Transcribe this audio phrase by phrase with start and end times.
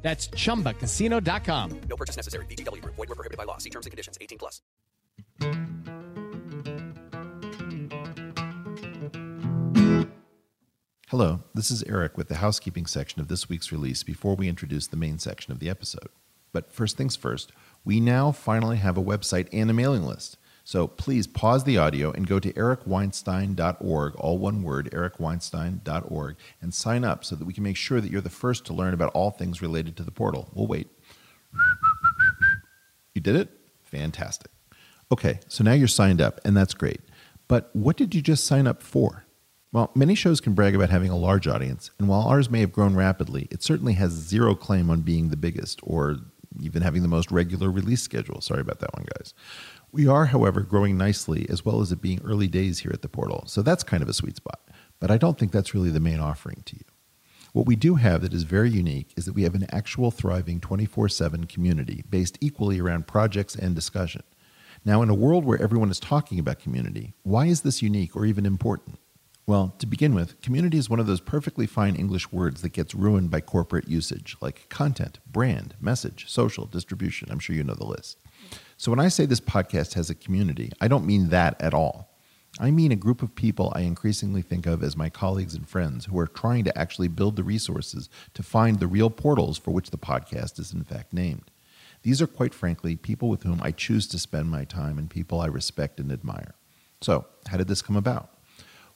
[0.00, 1.80] That's chumbacasino.com.
[1.88, 2.46] No purchase necessary.
[2.46, 2.96] VGW Group.
[2.96, 3.58] Void were prohibited by law.
[3.58, 4.16] See terms and conditions.
[4.20, 4.62] 18 plus.
[11.08, 14.86] Hello, this is Eric with the housekeeping section of this week's release before we introduce
[14.86, 16.08] the main section of the episode.
[16.52, 17.52] But first things first,
[17.84, 20.37] we now finally have a website and a mailing list.
[20.68, 27.04] So please pause the audio and go to ericweinstein.org, all one word, ericweinstein.org, and sign
[27.04, 29.30] up so that we can make sure that you're the first to learn about all
[29.30, 30.50] things related to the portal.
[30.52, 30.88] We'll wait.
[33.14, 33.48] You did it?
[33.84, 34.50] Fantastic.
[35.10, 37.00] Okay, so now you're signed up, and that's great.
[37.48, 39.24] But what did you just sign up for?
[39.72, 42.72] Well, many shows can brag about having a large audience, and while ours may have
[42.72, 46.18] grown rapidly, it certainly has zero claim on being the biggest or
[46.60, 48.40] even having the most regular release schedule.
[48.40, 49.34] Sorry about that one, guys.
[49.98, 53.08] We are, however, growing nicely as well as it being early days here at the
[53.08, 54.60] portal, so that's kind of a sweet spot.
[55.00, 56.84] But I don't think that's really the main offering to you.
[57.52, 60.60] What we do have that is very unique is that we have an actual thriving
[60.60, 64.22] 24 7 community based equally around projects and discussion.
[64.84, 68.24] Now, in a world where everyone is talking about community, why is this unique or
[68.24, 69.00] even important?
[69.48, 72.94] Well, to begin with, community is one of those perfectly fine English words that gets
[72.94, 77.32] ruined by corporate usage, like content, brand, message, social, distribution.
[77.32, 78.18] I'm sure you know the list.
[78.80, 82.16] So when I say this podcast has a community, I don't mean that at all.
[82.60, 86.04] I mean a group of people I increasingly think of as my colleagues and friends
[86.04, 89.90] who are trying to actually build the resources to find the real portals for which
[89.90, 91.50] the podcast is in fact named.
[92.04, 95.40] These are quite frankly people with whom I choose to spend my time and people
[95.40, 96.54] I respect and admire.
[97.00, 98.30] So, how did this come about?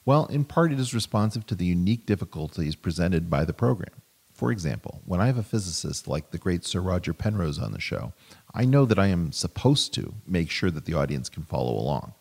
[0.05, 4.01] Well, in part, it is responsive to the unique difficulties presented by the program.
[4.33, 7.79] For example, when I have a physicist like the great Sir Roger Penrose on the
[7.79, 8.13] show,
[8.53, 12.13] I know that I am supposed to make sure that the audience can follow along.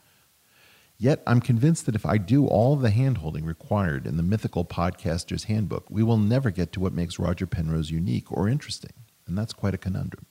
[0.97, 5.45] Yet, I'm convinced that if I do all the handholding required in the mythical podcaster's
[5.45, 8.93] handbook, we will never get to what makes Roger Penrose unique or interesting.
[9.27, 10.27] And that's quite a conundrum.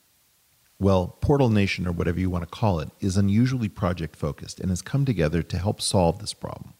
[0.80, 4.70] Well, Portal Nation, or whatever you want to call it, is unusually project focused and
[4.70, 6.74] has come together to help solve this problem.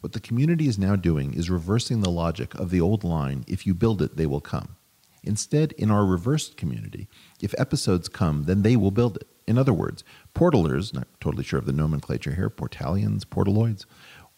[0.00, 3.66] What the community is now doing is reversing the logic of the old line if
[3.66, 4.76] you build it, they will come.
[5.22, 7.08] Instead, in our reversed community,
[7.40, 9.28] if episodes come, then they will build it.
[9.46, 10.02] In other words,
[10.34, 13.84] portalers, not totally sure of the nomenclature here, portalians, portaloids,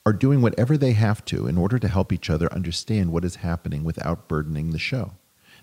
[0.05, 3.37] are doing whatever they have to in order to help each other understand what is
[3.37, 5.13] happening without burdening the show.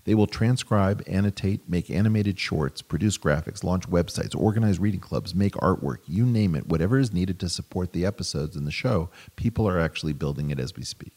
[0.04, 5.56] They will transcribe, annotate, make animated shorts, produce graphics, launch websites, organize reading clubs, make
[5.56, 9.68] artwork, you name it, whatever is needed to support the episodes in the show, people
[9.68, 11.14] are actually building it as we speak.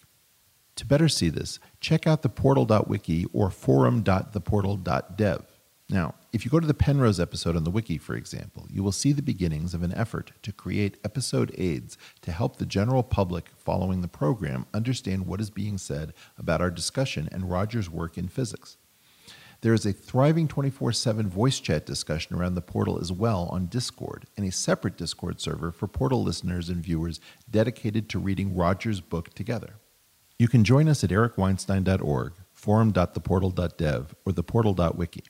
[0.77, 5.58] To better see this, check out the portal.wiki or forum.theportal.dev.
[5.91, 8.93] Now, if you go to the Penrose episode on the wiki, for example, you will
[8.93, 13.49] see the beginnings of an effort to create episode aids to help the general public
[13.57, 18.29] following the program understand what is being said about our discussion and Roger's work in
[18.29, 18.77] physics.
[19.63, 23.67] There is a thriving 24 7 voice chat discussion around the portal as well on
[23.67, 27.19] Discord, and a separate Discord server for portal listeners and viewers
[27.51, 29.77] dedicated to reading Roger's book together.
[30.39, 35.25] You can join us at ericweinstein.org, forum.theportal.dev, or theportal.wiki.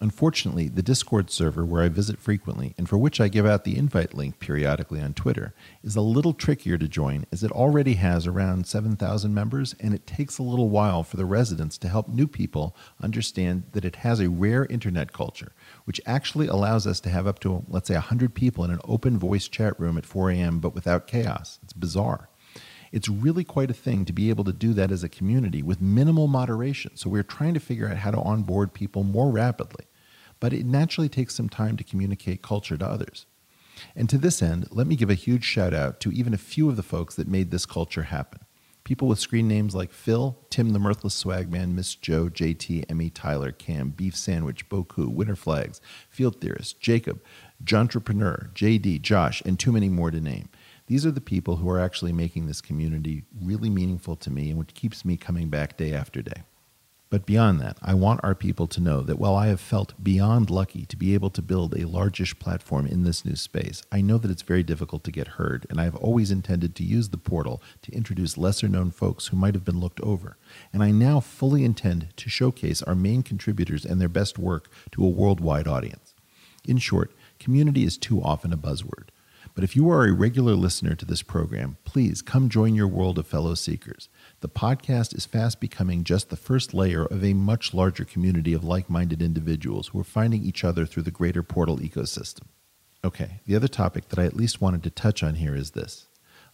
[0.00, 3.78] Unfortunately, the Discord server where I visit frequently and for which I give out the
[3.78, 8.26] invite link periodically on Twitter is a little trickier to join as it already has
[8.26, 12.26] around 7,000 members and it takes a little while for the residents to help new
[12.26, 15.52] people understand that it has a rare internet culture,
[15.84, 19.16] which actually allows us to have up to, let's say, 100 people in an open
[19.16, 21.60] voice chat room at 4 a.m., but without chaos.
[21.62, 22.28] It's bizarre.
[22.94, 25.80] It's really quite a thing to be able to do that as a community with
[25.80, 26.92] minimal moderation.
[26.94, 29.86] So we're trying to figure out how to onboard people more rapidly.
[30.38, 33.26] But it naturally takes some time to communicate culture to others.
[33.96, 36.68] And to this end, let me give a huge shout out to even a few
[36.68, 38.42] of the folks that made this culture happen.
[38.84, 43.50] People with screen names like Phil, Tim the Mirthless Swagman, Miss Joe, JT, Emmy, Tyler,
[43.50, 45.80] Cam, Beef Sandwich, Boku, Winter Flags,
[46.10, 47.20] Field Theorist, Jacob,
[47.64, 50.48] Jontrepreneur, JD, Josh, and too many more to name.
[50.86, 54.58] These are the people who are actually making this community really meaningful to me and
[54.58, 56.42] which keeps me coming back day after day.
[57.10, 60.50] But beyond that, I want our people to know that while I have felt beyond
[60.50, 64.18] lucky to be able to build a largish platform in this new space, I know
[64.18, 67.16] that it's very difficult to get heard, and I have always intended to use the
[67.16, 70.38] portal to introduce lesser known folks who might have been looked over.
[70.72, 75.04] And I now fully intend to showcase our main contributors and their best work to
[75.04, 76.14] a worldwide audience.
[76.66, 79.08] In short, Community is too often a buzzword.
[79.54, 83.18] But if you are a regular listener to this program, please come join your world
[83.20, 84.08] of fellow seekers.
[84.40, 88.64] The podcast is fast becoming just the first layer of a much larger community of
[88.64, 92.48] like minded individuals who are finding each other through the greater Portal ecosystem.
[93.04, 96.08] Okay, the other topic that I at least wanted to touch on here is this.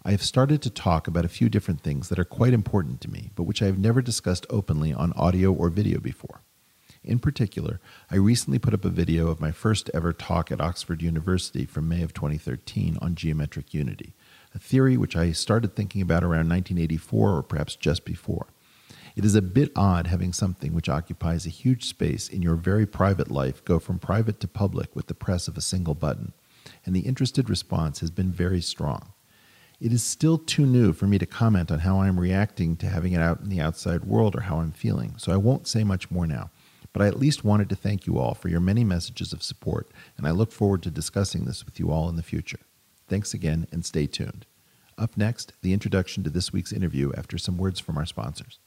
[0.04, 3.10] I have started to talk about a few different things that are quite important to
[3.10, 6.42] me, but which I have never discussed openly on audio or video before.
[7.02, 7.80] In particular,
[8.10, 11.88] I recently put up a video of my first ever talk at Oxford University from
[11.88, 14.12] May of 2013 on geometric unity,
[14.54, 18.48] a theory which I started thinking about around 1984 or perhaps just before.
[19.16, 22.84] It is a bit odd having something which occupies a huge space in your very
[22.84, 26.34] private life go from private to public with the press of a single button,
[26.84, 29.12] and the interested response has been very strong.
[29.80, 32.86] It is still too new for me to comment on how I am reacting to
[32.86, 35.82] having it out in the outside world or how I'm feeling, so I won't say
[35.82, 36.50] much more now
[36.92, 39.90] but I at least wanted to thank you all for your many messages of support,
[40.16, 42.60] and I look forward to discussing this with you all in the future.
[43.08, 44.46] Thanks again, and stay tuned.
[44.98, 48.58] Up next, the introduction to this week's interview after some words from our sponsors.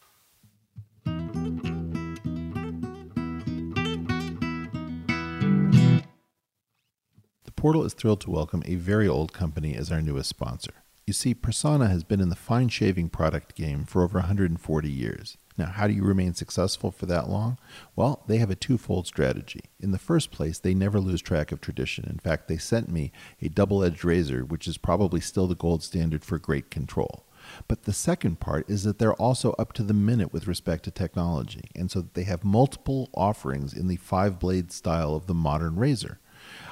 [7.45, 10.73] The Portal is thrilled to welcome a very old company as our newest sponsor.
[11.05, 15.37] You see, Personna has been in the fine shaving product game for over 140 years.
[15.57, 17.57] Now, how do you remain successful for that long?
[17.95, 19.61] Well, they have a twofold strategy.
[19.79, 22.05] In the first place, they never lose track of tradition.
[22.09, 23.11] In fact, they sent me
[23.41, 27.25] a double edged razor, which is probably still the gold standard for great control.
[27.67, 30.91] But the second part is that they're also up to the minute with respect to
[30.91, 35.75] technology, and so they have multiple offerings in the five blade style of the modern
[35.75, 36.19] razor.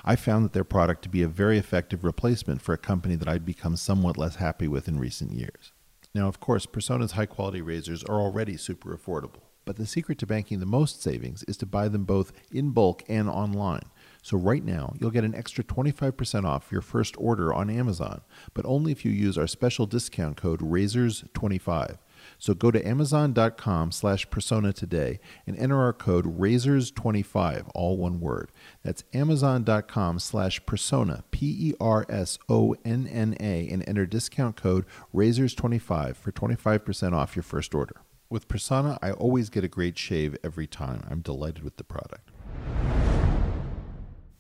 [0.04, 3.28] I found that their product to be a very effective replacement for a company that
[3.28, 5.71] I'd become somewhat less happy with in recent years.
[6.14, 10.28] Now, of course, Personna's high quality razors are already super affordable, but the secret to
[10.28, 13.86] banking the most savings is to buy them both in bulk and online.
[14.22, 18.22] So, right now, you'll get an extra 25% off your first order on Amazon,
[18.54, 21.98] but only if you use our special discount code RAZORS25.
[22.42, 28.52] So go to amazon.com slash personna today and enter our code RAZORS25, all one word.
[28.82, 31.78] That's amazon.com slash personna, P-E-R-S-O-N-N-A,
[33.70, 38.02] and enter discount code RAZORS25 for 25% off your first order.
[38.28, 41.06] With Personna, I always get a great shave every time.
[41.12, 42.32] I'm delighted with the product.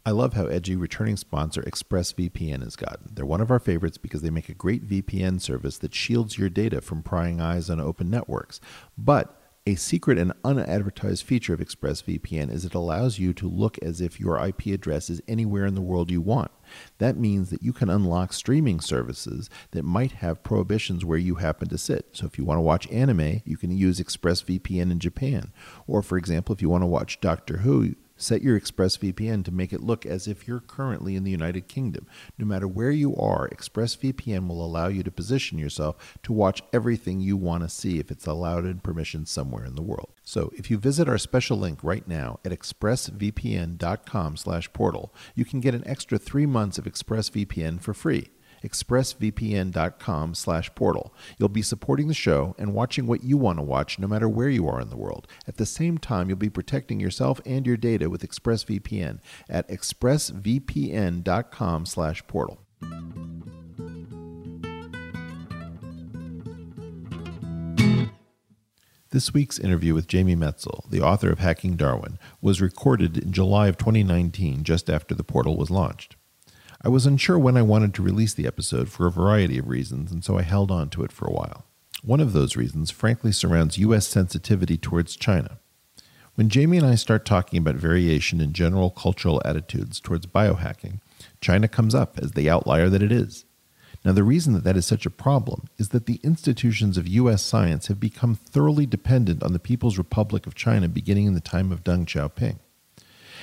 [0.03, 3.11] I love how edgy returning sponsor ExpressVPN has gotten.
[3.13, 6.49] They're one of our favorites because they make a great VPN service that shields your
[6.49, 8.59] data from prying eyes on open networks.
[8.97, 9.37] But
[9.67, 14.19] a secret and unadvertised feature of ExpressVPN is it allows you to look as if
[14.19, 16.49] your IP address is anywhere in the world you want.
[16.97, 21.69] That means that you can unlock streaming services that might have prohibitions where you happen
[21.69, 22.07] to sit.
[22.13, 25.53] So if you want to watch anime, you can use ExpressVPN in Japan.
[25.85, 29.73] Or for example, if you want to watch Doctor Who, Set your ExpressVPN to make
[29.73, 32.05] it look as if you're currently in the United Kingdom.
[32.37, 37.19] No matter where you are, ExpressVPN will allow you to position yourself to watch everything
[37.19, 40.13] you want to see if it's allowed in permission somewhere in the world.
[40.23, 45.87] So, if you visit our special link right now at expressvpn.com/portal, you can get an
[45.87, 48.27] extra 3 months of ExpressVPN for free
[48.63, 51.13] expressvpn.com slash portal.
[51.37, 54.49] You'll be supporting the show and watching what you want to watch no matter where
[54.49, 55.27] you are in the world.
[55.47, 59.19] At the same time, you'll be protecting yourself and your data with ExpressVPN
[59.49, 62.59] at expressvpn.com slash portal.
[69.11, 73.67] This week's interview with Jamie Metzl, the author of Hacking Darwin, was recorded in July
[73.67, 76.15] of 2019, just after the portal was launched.
[76.83, 80.11] I was unsure when I wanted to release the episode for a variety of reasons,
[80.11, 81.65] and so I held on to it for a while.
[82.01, 84.07] One of those reasons, frankly, surrounds U.S.
[84.07, 85.59] sensitivity towards China.
[86.33, 91.01] When Jamie and I start talking about variation in general cultural attitudes towards biohacking,
[91.39, 93.45] China comes up as the outlier that it is.
[94.03, 97.43] Now, the reason that that is such a problem is that the institutions of U.S.
[97.43, 101.71] science have become thoroughly dependent on the People's Republic of China beginning in the time
[101.71, 102.57] of Deng Xiaoping.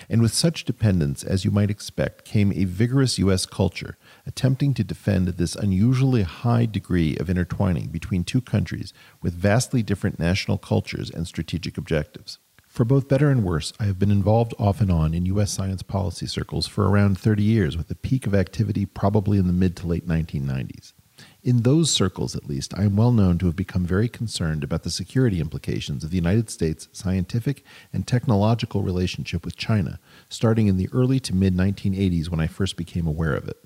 [0.08, 3.46] And with such dependence, as you might expect, came a vigorous U.S.
[3.46, 9.82] culture attempting to defend this unusually high degree of intertwining between two countries with vastly
[9.82, 12.38] different national cultures and strategic objectives.
[12.68, 15.50] For both better and worse, I have been involved off and on in U.S.
[15.50, 19.52] science policy circles for around 30 years, with a peak of activity probably in the
[19.52, 20.92] mid to late 1990s.
[21.42, 24.82] In those circles, at least, I am well known to have become very concerned about
[24.82, 30.76] the security implications of the United States' scientific and technological relationship with China, starting in
[30.76, 33.56] the early to mid 1980s when I first became aware of it.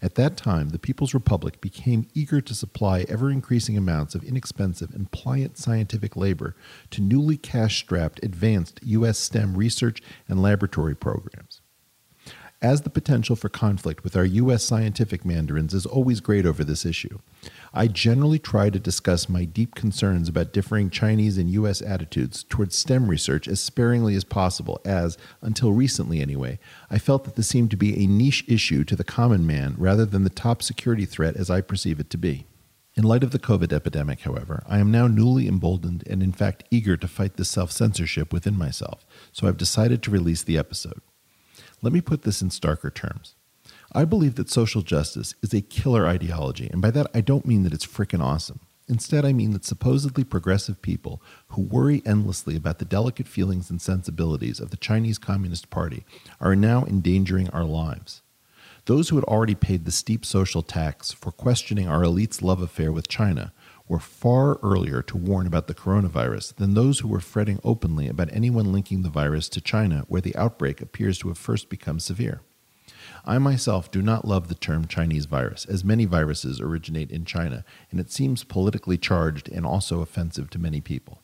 [0.00, 4.94] At that time, the People's Republic became eager to supply ever increasing amounts of inexpensive
[4.94, 6.54] and pliant scientific labor
[6.90, 9.18] to newly cash strapped advanced U.S.
[9.18, 11.59] STEM research and laboratory programs.
[12.62, 14.62] As the potential for conflict with our U.S.
[14.62, 17.18] scientific mandarins is always great over this issue.
[17.72, 21.80] I generally try to discuss my deep concerns about differing Chinese and U.S.
[21.80, 26.58] attitudes towards STEM research as sparingly as possible, as, until recently anyway,
[26.90, 30.04] I felt that this seemed to be a niche issue to the common man rather
[30.04, 32.46] than the top security threat as I perceive it to be.
[32.94, 36.64] In light of the COVID epidemic, however, I am now newly emboldened and in fact
[36.70, 41.00] eager to fight this self censorship within myself, so I've decided to release the episode.
[41.82, 43.34] Let me put this in starker terms.
[43.92, 47.62] I believe that social justice is a killer ideology, and by that I don't mean
[47.64, 48.60] that it's frickin' awesome.
[48.88, 53.80] Instead, I mean that supposedly progressive people who worry endlessly about the delicate feelings and
[53.80, 56.04] sensibilities of the Chinese Communist Party
[56.40, 58.22] are now endangering our lives.
[58.86, 62.90] Those who had already paid the steep social tax for questioning our elite's love affair
[62.90, 63.52] with China
[63.90, 68.32] were far earlier to warn about the coronavirus than those who were fretting openly about
[68.32, 72.40] anyone linking the virus to China, where the outbreak appears to have first become severe.
[73.24, 77.64] I myself do not love the term Chinese virus, as many viruses originate in China,
[77.90, 81.20] and it seems politically charged and also offensive to many people.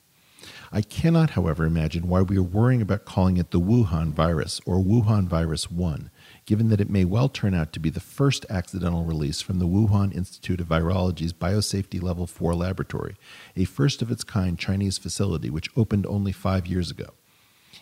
[0.73, 4.78] I cannot, however, imagine why we are worrying about calling it the Wuhan virus or
[4.78, 6.11] Wuhan virus 1,
[6.47, 9.67] given that it may well turn out to be the first accidental release from the
[9.67, 13.17] Wuhan Institute of Virology's Biosafety Level 4 laboratory,
[13.57, 17.11] a first of its kind Chinese facility which opened only five years ago.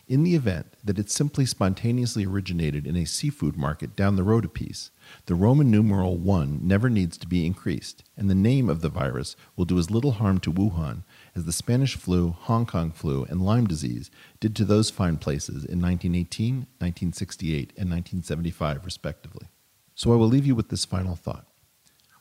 [0.09, 4.45] In the event that it simply spontaneously originated in a seafood market down the road
[4.45, 4.91] a piece,
[5.27, 9.37] the Roman numeral 1 never needs to be increased, and the name of the virus
[9.57, 13.43] will do as little harm to Wuhan as the Spanish flu, Hong Kong flu, and
[13.43, 14.11] Lyme disease
[14.41, 19.49] did to those fine places in 1918, 1968, and 1975, respectively.
[19.95, 21.47] So I will leave you with this final thought.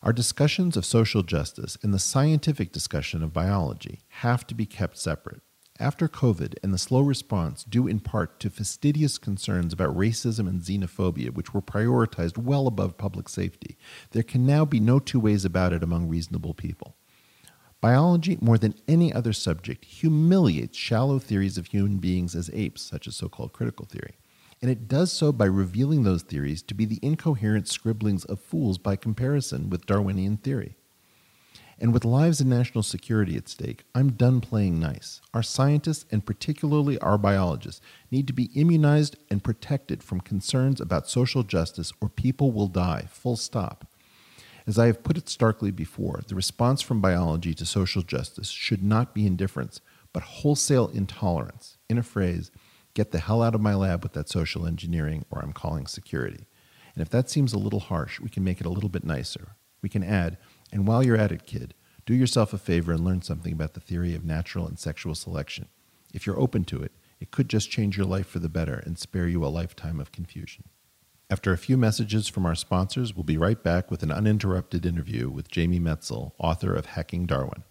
[0.02, 4.98] Our discussions of social justice and the scientific discussion of biology have to be kept
[4.98, 5.42] separate.
[5.80, 10.62] After COVID and the slow response due in part to fastidious concerns about racism and
[10.62, 13.78] xenophobia, which were prioritized well above public safety,
[14.12, 16.96] there can now be no two ways about it among reasonable people.
[17.84, 23.08] Biology, more than any other subject, humiliates shallow theories of human beings as apes, such
[23.08, 24.14] as so called critical theory.
[24.62, 28.78] And it does so by revealing those theories to be the incoherent scribblings of fools
[28.78, 30.78] by comparison with Darwinian theory.
[31.78, 35.20] And with lives and national security at stake, I'm done playing nice.
[35.34, 41.10] Our scientists, and particularly our biologists, need to be immunized and protected from concerns about
[41.10, 43.90] social justice, or people will die, full stop.
[44.66, 48.82] As I have put it starkly before, the response from biology to social justice should
[48.82, 49.82] not be indifference,
[50.14, 51.78] but wholesale intolerance.
[51.90, 52.50] In a phrase,
[52.94, 56.48] get the hell out of my lab with that social engineering, or I'm calling security.
[56.96, 59.56] And if that seems a little harsh, we can make it a little bit nicer.
[59.82, 60.38] We can add,
[60.72, 61.74] and while you're at it, kid,
[62.06, 65.68] do yourself a favor and learn something about the theory of natural and sexual selection.
[66.14, 68.98] If you're open to it, it could just change your life for the better and
[68.98, 70.66] spare you a lifetime of confusion.
[71.30, 75.30] After a few messages from our sponsors, we'll be right back with an uninterrupted interview
[75.30, 77.64] with Jamie Metzl, author of Hacking Darwin.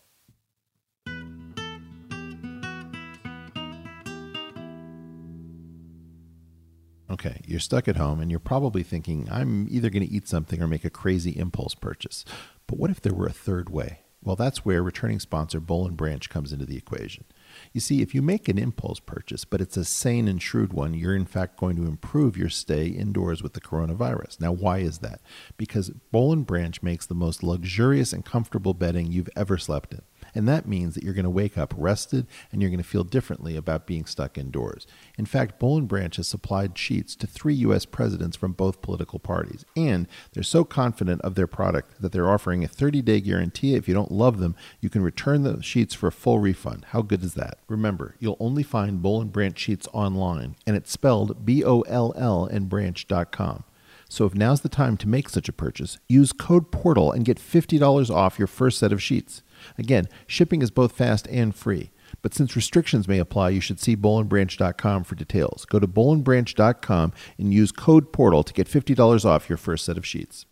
[7.11, 10.63] Okay, you're stuck at home and you're probably thinking, I'm either going to eat something
[10.63, 12.25] or make a crazy impulse purchase.
[12.67, 14.01] But what if there were a third way?
[14.25, 17.27] Well, that's where returning sponsor Boll and Branch comes into the equation.
[17.73, 20.95] You see, if you make an impulse purchase, but it's a sane and shrewd one,
[20.95, 24.41] you're in fact going to improve your stay indoors with the coronavirus.
[24.41, 25.21] Now, why is that?
[25.57, 30.03] Because Boll and Branch makes the most luxurious and comfortable bedding you've ever slept in.
[30.35, 33.05] And that means that you're going to wake up rested and you're going to feel
[33.05, 34.87] differently about being stuck indoors.
[35.19, 37.85] In fact, Boll and Branch has supplied sheets to three U.S.
[37.85, 39.65] presidents from both political parties.
[39.77, 43.75] And they're so confident of their product that they're offering a 30 day guarantee.
[43.75, 46.87] If you don't love them, you can return the sheets for a full refund.
[46.91, 47.59] How good is that?
[47.69, 52.13] Remember, you'll only find Boll and Branch sheets online, and it's spelled B O L
[52.17, 53.65] L and branch.com.
[54.13, 57.39] So if now's the time to make such a purchase, use code PORTAL and get
[57.39, 59.43] $50 off your first set of sheets.
[59.79, 61.91] Again, shipping is both fast and free.
[62.21, 65.65] But since restrictions may apply, you should see bollandbranch.com for details.
[65.65, 70.07] Go to bollandbranch.com and use code PORTAL to get $50 off your first set of
[70.07, 70.47] sheets.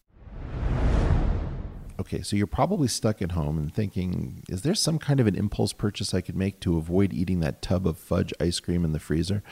[2.00, 5.34] Okay, so you're probably stuck at home and thinking, is there some kind of an
[5.36, 8.92] impulse purchase I could make to avoid eating that tub of fudge ice cream in
[8.92, 9.42] the freezer?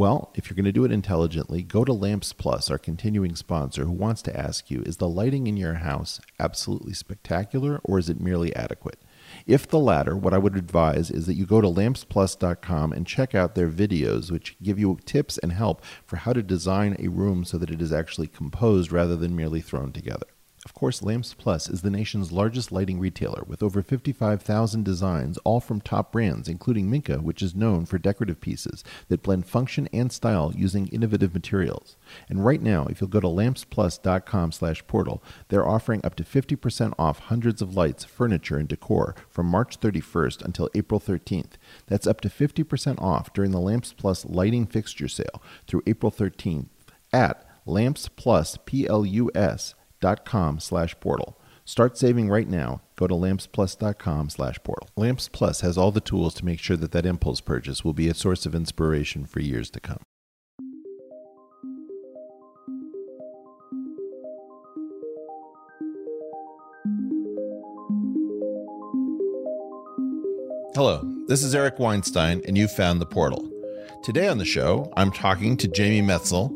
[0.00, 3.84] Well, if you're going to do it intelligently, go to Lamps Plus, our continuing sponsor,
[3.84, 8.08] who wants to ask you Is the lighting in your house absolutely spectacular or is
[8.08, 8.96] it merely adequate?
[9.46, 13.34] If the latter, what I would advise is that you go to lampsplus.com and check
[13.34, 17.44] out their videos, which give you tips and help for how to design a room
[17.44, 20.28] so that it is actually composed rather than merely thrown together.
[20.66, 25.58] Of course, Lamps Plus is the nation's largest lighting retailer with over 55,000 designs, all
[25.58, 30.12] from top brands, including Minka, which is known for decorative pieces that blend function and
[30.12, 31.96] style using innovative materials.
[32.28, 36.92] And right now, if you'll go to lampsplus.com slash portal, they're offering up to 50%
[36.98, 41.52] off hundreds of lights, furniture, and decor from March 31st until April 13th.
[41.86, 46.66] That's up to 50% off during the Lamps Plus lighting fixture sale through April 13th
[47.14, 48.58] at lampsplus,
[49.32, 49.79] dot
[50.24, 51.36] com slash portal.
[51.64, 52.80] Start saving right now.
[52.96, 54.88] Go to lampsplus.com slash portal.
[54.96, 58.08] Lamps Plus has all the tools to make sure that that impulse purchase will be
[58.08, 60.00] a source of inspiration for years to come.
[70.74, 73.50] Hello, this is Eric Weinstein, and you found the portal.
[74.02, 76.50] Today on the show, I'm talking to Jamie Metzl,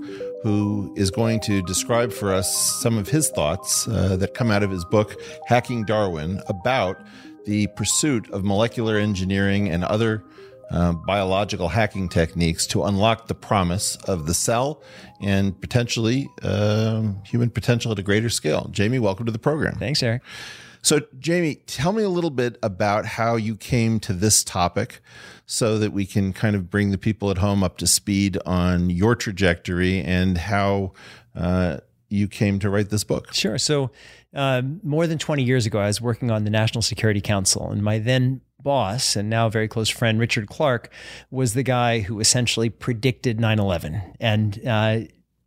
[0.44, 4.62] who is going to describe for us some of his thoughts uh, that come out
[4.62, 7.02] of his book, Hacking Darwin, about
[7.46, 10.22] the pursuit of molecular engineering and other
[10.70, 14.82] uh, biological hacking techniques to unlock the promise of the cell
[15.22, 18.68] and potentially uh, human potential at a greater scale.
[18.70, 19.76] Jamie, welcome to the program.
[19.76, 20.20] Thanks, Eric.
[20.84, 25.00] So, Jamie, tell me a little bit about how you came to this topic
[25.46, 28.90] so that we can kind of bring the people at home up to speed on
[28.90, 30.92] your trajectory and how
[31.34, 31.78] uh,
[32.10, 33.32] you came to write this book.
[33.32, 33.56] Sure.
[33.56, 33.92] So,
[34.34, 37.82] uh, more than 20 years ago, I was working on the National Security Council, and
[37.82, 40.92] my then boss and now very close friend Richard Clarke
[41.30, 45.00] was the guy who essentially predicted 9/11 and uh,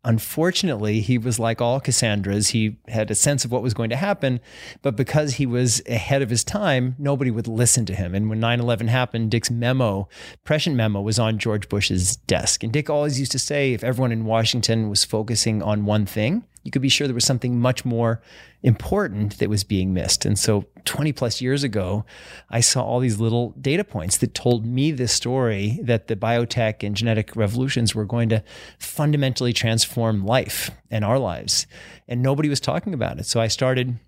[0.08, 2.50] Unfortunately, he was like all Cassandras.
[2.50, 4.40] He had a sense of what was going to happen,
[4.82, 8.16] but because he was ahead of his time, nobody would listen to him.
[8.16, 10.08] And when 9 11 happened, Dick's memo,
[10.46, 12.64] prescient memo, was on George Bush's desk.
[12.64, 16.46] And Dick always used to say if everyone in Washington was focusing on one thing,
[16.64, 18.22] you could be sure there was something much more
[18.64, 20.26] important that was being missed.
[20.26, 22.06] And so 20 plus years ago,
[22.50, 26.84] I saw all these little data points that told me this story that the biotech
[26.86, 28.44] and genetic revolutions were going to
[28.80, 31.68] fundamentally transform life and our lives.
[32.08, 33.26] And nobody was talking about it.
[33.26, 34.00] So I started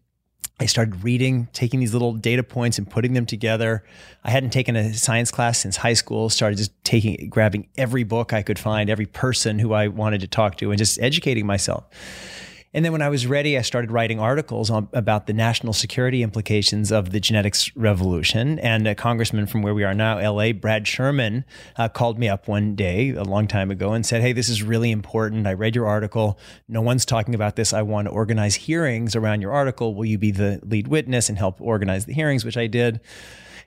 [0.62, 3.84] I started reading, taking these little data points and putting them together.
[4.26, 8.34] I hadn't taken a science class since high school, started just taking, grabbing every book
[8.34, 11.86] I could find, every person who I wanted to talk to, and just educating myself.
[12.72, 16.22] And then when I was ready, I started writing articles on, about the national security
[16.22, 18.60] implications of the genetics revolution.
[18.60, 21.46] And a congressman from where we are now, LA, Brad Sherman,
[21.78, 24.62] uh, called me up one day a long time ago and said, Hey, this is
[24.62, 25.48] really important.
[25.48, 26.38] I read your article.
[26.68, 27.74] No one's talking about this.
[27.74, 29.96] I want to organize hearings around your article.
[29.96, 32.46] Will you be the lead witness and help organize the hearings?
[32.46, 33.00] Which I did.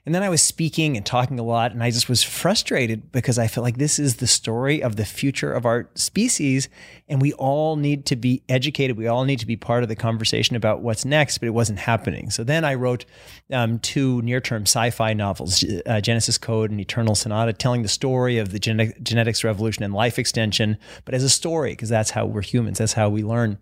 [0.05, 3.39] And then I was speaking and talking a lot, and I just was frustrated because
[3.39, 6.67] I felt like this is the story of the future of our species.
[7.07, 8.97] And we all need to be educated.
[8.97, 11.79] We all need to be part of the conversation about what's next, but it wasn't
[11.79, 12.31] happening.
[12.31, 13.05] So then I wrote
[13.49, 17.87] um, two near term sci fi novels, uh, Genesis Code and Eternal Sonata, telling the
[17.87, 22.25] story of the genetics revolution and life extension, but as a story, because that's how
[22.25, 23.57] we're humans, that's how we learn.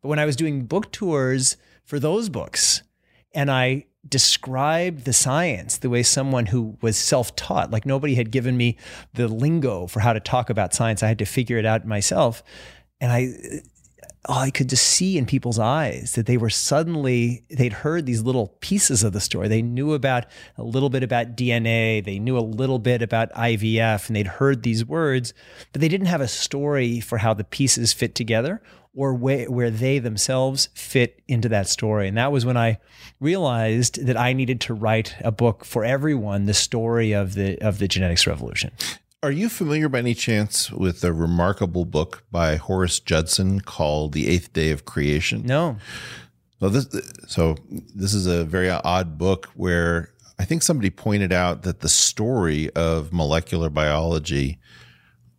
[0.00, 2.82] But when I was doing book tours for those books,
[3.34, 8.56] and I described the science the way someone who was self-taught like nobody had given
[8.56, 8.76] me
[9.14, 11.02] the lingo for how to talk about science.
[11.02, 12.42] I had to figure it out myself.
[13.00, 13.34] And i
[14.26, 18.22] oh, I could just see in people's eyes that they were suddenly, they'd heard these
[18.22, 19.48] little pieces of the story.
[19.48, 24.06] They knew about a little bit about DNA, they knew a little bit about IVF,
[24.06, 25.34] and they'd heard these words,
[25.72, 28.62] but they didn't have a story for how the pieces fit together
[28.96, 32.08] or where, where they themselves fit into that story.
[32.08, 32.78] And that was when I
[33.20, 37.78] realized that I needed to write a book for everyone, the story of the of
[37.78, 38.70] the genetics revolution.
[39.24, 44.28] Are you familiar by any chance with a remarkable book by Horace Judson called The
[44.28, 45.46] Eighth Day of Creation?
[45.46, 45.78] No.
[46.60, 46.86] Well, this
[47.26, 47.56] so
[47.94, 52.68] this is a very odd book where I think somebody pointed out that the story
[52.74, 54.58] of molecular biology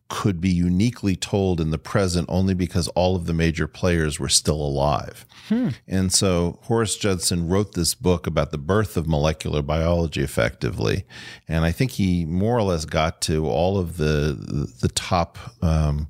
[0.08, 4.30] could be uniquely told in the present only because all of the major players were
[4.30, 5.26] still alive.
[5.50, 5.70] Hmm.
[5.88, 11.06] And so Horace Judson wrote this book about the birth of molecular biology effectively.
[11.48, 16.08] And I think he more or less got to all of the, the top um,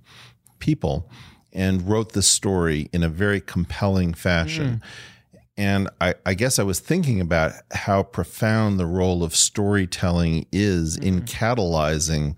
[0.59, 1.09] people
[1.53, 4.81] and wrote the story in a very compelling fashion.
[4.83, 5.39] Mm.
[5.57, 10.97] And I, I, guess I was thinking about how profound the role of storytelling is
[10.97, 11.03] mm.
[11.03, 11.23] in hmm.
[11.23, 12.35] catalyzing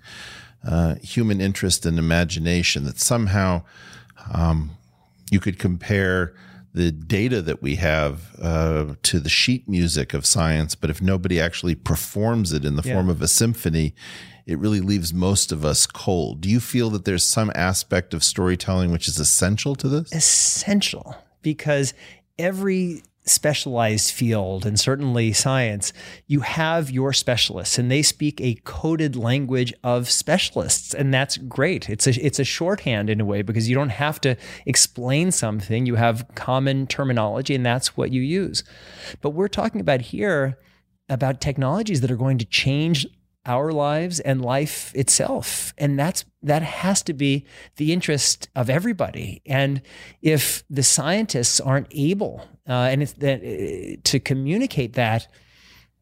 [0.67, 3.63] uh, human interest and imagination that somehow
[4.33, 4.71] um,
[5.31, 6.35] you could compare
[6.73, 11.41] the data that we have uh, to the sheet music of science, but if nobody
[11.41, 12.93] actually performs it in the yeah.
[12.93, 13.95] form of a symphony,
[14.45, 16.41] it really leaves most of us cold.
[16.41, 20.13] Do you feel that there's some aspect of storytelling which is essential to this?
[20.13, 21.93] Essential, because
[22.37, 25.93] every specialized field and certainly science,
[26.25, 30.93] you have your specialists and they speak a coded language of specialists.
[30.93, 31.89] And that's great.
[31.89, 34.35] It's a, it's a shorthand in a way because you don't have to
[34.65, 35.85] explain something.
[35.85, 38.63] You have common terminology and that's what you use.
[39.21, 40.57] But we're talking about here
[41.09, 43.07] about technologies that are going to change
[43.47, 45.73] our lives and life itself.
[45.77, 47.45] And that's that has to be
[47.77, 49.41] the interest of everybody.
[49.45, 49.81] And
[50.21, 55.27] if the scientists aren't able uh, and it's that uh, to communicate that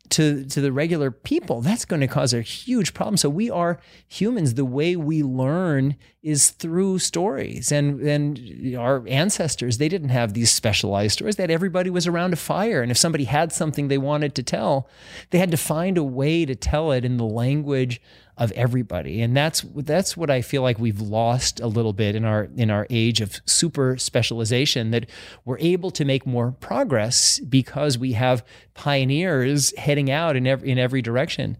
[0.09, 3.17] to to the regular people that's going to cause a huge problem.
[3.17, 4.53] So we are humans.
[4.53, 7.71] The way we learn is through stories.
[7.71, 11.35] And and our ancestors they didn't have these specialized stories.
[11.35, 12.81] That everybody was around a fire.
[12.81, 14.87] And if somebody had something they wanted to tell
[15.31, 18.01] they had to find a way to tell it in the language
[18.37, 19.21] of everybody.
[19.21, 22.69] And that's that's what I feel like we've lost a little bit in our in
[22.69, 25.09] our age of super specialization that
[25.45, 30.77] we're able to make more progress because we have pioneers heading out in every in
[30.77, 31.57] every direction.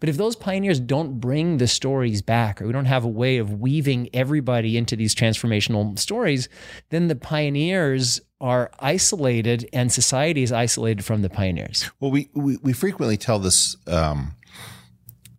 [0.00, 3.38] But if those pioneers don't bring the stories back or we don't have a way
[3.38, 6.48] of weaving everybody into these transformational stories,
[6.90, 11.90] then the pioneers are isolated and society is isolated from the pioneers.
[12.00, 14.34] Well, we, we, we frequently tell this um,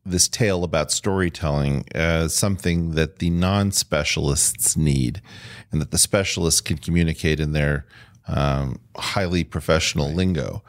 [0.10, 5.22] this tale about storytelling as something that the non specialists need,
[5.72, 7.86] and that the specialists can communicate in their
[8.28, 10.64] um, highly professional lingo.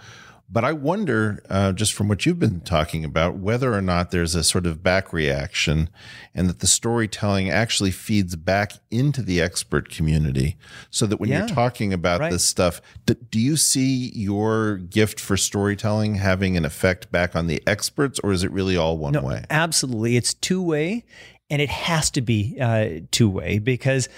[0.51, 4.35] But I wonder, uh, just from what you've been talking about, whether or not there's
[4.35, 5.91] a sort of back reaction
[6.35, 10.57] and that the storytelling actually feeds back into the expert community
[10.91, 11.41] so that when Yeah.
[11.41, 12.33] you're talking about Right.
[12.33, 17.47] this stuff, do, do you see your gift for storytelling having an effect back on
[17.47, 19.45] the experts or is it really all one way?
[19.51, 20.17] Absolutely.
[20.17, 21.05] It's two way
[21.51, 24.09] and it has to be uh, two way because,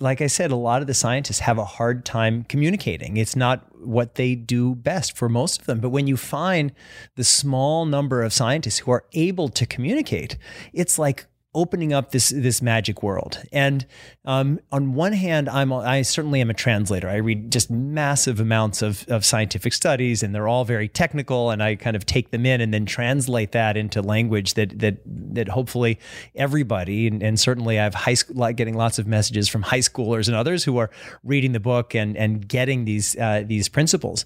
[0.00, 3.16] like I said, a lot of the scientists have a hard time communicating.
[3.16, 5.80] It's not what they do best for most of them.
[5.80, 6.72] But when you find
[7.14, 10.36] the small number of scientists who are able to communicate,
[10.72, 13.42] it's like opening up this this magic world.
[13.52, 13.86] And
[14.24, 17.08] um, on one hand, I'm I certainly am a translator.
[17.08, 21.50] I read just massive amounts of of scientific studies, and they're all very technical.
[21.50, 24.98] And I kind of take them in and then translate that into language that that
[25.06, 25.98] that hopefully
[26.34, 29.80] everybody and, and certainly I have high school like getting lots of messages from high
[29.80, 30.90] schoolers and others who are
[31.22, 34.24] reading the book and and getting these uh, these principles.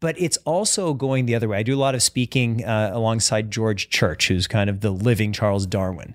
[0.00, 1.58] But it's also going the other way.
[1.58, 5.32] I do a lot of speaking uh, alongside George Church, who's kind of the living
[5.32, 6.14] Charles Darwin.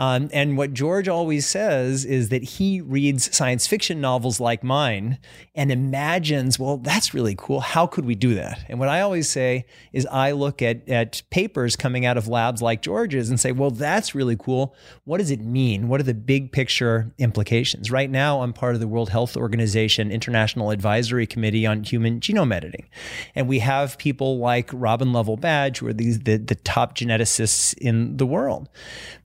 [0.00, 5.18] Um, and what George always says is that he reads science fiction novels like mine
[5.54, 7.60] and imagines, well, that's really cool.
[7.60, 8.64] How could we do that?
[8.70, 12.62] And what I always say is I look at, at papers coming out of labs
[12.62, 14.74] like George's and say, well, that's really cool.
[15.04, 15.88] What does it mean?
[15.88, 17.90] What are the big picture implications?
[17.90, 22.54] Right now, I'm part of the World Health Organization International Advisory Committee on Human Genome
[22.54, 22.88] Editing.
[23.34, 27.74] And we have people like Robin Lovell Badge, who are these, the, the top geneticists
[27.76, 28.70] in the world.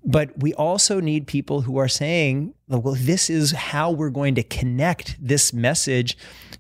[0.05, 4.43] But we also need people who are saying, well, this is how we're going to
[4.43, 6.15] connect this message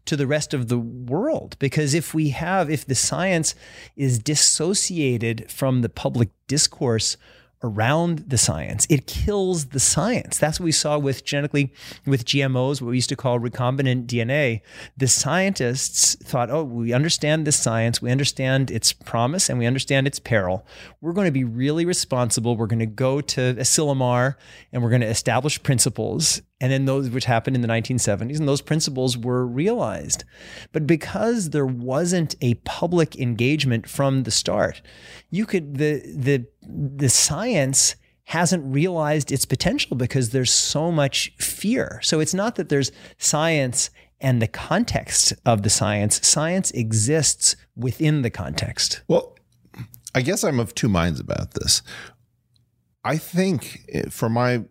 [0.05, 1.55] to the rest of the world.
[1.59, 3.53] Because if we have, if the science
[3.95, 7.17] is dissociated from the public discourse,
[7.65, 8.85] around the science.
[8.89, 10.37] It kills the science.
[10.37, 11.73] That's what we saw with genetically
[12.05, 14.61] with GMOs, what we used to call recombinant DNA.
[14.95, 18.01] The scientists thought, "Oh, we understand this science.
[18.01, 20.65] We understand its promise and we understand its peril.
[21.01, 22.55] We're going to be really responsible.
[22.55, 24.35] We're going to go to Asilomar
[24.71, 28.47] and we're going to establish principles." And then those which happened in the 1970s, and
[28.47, 30.23] those principles were realized.
[30.71, 34.81] But because there wasn't a public engagement from the start,
[35.29, 41.99] you could the the the science hasn't realized its potential because there's so much fear.
[42.01, 43.89] So it's not that there's science
[44.19, 46.25] and the context of the science.
[46.25, 49.03] Science exists within the context.
[49.07, 49.37] Well,
[50.15, 51.81] I guess I'm of two minds about this.
[53.03, 54.63] I think, eh, from my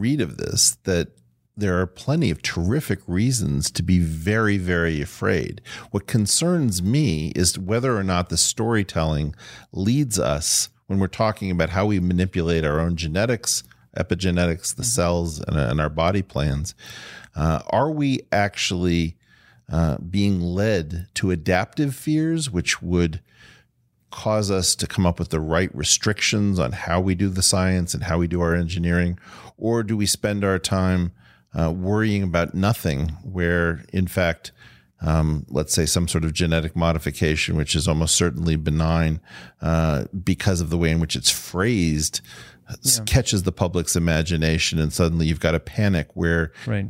[0.00, 1.08] read of this, that
[1.56, 5.62] there are plenty of terrific reasons to be very, very afraid.
[5.90, 9.34] What concerns me is whether or not the storytelling
[9.72, 13.62] leads us when we're talking about how we manipulate our own genetics,
[13.96, 16.74] epigenetics, the cells, and, and our body plans.
[17.34, 19.16] Uh, are we actually
[19.70, 23.20] uh, being led to adaptive fears, which would
[24.10, 27.92] cause us to come up with the right restrictions on how we do the science
[27.92, 29.18] and how we do our engineering?
[29.56, 31.12] Or do we spend our time
[31.58, 34.52] uh, worrying about nothing, where in fact,
[35.00, 39.20] um, let's say some sort of genetic modification, which is almost certainly benign
[39.60, 42.20] uh, because of the way in which it's phrased,
[42.68, 46.88] s- catches the public's imagination, and suddenly you've got a panic where Right.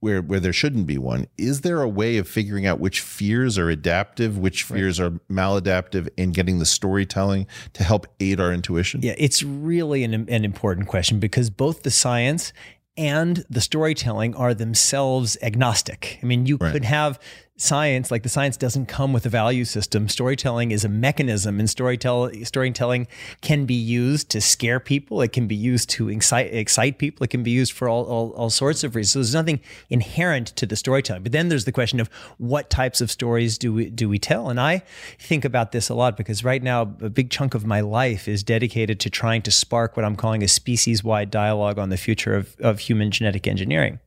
[0.00, 1.26] Where where there shouldn't be one.
[1.38, 6.08] Is there a way of figuring out which fears are adaptive, which fears are maladaptive,
[6.18, 9.00] and getting the storytelling to help aid our intuition?
[9.02, 12.52] Yeah, it's really an, an important question because both the science
[12.96, 16.18] and the storytelling are themselves agnostic.
[16.22, 16.72] I mean, you Right.
[16.72, 17.18] could have
[17.56, 20.08] science, like the science doesn't come with a value system.
[20.08, 23.06] Storytelling is a mechanism, and storytell storytelling
[23.40, 25.22] can be used to scare people.
[25.22, 27.24] It can be used to excite excite people.
[27.24, 29.12] It can be used for all, all, all sorts of reasons.
[29.12, 31.22] So there's nothing inherent to the storytelling.
[31.22, 34.50] But then there's the question of what types of stories do we do we tell?
[34.50, 34.82] And I
[35.18, 38.42] think about this a lot because right now a big chunk of my life is
[38.42, 42.56] dedicated to trying to spark what I'm calling a species-wide dialogue on the future of,
[42.60, 43.98] of human genetic engineering.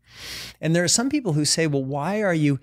[0.61, 2.59] And there are some people who say, well, why are you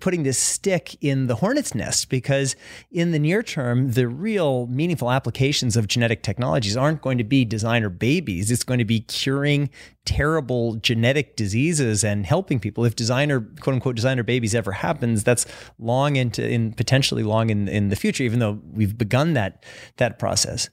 [0.00, 2.08] putting this stick in the hornet's nest?
[2.08, 2.56] Because
[2.90, 7.44] in the near term, the real meaningful applications of genetic technologies aren't going to be
[7.44, 8.50] designer babies.
[8.50, 9.70] It's going to be curing
[10.04, 12.84] terrible genetic diseases and helping people.
[12.84, 15.46] If designer, quote unquote, designer babies ever happens, that's
[15.78, 19.64] long into, in potentially long in, in the future, even though we've begun that,
[19.96, 20.68] that process.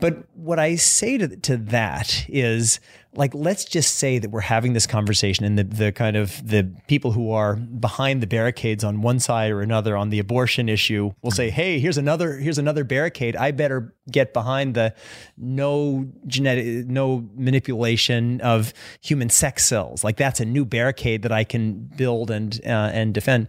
[0.00, 2.78] But what I say to, to that is
[3.14, 6.70] like, let's just say that we're having this conversation and the, the kind of the
[6.88, 11.12] people who are behind the barricades on one side or another on the abortion issue
[11.22, 13.34] will say, Hey, here's another, here's another barricade.
[13.34, 14.94] I better get behind the
[15.36, 20.04] no genetic, no manipulation of human sex cells.
[20.04, 23.48] Like that's a new barricade that I can build and, uh, and defend.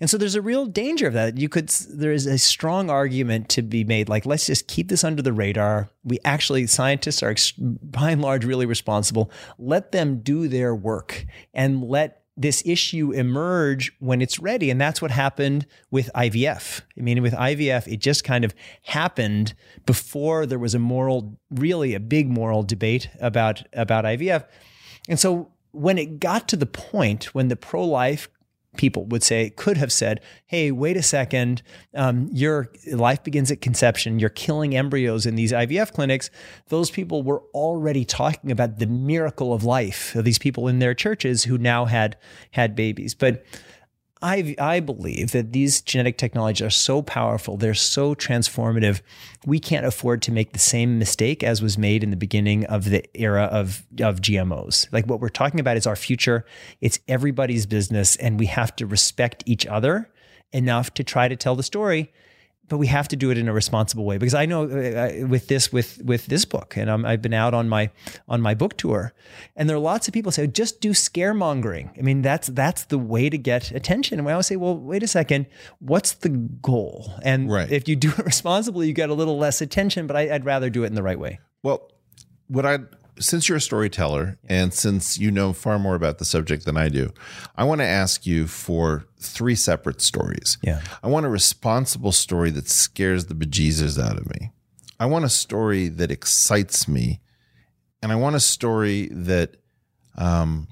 [0.00, 1.38] And so there's a real danger of that.
[1.38, 5.02] You could, there is a strong argument to be made like, let's just keep this
[5.02, 5.90] under the radar.
[6.04, 9.30] We actually, scientists are by and large really responsible.
[9.58, 14.70] Let them do their work and let this issue emerge when it's ready.
[14.70, 16.82] And that's what happened with IVF.
[16.96, 21.94] I mean, with IVF, it just kind of happened before there was a moral, really
[21.94, 24.46] a big moral debate about, about IVF.
[25.08, 28.28] And so when it got to the point when the pro life
[28.78, 31.62] people would say, could have said, hey, wait a second,
[31.94, 36.30] um, your life begins at conception, you're killing embryos in these IVF clinics.
[36.68, 40.94] Those people were already talking about the miracle of life of these people in their
[40.94, 42.16] churches who now had
[42.52, 43.14] had babies.
[43.14, 43.44] But
[44.20, 49.00] I, I believe that these genetic technologies are so powerful, they're so transformative.
[49.46, 52.86] We can't afford to make the same mistake as was made in the beginning of
[52.86, 54.92] the era of, of GMOs.
[54.92, 56.44] Like what we're talking about is our future,
[56.80, 60.10] it's everybody's business, and we have to respect each other
[60.52, 62.12] enough to try to tell the story.
[62.68, 65.48] But we have to do it in a responsible way because I know uh, with
[65.48, 67.90] this with with this book, and i have been out on my
[68.28, 69.12] on my book tour,
[69.56, 71.96] and there are lots of people say just do scaremongering.
[71.98, 74.18] I mean that's that's the way to get attention.
[74.18, 75.46] And I always say, well, wait a second,
[75.78, 77.12] what's the goal?
[77.22, 77.70] And Right.
[77.72, 80.06] if you do it responsibly, you get a little less attention.
[80.06, 81.40] But I, I'd rather do it in the right way.
[81.62, 81.90] Well,
[82.48, 82.78] what I
[83.20, 86.88] since you're a storyteller and since you know far more about the subject than I
[86.88, 87.12] do,
[87.56, 90.58] I want to ask you for three separate stories.
[90.62, 90.80] Yeah.
[91.02, 94.52] I want a responsible story that scares the bejesus out of me.
[95.00, 97.20] I want a story that excites me,
[98.02, 99.56] and I want a story that
[100.16, 100.68] um,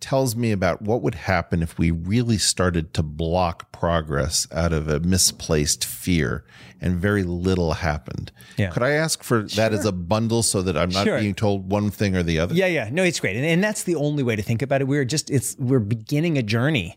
[0.00, 4.88] tells me about what would happen if we really started to block progress out of
[4.88, 6.44] a misplaced fear
[6.80, 8.30] and very little happened.
[8.56, 8.70] Yeah.
[8.70, 11.18] Could I ask for that as a bundle so that I'm not Sure.
[11.18, 12.54] being told one thing or the other?
[12.54, 12.88] Yeah, yeah.
[12.92, 13.36] No, it's great.
[13.36, 14.84] And, and that's the only way to think about it.
[14.86, 16.96] We're just, it's, we're beginning a journey.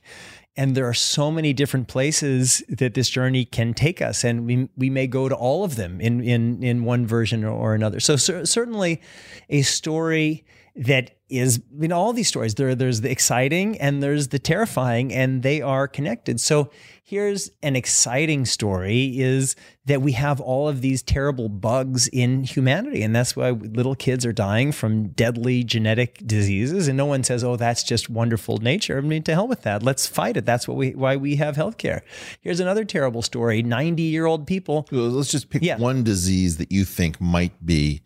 [0.57, 4.23] And there are so many different places that this journey can take us.
[4.23, 7.73] And we, we may go to all of them in, in, in one version or
[7.73, 7.99] another.
[8.01, 9.01] So cer- certainly
[9.49, 14.27] a story that is, you know, all these stories, there, there's the exciting and there's
[14.29, 16.39] the terrifying and they are connected.
[16.41, 16.69] So
[17.03, 23.01] here's an exciting story is that we have all of these terrible bugs in humanity.
[23.01, 26.87] And that's why little kids are dying from deadly genetic diseases.
[26.87, 28.97] And no one says, oh, that's just wonderful nature.
[28.97, 29.83] I mean, to hell with that.
[29.83, 30.45] Let's fight it.
[30.45, 32.01] That's what we, why we have healthcare.
[32.41, 34.87] Here's another terrible story 90 year old people.
[34.91, 35.77] Let's just pick Yeah.
[35.77, 38.01] one disease that you think might be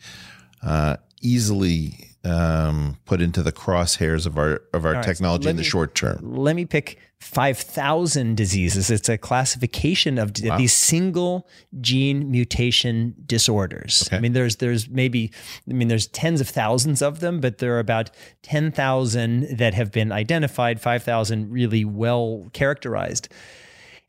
[0.63, 5.61] uh, easily um, put into the crosshairs of our of our technology let in the
[5.61, 6.19] me- short term.
[6.21, 8.91] Let me pick 5,000 diseases.
[8.91, 11.47] It's a classification of d- these single
[11.81, 14.07] gene mutation disorders.
[14.11, 15.31] I mean, there's, there's maybe,
[15.67, 18.11] I mean, there's tens of thousands of them, but there are about
[18.43, 23.27] 10,000 that have been identified, 5,000 really well characterized.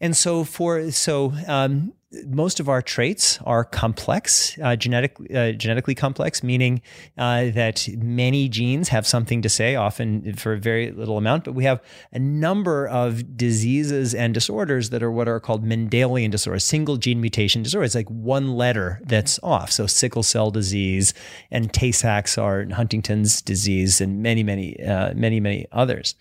[0.00, 5.94] And so for so um, most of our traits are complex, uh, genetic, uh, genetically
[5.94, 6.80] complex, meaning
[7.18, 11.44] uh, that many genes have something to say, often for a very little amount.
[11.44, 16.30] But we have a number of diseases and disorders that are what are called Mendelian
[16.30, 19.72] disorders, single gene mutation disorders, like one letter that's off.
[19.72, 21.12] So sickle cell disease
[21.50, 26.14] and Tay-Sachs are Huntington's disease, and many, many, uh, many, many others.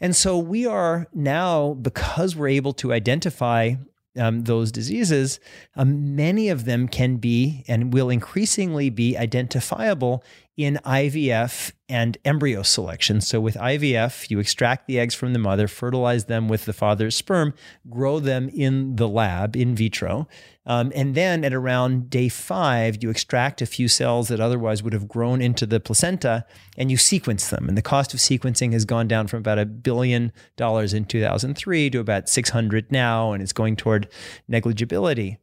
[0.00, 3.74] And so we are now, because we're able to identify
[4.18, 5.40] um, those diseases,
[5.76, 10.22] um, many of them can be and will increasingly be identifiable
[10.58, 13.20] in IVF and embryo selection.
[13.20, 17.14] So, with IVF, you extract the eggs from the mother, fertilize them with the father's
[17.16, 17.54] sperm,
[17.88, 20.26] grow them in the lab in vitro.
[20.68, 24.92] Um, and then at around day five, you extract a few cells that otherwise would
[24.92, 26.44] have grown into the placenta
[26.76, 27.68] and you sequence them.
[27.68, 31.88] And the cost of sequencing has gone down from about a billion dollars in 2003
[31.90, 34.08] to about 600 now, and it's going toward
[34.46, 35.38] negligibility.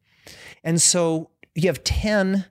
[0.64, 2.46] And so you have 10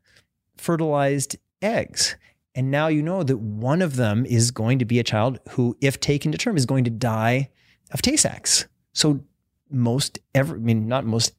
[0.57, 2.17] fertilized eggs.
[2.57, 5.77] And now you know that one of them is going to be a child who,
[5.81, 7.51] if taken to term, is going to die
[7.93, 8.67] of Tay Sachs.
[8.93, 9.21] So
[9.71, 11.35] most every, I mean, not most,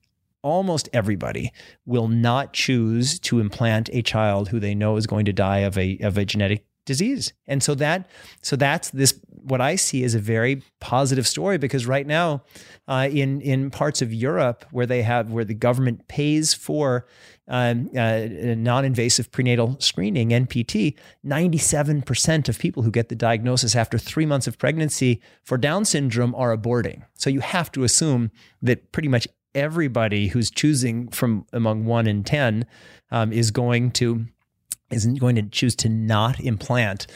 [0.45, 1.51] almost everybody
[1.85, 5.77] will not choose to implant a child who they know is going to die of
[5.77, 7.33] a of a genetic disease.
[7.47, 8.07] And so that
[8.41, 12.43] so that's this what I see as a very positive story because right now
[12.87, 17.07] uh, in in parts of Europe where they have where the government pays for
[17.47, 24.25] um, uh, non-invasive prenatal screening NPT, 97% of people who get the diagnosis after three
[24.25, 27.03] months of pregnancy for Down syndrome are aborting.
[27.13, 28.31] So you have to assume
[28.63, 32.65] that pretty much everybody who's choosing from among one and ten
[33.11, 34.25] um, is going to
[34.91, 37.07] isn't going to choose to not implant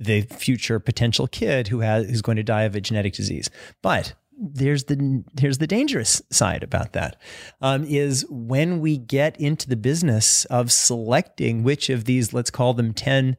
[0.00, 3.48] the future potential kid who has who's going to die of a genetic disease.
[3.82, 7.20] But there's the here's the dangerous side about that
[7.60, 12.74] um, is when we get into the business of selecting which of these let's call
[12.74, 13.36] them 10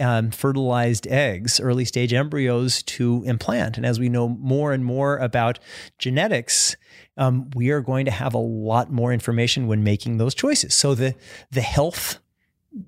[0.00, 3.76] um, fertilized eggs, early stage embryos to implant.
[3.76, 5.58] And as we know more and more about
[5.98, 6.76] genetics,
[7.16, 10.74] um, we are going to have a lot more information when making those choices.
[10.74, 11.14] So the
[11.50, 12.18] the health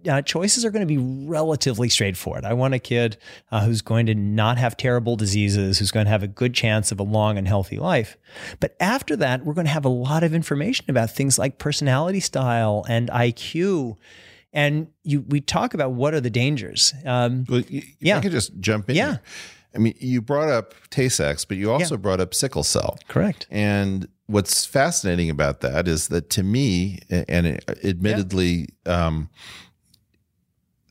[0.09, 2.45] uh, choices are going to be relatively straightforward.
[2.45, 3.17] I want a kid
[3.51, 6.93] uh, who's going to not have terrible diseases, who's going to have a good chance
[6.93, 8.17] of a long and healthy life.
[8.61, 12.21] But after that, we're going to have a lot of information about things like personality
[12.21, 13.97] style and IQ.
[14.53, 16.93] And you, we talk about what are the dangers.
[17.07, 17.63] Um, Well,
[18.01, 18.19] Yeah.
[18.19, 18.97] I could just jump in.
[18.97, 19.11] Yeah.
[19.13, 19.21] here.
[19.75, 22.99] I mean, you brought up Tay-Sachs, but you also brought up sickle cell.
[23.09, 23.47] correct.
[23.51, 29.31] And what's fascinating about that is that to me, and admittedly, um,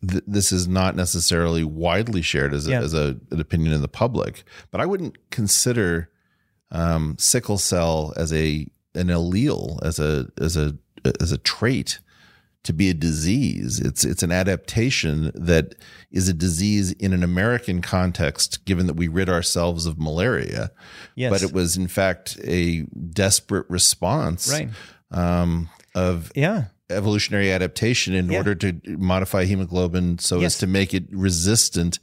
[0.07, 2.81] th- this is not necessarily widely shared as, a, Yeah.
[2.81, 6.09] as a, an opinion in the public, but I wouldn't consider
[6.71, 10.75] um, sickle cell as a an allele as a as a
[11.21, 11.99] as a trait
[12.63, 13.79] to be a disease.
[13.79, 15.75] It's it's an adaptation that
[16.11, 20.71] is a disease in an American context, given that we rid ourselves of malaria.
[21.15, 21.31] Yes.
[21.31, 22.81] But it was in fact a
[23.13, 24.69] desperate response Right.
[25.11, 26.65] um, of Yeah.
[26.89, 28.37] evolutionary adaptation in Yeah.
[28.37, 30.53] order to modify hemoglobin so Yes.
[30.55, 31.99] as to make it resistant.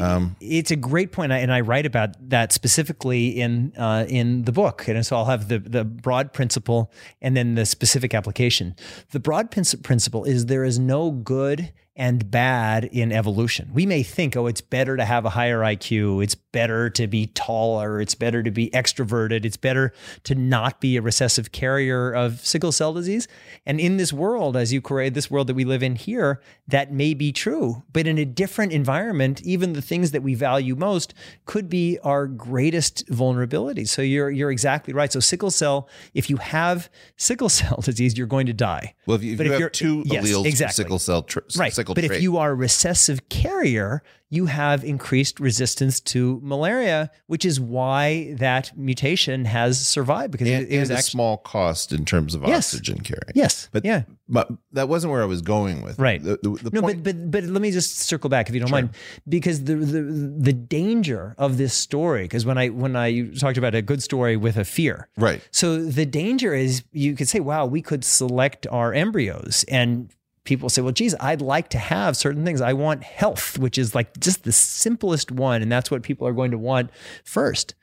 [0.00, 4.52] Um, it's a great point, and I write about that specifically in uh, in the
[4.52, 4.86] book.
[4.86, 8.76] And so I'll have the the broad principle and then the specific application.
[9.12, 13.70] The broad princi- principle is there is no good and bad in evolution.
[13.74, 17.26] We may think, oh, it's better to have a higher IQ, it's better to be
[17.28, 19.92] taller, it's better to be extroverted, it's better
[20.24, 23.28] to not be a recessive carrier of sickle cell disease.
[23.64, 26.92] And in this world, as you create this world that we live in here, that
[26.92, 27.84] may be true.
[27.92, 31.14] But in a different environment, even the things that we value most
[31.46, 33.84] could be our greatest vulnerability.
[33.84, 35.12] So you're you're exactly right.
[35.12, 38.94] So sickle cell, if you have sickle cell disease, you're going to die.
[39.06, 40.82] well, if you, if But you if have you're- two yes, alleles exactly.
[40.82, 41.24] sickle cell,
[41.56, 41.72] Right.
[41.72, 42.16] sickle but trait.
[42.16, 48.34] if you are a recessive carrier, you have increased resistance to malaria, which is why
[48.38, 52.42] that mutation has survived because and, it, it was a small cost in terms of
[52.46, 52.74] Yes.
[52.74, 53.32] oxygen carrying.
[53.34, 54.02] yes, But yeah.
[54.28, 55.98] but that wasn't where I was going with.
[55.98, 56.22] Right.
[56.22, 58.60] The, the, the no, point, but but but let me just circle back if you
[58.60, 58.90] don't mind,
[59.28, 63.74] because the the the danger of this story, because when I when I talked about
[63.74, 65.40] a good story with a fear, right.
[65.50, 70.10] So the danger is you could say, wow, we could select our embryos and
[70.48, 72.60] people say, well, geez, I'd like to have certain things.
[72.60, 75.62] I want health, which is like just the simplest one.
[75.62, 76.90] And that's what people are going to want
[77.22, 77.74] first.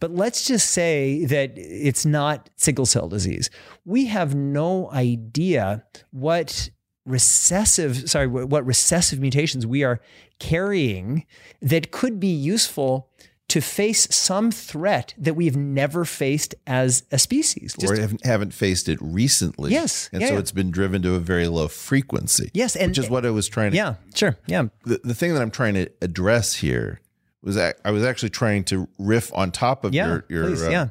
[0.00, 3.48] But let's just say that it's not sickle cell disease.
[3.84, 6.70] We have no idea what
[7.06, 10.00] recessive, sorry, what recessive mutations we are
[10.40, 11.24] carrying
[11.62, 13.07] that could be useful
[13.48, 17.74] to face some threat that we've never faced as a species.
[17.82, 19.72] or haven't, haven't faced it recently.
[19.72, 20.10] Yes.
[20.12, 20.40] And Yeah, so yeah.
[20.40, 22.50] it's been driven to a very low frequency.
[22.52, 24.36] Yes, and- which is what I was trying to yeah, sure.
[24.46, 24.64] Yeah.
[24.84, 27.00] the, the thing that I'm trying to address here
[27.42, 30.06] was that I was actually trying to riff on top of Yeah.
[30.08, 30.88] your your please, uh, yeah.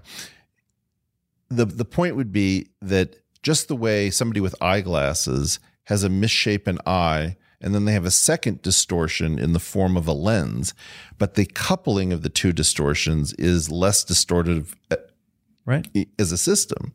[1.50, 6.80] the the point would be that just the way somebody with eyeglasses has a misshapen
[6.86, 10.74] eye and then they have a second distortion in the form of a lens
[11.18, 14.98] but the coupling of the two distortions is less distortive uh,
[15.66, 15.86] Right.
[16.18, 16.94] as a system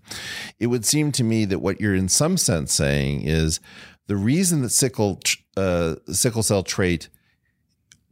[0.59, 3.61] it would seem to me that what you're in some sense saying is
[4.07, 5.21] the reason that sickle
[5.59, 7.11] uh, sickle cell trait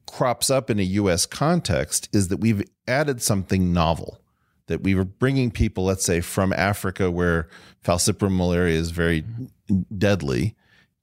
[0.07, 4.21] crops up in a US context is that we've added something novel
[4.67, 7.49] that we were bringing people let's say from Africa where
[7.83, 9.25] falciparum malaria is very
[9.97, 10.57] deadly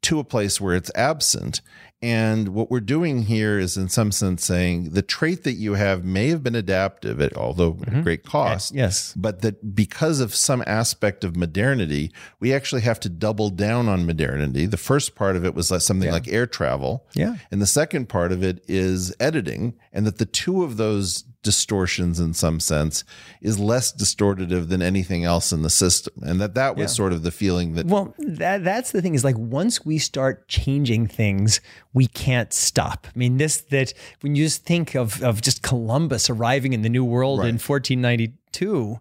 [0.07, 1.61] to a place where it's absent
[2.01, 6.05] and what we're doing here is in some sense saying the trait that you have
[6.05, 8.01] may have been adaptive at although at mm-hmm.
[8.03, 9.13] great cost Yes.
[9.17, 14.05] but that because of some aspect of modernity, we actually have to double down on
[14.05, 14.65] modernity.
[14.67, 17.07] The first part of it was like something like air travel.
[17.13, 17.37] Yeah.
[17.49, 22.19] And the second part of it is editing, and that the two of those distortions
[22.19, 23.05] in some sense
[23.41, 26.13] is less distortive than anything else in the system.
[26.23, 29.23] And that that was sort of the feeling that Well, that that's the thing is
[29.23, 31.61] like once we start changing things,
[31.93, 33.07] we can't stop.
[33.07, 36.89] I mean, this that when you just think of of just Columbus arriving in the
[36.89, 38.99] New World in 1492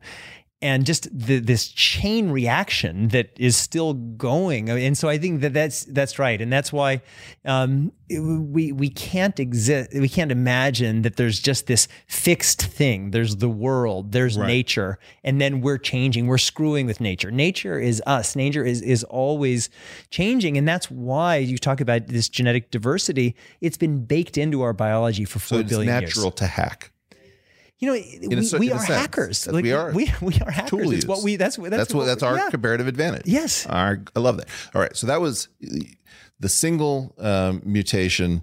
[0.62, 5.52] and just the, this chain reaction that is still going, and so I think that
[5.52, 7.02] that's that's right, and that's why
[7.44, 9.90] um, it- we we can't exist.
[9.92, 13.10] We can't imagine that there's just this fixed thing.
[13.10, 14.12] There's the world.
[14.12, 16.26] There's nature, and then we're changing.
[16.26, 17.30] We're screwing with nature.
[17.30, 18.34] Nature is us.
[18.34, 19.68] Nature is is always
[20.10, 23.36] changing, and that's why you talk about this genetic diversity.
[23.60, 26.34] It's been baked into our biology for so four it's billion natural years.
[26.36, 26.92] to hack.
[27.78, 28.88] You know, a we, cer- we a are sense.
[28.88, 29.44] hackers.
[29.44, 29.92] That we are.
[29.92, 30.70] We, we are hackers.
[30.70, 31.36] Tool it's what we.
[31.36, 32.50] That's that's, that's what that's our yeah.
[32.50, 33.26] comparative advantage.
[33.26, 33.66] Yes.
[33.66, 34.48] Our, I love that.
[34.74, 35.48] All right, so that was
[36.40, 38.42] the single um, mutation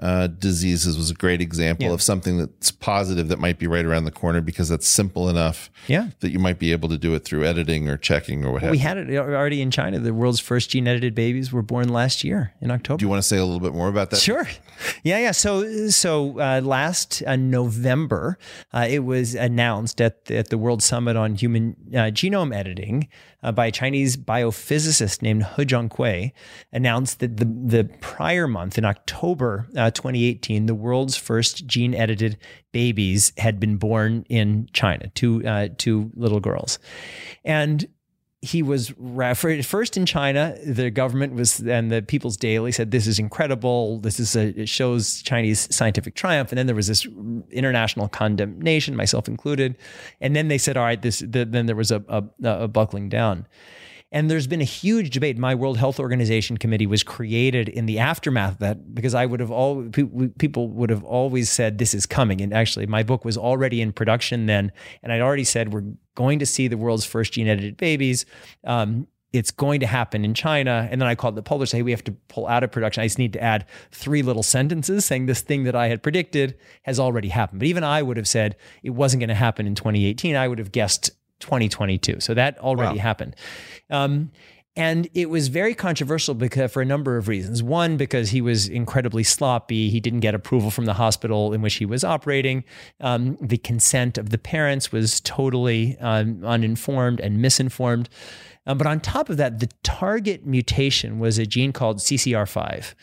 [0.00, 1.92] uh, diseases was a great example Yeah.
[1.92, 5.70] of something that's positive that might be right around the corner because that's simple enough
[5.86, 6.08] Yeah.
[6.20, 8.70] that you might be able to do it through editing or checking or what have
[8.72, 10.00] We had it already in China.
[10.00, 12.98] The world's first gene edited babies were born last year in October.
[12.98, 14.18] Do you want to say a little bit more about that?
[14.20, 14.46] Sure.
[15.04, 15.30] Yeah, yeah.
[15.30, 18.38] So, so uh, last uh, November,
[18.72, 23.06] uh, it was announced at the, at the World Summit on Human uh, Genome Editing
[23.44, 26.32] uh, by a Chinese biophysicist named He Jiankui,
[26.72, 32.38] announced that the the prior month in October uh, 2018, the world's first gene edited
[32.72, 35.10] babies had been born in China.
[35.14, 36.78] Two uh, two little girls,
[37.44, 37.86] and
[38.44, 38.92] he was
[39.62, 40.54] first in China.
[40.66, 44.00] The government was, and the People's Daily said, "This is incredible.
[44.00, 47.06] This is a, it shows Chinese scientific triumph." And then there was this
[47.50, 49.76] international condemnation, myself included.
[50.20, 53.08] And then they said, "All right, this." The, then there was a, a, a buckling
[53.08, 53.46] down.
[54.12, 55.38] And there's been a huge debate.
[55.38, 59.40] My World Health Organization committee was created in the aftermath of that because I would
[59.40, 59.88] have all
[60.38, 62.40] people would have always said this is coming.
[62.40, 64.70] And actually, my book was already in production then,
[65.02, 68.24] and I'd already said we're going to see the world's first gene edited babies.
[68.62, 70.88] Um, it's going to happen in China.
[70.88, 73.02] And then I called the publisher, hey, we have to pull out of production.
[73.02, 76.56] I just need to add three little sentences saying this thing that I had predicted
[76.82, 77.58] has already happened.
[77.58, 80.36] But even I would have said it wasn't going to happen in 2018.
[80.36, 82.20] I would have guessed 2022.
[82.20, 83.36] So that already happened.
[83.90, 84.30] Um,
[84.76, 87.62] and it was very controversial because for a number of reasons.
[87.62, 89.88] One, because he was incredibly sloppy.
[89.88, 92.64] He didn't get approval from the hospital in which he was operating.
[93.00, 98.08] Um, the consent of the parents was totally um, uninformed and misinformed.
[98.66, 102.94] Um, but on top of that, the target mutation was a gene called CCR5.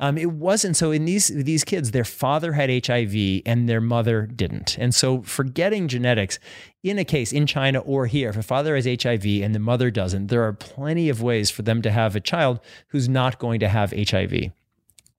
[0.00, 4.26] Um, it wasn't so in these these kids, their father had HIV and their mother
[4.26, 4.76] didn't.
[4.76, 6.38] And so, forgetting genetics,
[6.82, 9.90] in a case in China or here, if a father has HIV and the mother
[9.90, 12.58] doesn't, there are plenty of ways for them to have a child
[12.88, 14.50] who's not going to have HIV.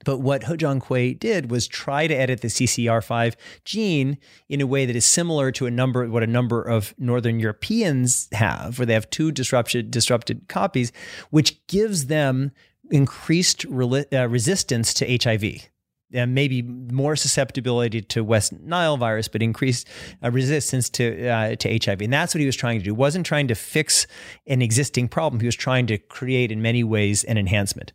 [0.05, 3.35] But what He Jiankui did was try to edit the CCR5
[3.65, 7.39] gene in a way that is similar to a number what a number of Northern
[7.39, 10.93] Europeans have, where they have two disrupted disrupted copies,
[11.31, 12.51] which gives them
[12.91, 15.67] increased reli- uh, resistance to HIV.
[16.15, 19.87] Maybe more susceptibility to West Nile virus, but increased
[20.23, 22.89] uh, resistance to uh, to HIV, and that's what he was trying to do.
[22.89, 24.07] He wasn't trying to fix
[24.47, 25.39] an existing problem.
[25.39, 27.91] He was trying to create, in many ways, an enhancement.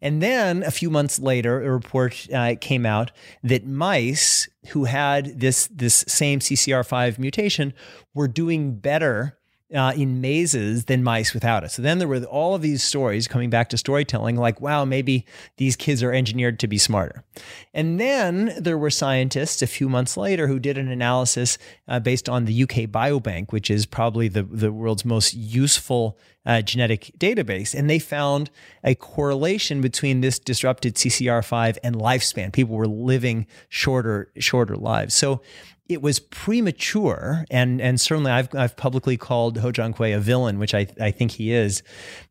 [0.00, 3.12] And then a few months later, a report uh, came out
[3.42, 7.72] that mice who had this this same CCR5 mutation
[8.14, 9.38] were doing better
[9.74, 11.70] uh, in mazes than mice without it.
[11.70, 15.24] So then there were all of these stories coming back to storytelling, like, wow, maybe
[15.58, 17.24] these kids are engineered to be smarter.
[17.72, 22.28] And then there were scientists a few months later who did an analysis uh, based
[22.28, 27.74] on the UK Biobank, which is probably the, the world's most useful uh, genetic database.
[27.74, 28.50] And they found
[28.82, 32.52] a correlation between this disrupted CCR5 and lifespan.
[32.52, 35.14] People were living shorter, shorter lives.
[35.14, 35.42] So
[35.90, 40.72] it was premature, and and certainly I've I've publicly called He Jiankui a villain, which
[40.72, 41.82] I I think he is,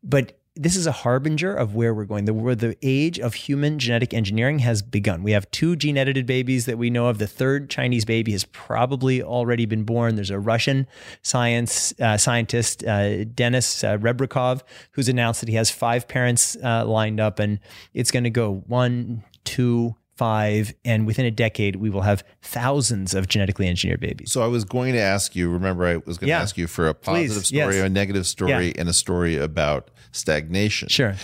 [0.02, 2.24] but this is a harbinger of where we're going.
[2.24, 5.22] The where the age of human genetic engineering has begun.
[5.22, 7.18] We have two gene edited babies that we know of.
[7.18, 10.16] The third Chinese baby has probably already been born.
[10.16, 10.86] There's a Russian
[11.22, 16.84] science uh, scientist, uh, Denis uh, Rebrikov, who's announced that he has five parents uh,
[16.86, 17.60] lined up, and
[17.92, 23.14] it's going to go one, two, five, and within a decade, we will have thousands
[23.14, 24.30] of genetically engineered babies.
[24.30, 25.48] So I was going to ask you.
[25.50, 26.36] Remember, I was going Yeah.
[26.36, 27.86] to ask you for a positive Please, story, yes.
[27.86, 28.80] a negative story, Yeah.
[28.80, 30.88] and a story about stagnation.
[30.88, 31.14] Sure.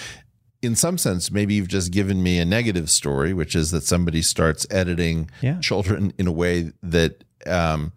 [0.62, 4.22] In some sense, maybe you've just given me a negative story, which is that somebody
[4.22, 5.60] starts editing Yeah.
[5.60, 7.92] children in a way that um,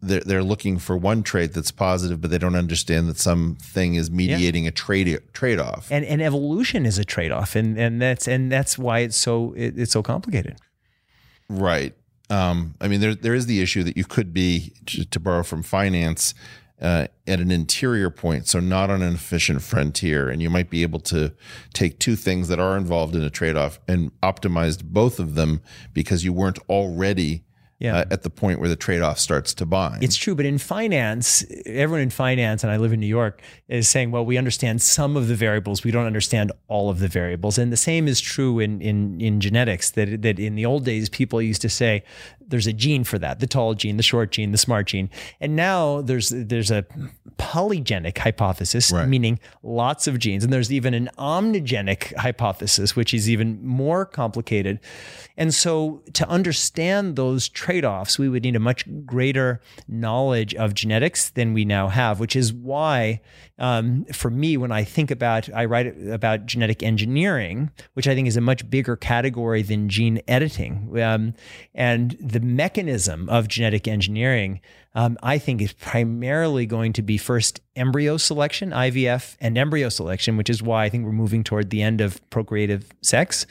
[0.00, 4.10] they're, they're looking for one trait that's positive, but they don't understand that something is
[4.10, 5.88] mediating a trade trade off.
[5.90, 9.54] And and evolution is a trade off, and and that's and that's why it's so
[9.56, 10.56] it, it's so complicated.
[11.48, 11.94] Right.
[12.30, 15.42] Um, I mean, there there is the issue that you could be to, to borrow
[15.42, 16.34] from finance
[16.80, 20.82] uh, at an interior point, so not on an efficient frontier, and you might be
[20.82, 21.32] able to
[21.72, 25.60] take two things that are involved in a trade off and optimize both of them
[25.92, 27.42] because you weren't already
[27.80, 27.98] Yeah.
[27.98, 30.02] uh, at the point where the trade off starts to bind.
[30.02, 33.88] It's true, but in finance, everyone in finance, and I live in New York, is
[33.88, 37.56] saying, well, we understand some of the variables, we don't understand all of the variables.
[37.56, 39.92] And the same is true in in in genetics.
[39.92, 42.02] That that in the old days, people used to say
[42.48, 45.10] there's a gene for that, the tall gene, the short gene, the smart gene.
[45.40, 46.84] And now there's there's a
[47.38, 49.06] polygenic hypothesis, Right.
[49.08, 50.44] meaning lots of genes.
[50.44, 54.80] And there's even an omnigenic hypothesis, which is even more complicated.
[55.36, 61.30] And so to understand those trade-offs, we would need a much greater knowledge of genetics
[61.30, 63.20] than we now have, which is why
[63.58, 68.28] um, for me, when I think about, I write about genetic engineering, which I think
[68.28, 70.90] is a much bigger category than gene editing.
[71.02, 71.34] Um,
[71.74, 74.60] and the mechanism of genetic engineering,
[74.94, 80.36] um, I think, is primarily going to be first embryo selection, IVF, and embryo selection,
[80.36, 83.44] which is why I think we're moving toward the end of procreative sex.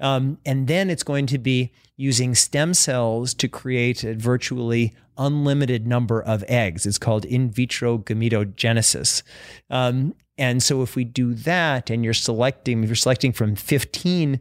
[0.00, 5.86] Um, and then it's going to be using stem cells to create a virtually unlimited
[5.86, 6.86] number of eggs.
[6.86, 9.22] It's called in vitro gametogenesis.
[9.68, 14.38] Um, and so if we do that and you're selecting, if you're selecting from 15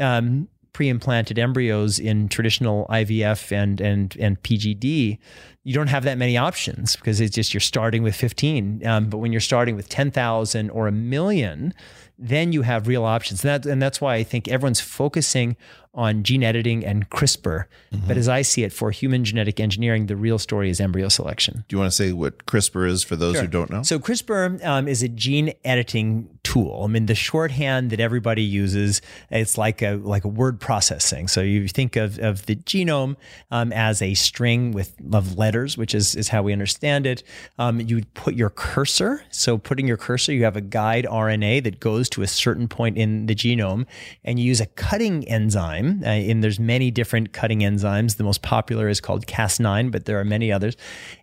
[0.00, 5.18] um, pre-implanted embryos in traditional IVF and and and PGD,
[5.62, 8.86] you don't have that many options because it's just you're starting with 15.
[8.86, 11.72] Um, but when you're starting with 10,000 or a million,
[12.18, 13.44] then you have real options.
[13.44, 15.56] And, that, and that's why I think everyone's focusing
[15.94, 17.64] on gene editing and CRISPR.
[18.06, 21.64] But as I see it, for human genetic engineering, the real story is embryo selection.
[21.68, 23.82] Do you want to say what CRISPR is for those who don't know?
[23.82, 26.82] So CRISPR um, is a gene editing tool.
[26.84, 31.28] I mean, the shorthand that everybody uses, it's like a like a word processing.
[31.28, 33.16] So you think of, of the genome
[33.50, 37.22] um, as a string with of letters, which is is how we understand it.
[37.58, 39.24] Um, you put your cursor.
[39.30, 42.96] So putting your cursor, you have a guide RNA that goes to a certain point
[42.96, 43.86] in the genome,
[44.24, 45.83] and you use a cutting enzyme.
[45.84, 48.16] Uh, and there's many different cutting enzymes.
[48.16, 50.76] The most popular is called Cas9, but there are many others.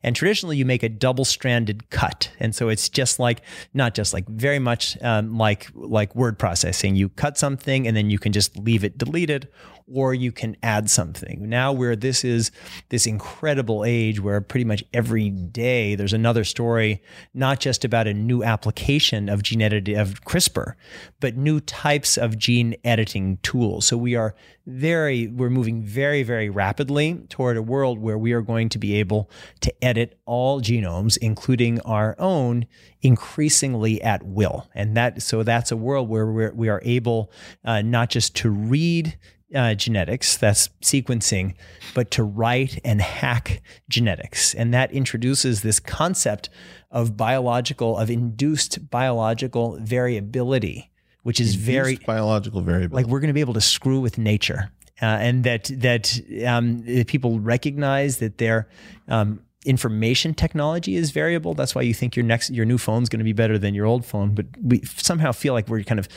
[0.03, 3.41] And traditionally, you make a double-stranded cut, and so it's just like
[3.73, 6.95] not just like very much um, like like word processing.
[6.95, 9.47] You cut something, and then you can just leave it deleted,
[9.93, 11.49] or you can add something.
[11.49, 12.51] Now, where this is
[12.89, 17.01] this incredible age where pretty much every day there's another story,
[17.33, 20.75] not just about a new application of gene editing of CRISPR,
[21.19, 23.85] but new types of gene editing tools.
[23.85, 24.35] So we are
[24.65, 28.95] very, we're moving very, very rapidly toward a world where we are going to be
[28.95, 29.29] able
[29.61, 32.65] to edit all genomes, including our own,
[33.01, 34.69] increasingly at will.
[34.75, 37.31] And that, so that's a world where we're, we are able
[37.65, 39.17] uh, not just to read
[39.53, 41.55] uh, genetics, that's sequencing,
[41.93, 44.53] but to write and hack genetics.
[44.53, 46.49] And that introduces this concept
[46.89, 50.90] of biological, of induced biological variability,
[51.23, 52.95] which is very biological variability.
[52.95, 56.83] like we're going to be able to screw with nature, uh, and that that um,
[57.07, 58.67] people recognize that their
[59.07, 61.53] um, information technology is variable.
[61.53, 63.73] That's why you think your next your new phone is going to be better than
[63.73, 66.07] your old phone, but we somehow feel like we're kind of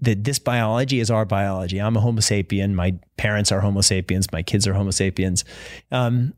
[0.00, 1.80] that this biology is our biology.
[1.80, 2.74] I'm a Homo sapien.
[2.74, 4.30] My parents are Homo sapiens.
[4.32, 5.44] My kids are Homo sapiens.
[5.92, 6.34] Um,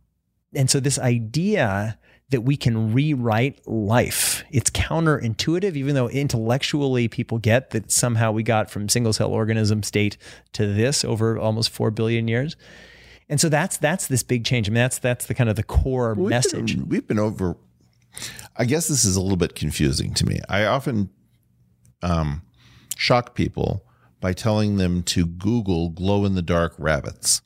[0.54, 1.98] and so this idea
[2.34, 4.42] that we can rewrite life.
[4.50, 9.84] It's counterintuitive, even though intellectually people get that somehow we got from single cell organism
[9.84, 10.16] state
[10.54, 12.56] to this over almost four billion years.
[13.28, 14.68] And so that's that's this big change.
[14.68, 16.74] I mean, that's that's the kind of the core We've message.
[16.74, 17.56] Been, we've been over.
[18.56, 20.40] I guess this is a little bit confusing to me.
[20.48, 21.10] I often
[22.02, 22.42] um,
[22.96, 23.83] shock people
[24.24, 27.42] by telling them to Google glow in the dark rabbits.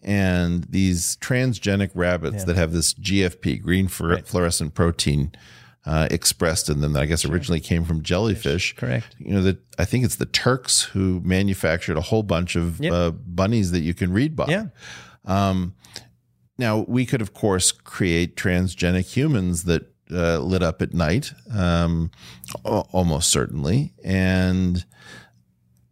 [0.00, 5.32] And these transgenic rabbits that have this GFP, green fluor- fluorescent protein,
[5.84, 8.76] uh, expressed in them that I guess originally came from jellyfish.
[8.76, 9.16] Correct.
[9.18, 12.92] You know, that I think it's the Turks who manufactured a whole bunch of Yep.
[12.92, 14.46] uh, bunnies that you can read by.
[14.46, 14.66] Yeah.
[15.24, 15.74] Um,
[16.58, 22.12] now we could, of course, create transgenic humans that uh, lit up at night, um,
[22.64, 23.94] almost certainly.
[24.04, 24.84] And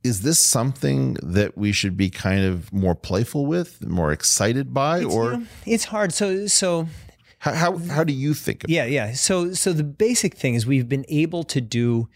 [0.05, 4.99] is this something that we should be kind of more playful with, more excited by,
[4.99, 6.13] It's, or you know, it's hard.
[6.13, 6.89] So so
[7.39, 8.65] how, how how do you think?
[8.69, 9.13] Yeah, yeah.
[9.13, 12.09] So so the basic thing is we've been able to do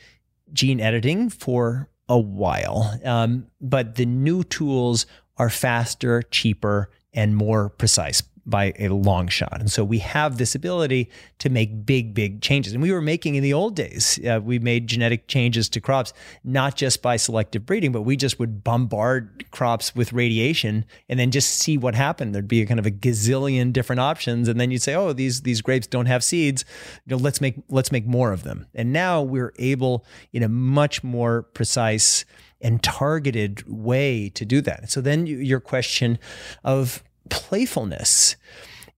[0.52, 5.06] gene editing for a while, um, but the new tools
[5.38, 9.60] are faster, cheaper, and more precise by a long shot.
[9.60, 12.72] And so we have this ability to make big, big changes.
[12.72, 16.12] And we were making in the old days, uh, we made genetic changes to crops,
[16.42, 21.30] not just by selective breeding, but we just would bombard crops with radiation and then
[21.30, 22.34] just see what happened.
[22.34, 24.48] There'd be a kind of a gazillion different options.
[24.48, 26.64] And then you'd say, oh, these, these grapes don't have seeds.
[27.06, 28.66] You know, let's make, let's make more of them.
[28.74, 32.24] And now we're able in a much more precise
[32.60, 34.90] and targeted way to do that.
[34.90, 36.18] So then you- your question
[36.64, 38.36] of playfulness.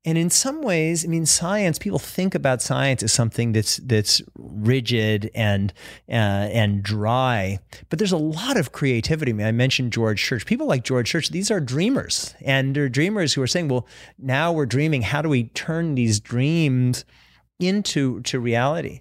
[0.07, 1.79] And in some ways, I mean, science.
[1.79, 5.73] People think about science as something that's that's rigid and
[6.11, 6.13] uh,
[6.53, 7.59] and dry,
[7.89, 9.33] but there's a lot of creativity.
[9.33, 10.45] I, mean, I mentioned George Church.
[10.45, 11.31] People like George Church.
[11.31, 13.87] These are dreamers, and they're dreamers who are saying, "Well,
[14.19, 15.01] now we're dreaming.
[15.03, 17.07] How do we turn these dreams
[17.59, 19.01] into to reality?"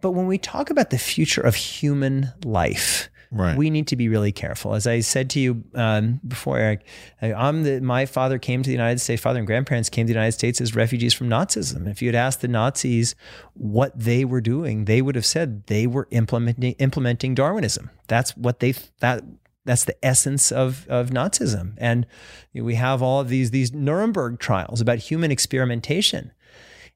[0.00, 3.56] But when we talk about the future of human life, Right.
[3.56, 4.74] we need to be really careful.
[4.74, 6.86] As I said to you um, before, Eric,
[7.20, 10.18] I'm the, my father came to the United States, father and grandparents came to the
[10.18, 11.88] United States as refugees from Nazism.
[11.88, 13.14] If you had asked the Nazis
[13.54, 17.90] what they were doing, they would have said they were implementing implementing Darwinism.
[18.06, 19.24] That's what they that
[19.64, 21.74] that's the essence of of Nazism.
[21.78, 22.06] And
[22.54, 26.32] we have all of these these Nuremberg trials about human experimentation.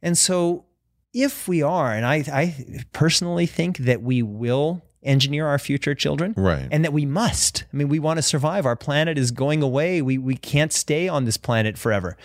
[0.03, 0.65] And so
[1.13, 6.35] if we are, and I, I personally think that we will engineer our future children,
[6.37, 6.69] Right.
[6.71, 7.65] and that we must.
[7.73, 8.67] I mean, we want to survive.
[8.67, 10.03] Our planet is going away.
[10.03, 12.17] We we can't stay on this planet forever,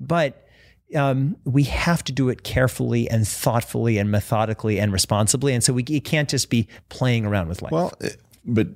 [0.00, 0.46] but
[0.96, 5.54] um, we have to do it carefully and thoughtfully and methodically and responsibly.
[5.54, 7.72] And so we it can't just be playing around with life.
[7.72, 8.10] Well, eh,
[8.44, 8.68] but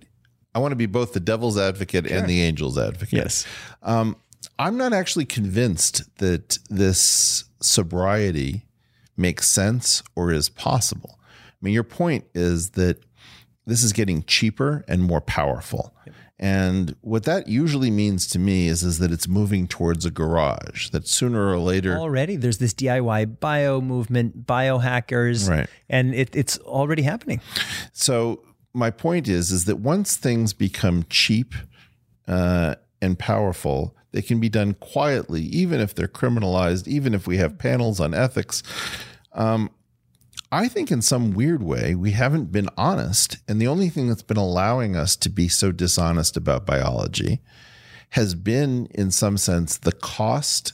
[0.55, 3.13] I want to be both the devil's advocate and the angel's advocate.
[3.19, 3.47] Yes.
[3.83, 4.17] Um,
[4.59, 8.67] I'm not actually convinced that this sobriety
[9.17, 11.19] makes sense or is possible.
[11.21, 13.03] I mean, your point is that
[13.67, 15.95] this is getting cheaper and more powerful.
[16.39, 20.91] And what that usually means to me is, is that it's moving towards a garage,
[20.91, 25.69] that sooner or later, already there's this DIY bio movement, biohackers, Right.
[25.89, 27.41] And it, it's already happening.
[27.93, 28.43] So
[28.75, 31.55] my point is, is that once things become cheap
[32.29, 37.39] uh, and powerful, they can be done quietly, even if they're criminalized, even if we
[37.39, 38.63] have panels on ethics.
[39.33, 39.71] Um,
[40.53, 44.23] I think in some weird way we haven't been honest, and the only thing that's
[44.23, 47.41] been allowing us to be so dishonest about biology
[48.11, 50.73] has been, in some sense, the cost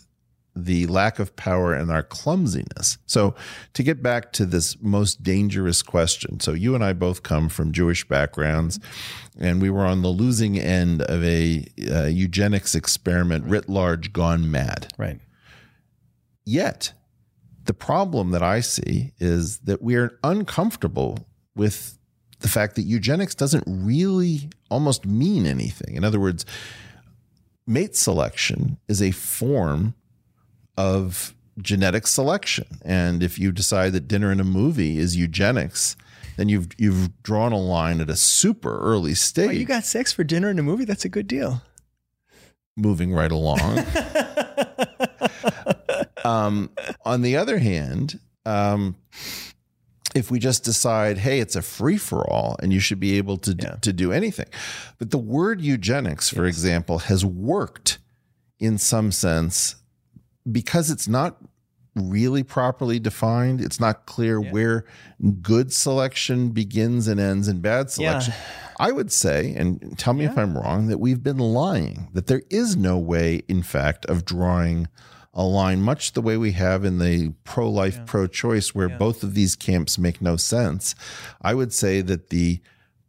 [0.55, 2.99] the lack of power and our clumsiness.
[3.07, 3.35] So,
[3.73, 6.41] to get back to this most dangerous question.
[6.41, 8.79] So, you and I both come from Jewish backgrounds,
[9.39, 14.51] and we were on the losing end of a uh, eugenics experiment writ large gone
[14.51, 14.93] mad.
[14.99, 15.21] Right.
[16.45, 16.93] Yet,
[17.65, 21.99] the problem that I see is that we're uncomfortable with
[22.41, 25.95] the fact that eugenics doesn't really almost mean anything.
[25.95, 26.45] In other words,
[27.67, 29.95] mate selection is a form
[30.77, 32.67] of genetic selection.
[32.85, 35.95] And if you decide that dinner and a movie is eugenics,
[36.37, 40.13] then you've you've drawn a line at a super early stage, Oh, you got sex
[40.13, 40.87] for dinner and a movie.
[40.87, 41.63] That's a good deal.
[42.77, 43.61] moving right along.
[46.25, 46.71] um,
[47.05, 48.97] on the other hand, um,
[50.15, 53.39] if we just decide, hey, it's a free for all and you should be able
[53.39, 53.77] to, Yeah.
[53.81, 54.47] to do anything.
[54.99, 57.99] But the word eugenics, for example, has worked
[58.59, 59.77] in some sense
[60.51, 61.39] because it's not
[61.95, 63.61] really properly defined.
[63.61, 64.85] It's not clear where
[65.43, 68.35] good selection begins and ends and bad selection.
[68.81, 72.43] I would say, and tell me if I'm wrong, that we've been lying, that there
[72.51, 74.89] is no way, in fact, of drawing
[75.35, 79.23] a line, much the way we have in the pro life, pro choice, where both
[79.23, 80.95] of these camps make no sense.
[81.41, 82.61] I would say that the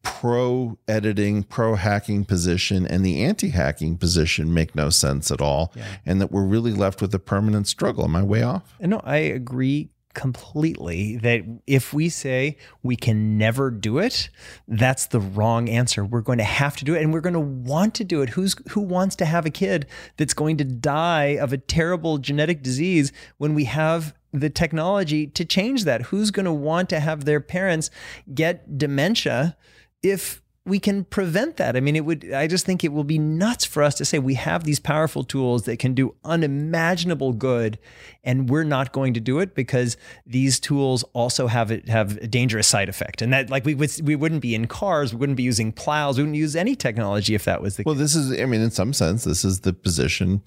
[0.04, 5.74] pro editing, pro hacking position and the anti hacking position make no sense at all.
[6.06, 8.04] And that we're really left with a permanent struggle.
[8.04, 8.76] Am I way off?
[8.80, 14.30] No, I agree completely that if we say we can never do it,
[14.68, 16.06] that's the wrong answer.
[16.06, 18.30] We're going to have to do it and we're going to want to do it.
[18.30, 19.88] Who's who wants to have a kid
[20.18, 25.46] that's going to die of a terrible genetic disease when we have the technology to
[25.46, 26.04] change that?
[26.04, 27.90] Who's going to want to have their parents
[28.34, 29.58] get dementia
[30.04, 31.76] if we can prevent that.
[31.76, 34.18] I mean, it would, I just think it will be nuts for us to say
[34.18, 37.78] we have these powerful tools that can do unimaginable good
[38.24, 42.28] and we're not going to do it because these tools also have it have a
[42.28, 43.22] dangerous side effect.
[43.22, 46.18] And that like we would, we wouldn't be in cars, we wouldn't be using plows,
[46.18, 48.62] we wouldn't use any technology if that was the case Well, this is, I mean,
[48.62, 50.44] in some sense, this is the position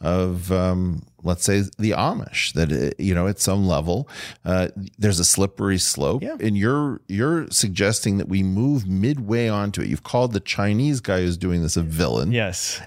[0.00, 2.52] of, um, let's say, the Amish.
[2.54, 4.08] That uh, you know, at some level,
[4.44, 6.36] uh, there's a slippery slope, Yeah.
[6.40, 9.88] and you're you're suggesting that we move midway onto it.
[9.88, 12.32] You've called the Chinese guy who's doing this a villain.
[12.32, 12.80] Yes.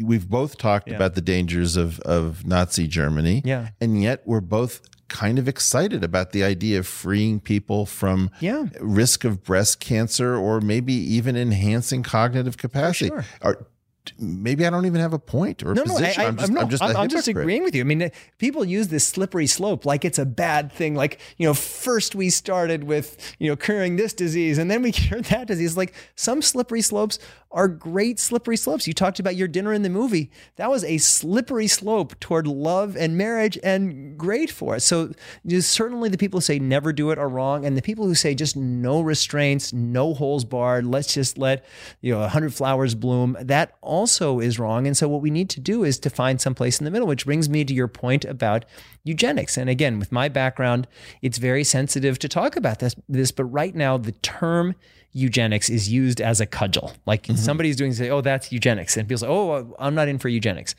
[0.00, 3.42] We've both talked about the dangers of of Nazi Germany.
[3.44, 3.68] Yeah.
[3.80, 8.64] and yet we're both kind of excited about the idea of freeing people from Yeah.
[8.80, 13.08] risk of breast cancer or maybe even enhancing cognitive capacity.
[13.10, 13.24] sure.
[13.42, 13.66] Or
[14.18, 16.22] maybe I don't even have a point or a No, no, I, position.
[16.22, 17.82] I, I'm just, no, I'm just, I'm, I'm just agreeing with you.
[17.82, 20.94] I mean, people use this slippery slope like it's a bad thing.
[20.94, 24.92] Like, you know, first we started with, you know, curing this disease and then we
[25.02, 25.76] cured that disease.
[25.76, 27.18] Like some slippery slopes
[27.52, 28.86] are great slippery slopes.
[28.86, 30.30] You talked about your dinner in the movie.
[30.56, 34.84] That was a slippery slope toward love and marriage and great for us.
[34.84, 35.12] So
[35.60, 37.64] certainly the people who say never do it are wrong.
[37.64, 41.64] And the people who say just no restraints, no holes barred, let's just let,
[42.00, 44.86] you know, a hundred flowers bloom, that also is wrong.
[44.86, 47.06] And so what we need to do is to find some place in the middle,
[47.06, 48.64] which brings me to your point about
[49.04, 49.58] eugenics.
[49.58, 50.88] And again, with my background,
[51.20, 54.74] it's very sensitive to talk about this, this but right now the term
[55.12, 56.94] eugenics is used as a cudgel.
[57.04, 57.36] Like mm-hmm.
[57.36, 58.96] somebody's doing say, oh, that's eugenics.
[58.96, 60.74] And people say, oh, I'm not in for eugenics.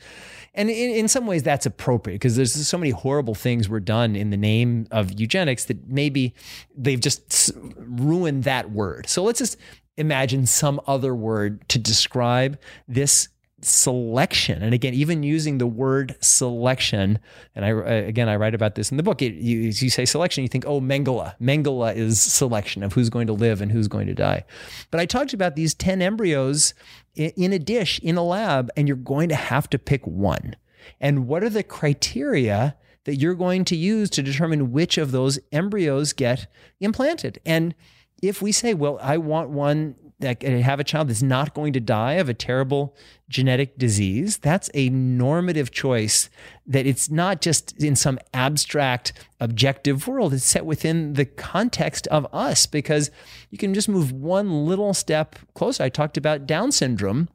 [0.52, 4.16] And in, in some ways that's appropriate because there's so many horrible things were done
[4.16, 6.34] in the name of eugenics that maybe
[6.76, 9.08] they've just ruined that word.
[9.08, 9.56] So let's just
[9.96, 13.28] imagine some other word to describe this
[13.64, 14.62] selection.
[14.62, 17.18] And again even using the word selection
[17.54, 19.22] and i uh, again i write about this in the book.
[19.22, 21.34] It, you, you say selection you think oh mengele.
[21.40, 24.44] Mengele is selection of who's going to live and who's going to die.
[24.90, 26.74] But i talked about these 10 embryos
[27.14, 30.56] in a dish in a lab and you're going to have to pick one.
[31.00, 35.38] And what are the criteria that you're going to use to determine which of those
[35.52, 36.46] embryos get
[36.80, 37.40] implanted?
[37.46, 37.74] And
[38.28, 41.72] if we say, well, I want one that can have a child that's not going
[41.72, 42.96] to die of a terrible
[43.28, 46.30] genetic disease, that's a normative choice
[46.66, 50.32] that it's not just in some abstract objective world.
[50.32, 53.10] It's set within the context of us because
[53.50, 55.84] you can just move one little step closer.
[55.84, 57.28] I talked about Down syndrome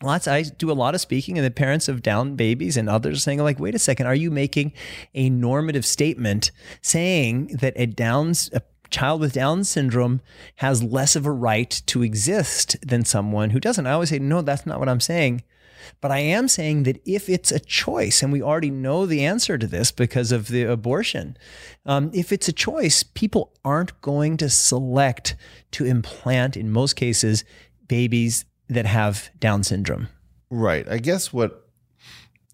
[0.00, 3.18] lots i do a lot of speaking and the parents of down babies and others
[3.18, 4.72] are saying like wait a second are you making
[5.14, 8.62] a normative statement saying that a downs a
[8.92, 10.20] child with down syndrome
[10.56, 14.42] has less of a right to exist than someone who doesn't i always say no
[14.42, 15.42] that's not what i'm saying
[16.00, 19.58] but I am saying that if it's a choice, and we already know the answer
[19.58, 21.36] to this because of the abortion,
[21.86, 25.36] um, if it's a choice, people aren't going to select
[25.72, 27.44] to implant, in most cases,
[27.88, 30.08] babies that have Down syndrome.
[30.50, 30.88] Right.
[30.88, 31.61] I guess what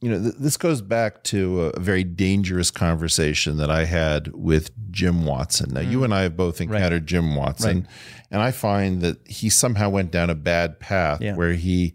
[0.00, 4.70] you know, th- this goes back to a, very dangerous conversation that I had with
[4.90, 5.74] Jim Watson.
[5.74, 7.88] Now, you and I have both encountered Jim Watson,
[8.30, 11.34] and I find that he somehow went down a bad path Yeah.
[11.34, 11.94] where he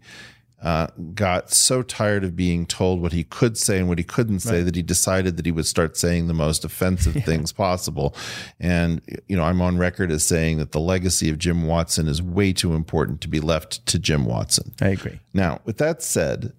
[0.62, 4.40] uh, got so tired of being told what he could say and what he couldn't
[4.40, 8.14] say that he decided that he would start saying the most offensive things possible.
[8.58, 12.22] And, you know, I'm on record as saying that the legacy of Jim Watson is
[12.22, 14.72] way too important to be left to Jim Watson.
[14.80, 15.20] I agree.
[15.34, 16.54] Now, with that said,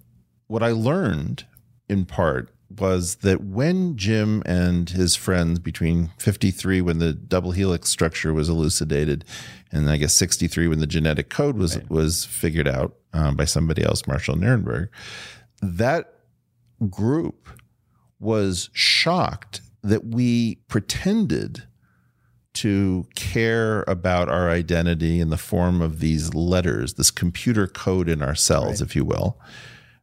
[0.47, 1.45] what I learned
[1.89, 7.89] in part was that when Jim and his friends between 53 when the double helix
[7.89, 9.23] structure was elucidated
[9.71, 13.83] and I guess 63 when the genetic code was was figured out um, by somebody
[13.83, 14.89] else Marshall Nirenberg
[15.61, 16.13] that
[16.89, 17.49] group
[18.19, 21.63] was shocked that we pretended
[22.53, 28.21] to care about our identity in the form of these letters, this computer code in
[28.21, 29.37] our cells, if you will.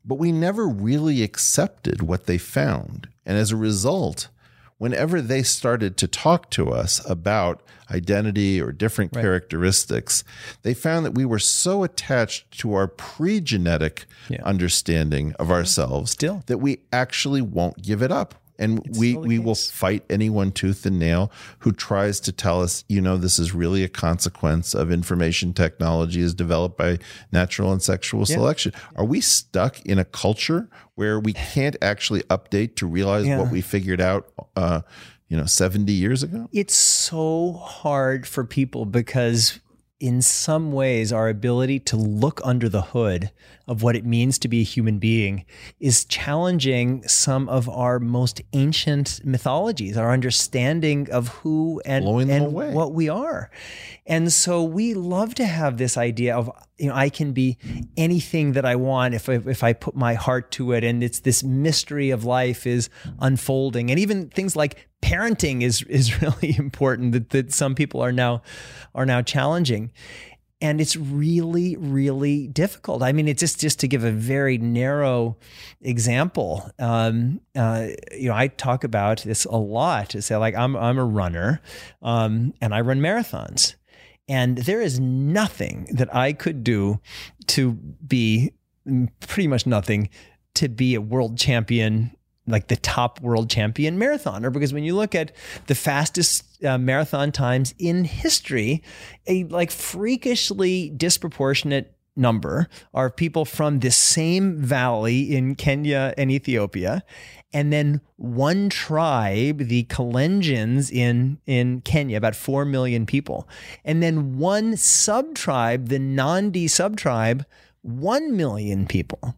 [0.05, 3.09] But we never really accepted what they found.
[3.25, 4.29] And as a result,
[4.79, 10.25] whenever they started to talk to us about identity or different characteristics,
[10.63, 14.07] they found that we were so attached to our pre genetic
[14.43, 16.43] understanding of ourselves Still.
[16.47, 18.35] that we actually won't give it up.
[18.59, 22.63] And we, still the we will fight anyone tooth and nail who tries to tell
[22.63, 26.99] us, you know, this is really a consequence of information technology is developed by
[27.33, 28.73] natural and sexual selection.
[28.97, 33.39] Are we stuck in a culture where we can't actually update to realize Yeah.
[33.39, 34.83] what we figured out, uh,
[35.29, 36.49] you know, 70 years ago?
[36.53, 39.61] it's so hard for people because
[39.99, 43.31] in some ways our ability to look under the hood
[43.67, 45.45] of what it means to be a human being
[45.79, 52.93] is challenging some of our most ancient mythologies our understanding of who and, and what
[52.93, 53.51] we are.
[54.07, 57.59] And so we love to have this idea of you know I can be
[57.97, 60.83] anything that I want if I, if I put my heart to it.
[60.83, 62.91] And it's this mystery of life is
[63.21, 63.91] unfolding.
[63.91, 68.43] And even things like parenting is is really important that, that some people are now
[68.95, 69.93] are now challenging
[70.63, 73.03] and it's really really difficult.
[73.03, 75.37] I mean it's just just to give a very narrow
[75.83, 80.77] example um, uh, you know i talk about this a lot to say like i'm
[80.77, 81.61] i'm a runner
[82.01, 83.75] um, and i run marathons.
[84.29, 87.01] And there is nothing that i could do
[87.49, 88.53] to be
[89.21, 90.09] pretty much nothing
[90.55, 95.15] to be a world champion like the top world champion marathoner because when you look
[95.15, 95.33] at
[95.67, 98.83] the fastest uh, marathon times in history
[99.27, 107.03] a like freakishly disproportionate number are people from this same valley in Kenya and Ethiopia
[107.55, 113.49] and then one tribe the Kalenjins in in Kenya about 4 million people
[113.85, 117.47] and then one sub tribe the Nandi sub tribe
[117.83, 119.35] 1 million people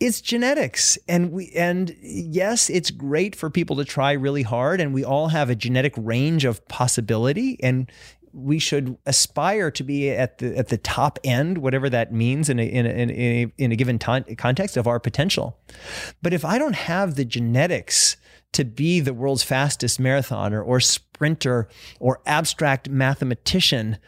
[0.00, 4.94] it's genetics and we and yes it's great for people to try really hard and
[4.94, 7.90] we all have a genetic range of possibility and
[8.32, 12.60] we should aspire to be at the at the top end whatever that means in
[12.60, 15.58] a in a, in a, in a given ton- context of our potential.
[16.22, 18.16] But if i don't have the genetics
[18.52, 21.68] to be the world's fastest marathoner or sprinter
[21.98, 23.98] or abstract mathematician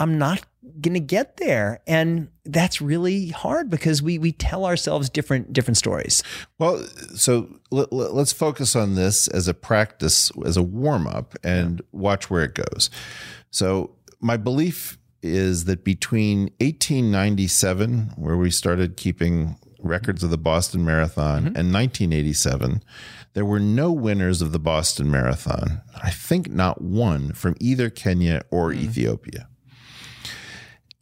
[0.00, 0.44] i'm not
[0.80, 5.76] going to get there and that's really hard because we we tell ourselves different different
[5.76, 6.22] stories
[6.58, 11.82] Well, so let, us focus on this as a practice, as a warm up, and
[11.92, 12.90] watch where it goes.
[13.50, 20.84] So, my belief is that between 1897, where we started keeping records of the Boston
[20.84, 21.56] Marathon, mm-hmm.
[21.56, 22.82] and 1987,
[23.34, 25.82] there were no winners of the Boston Marathon.
[26.02, 28.80] I think not one from either Kenya or mm.
[28.80, 29.48] Ethiopia.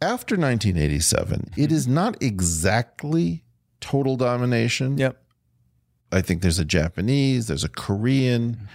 [0.03, 3.45] After 1987, it is not exactly
[3.81, 4.99] total domination.
[4.99, 5.23] yep
[6.13, 8.69] I think there's a Japanese, there's a Korean,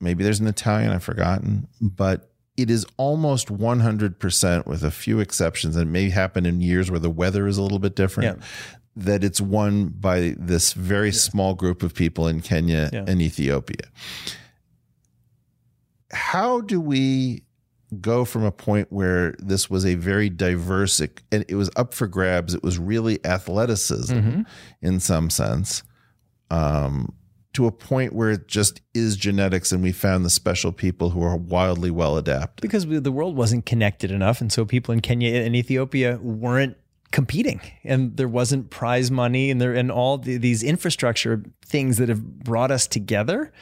[0.00, 5.74] maybe there's an Italian, I've forgotten, but it is almost 100% with a few exceptions.
[5.76, 8.38] And it may happen in years where the weather is a little bit different.
[8.38, 8.44] Yeah.
[8.94, 13.04] That it's won by this very small group of people in Kenya Yeah.
[13.06, 13.90] and Ethiopia.
[16.12, 17.42] How do we
[18.00, 22.06] go from a point where this was a very diverse, and it was up for
[22.06, 24.42] grabs, it was really athleticism
[24.82, 25.82] in some sense,
[26.50, 27.12] um,
[27.52, 31.22] to a point where it just is genetics, and we found the special people who
[31.22, 32.60] are wildly well adapted.
[32.60, 36.76] because we, the world wasn't connected enough and so people in Kenya and Ethiopia weren't
[37.12, 42.08] competing and there wasn't prize money and there and all the, these infrastructure things that
[42.08, 43.52] have brought us together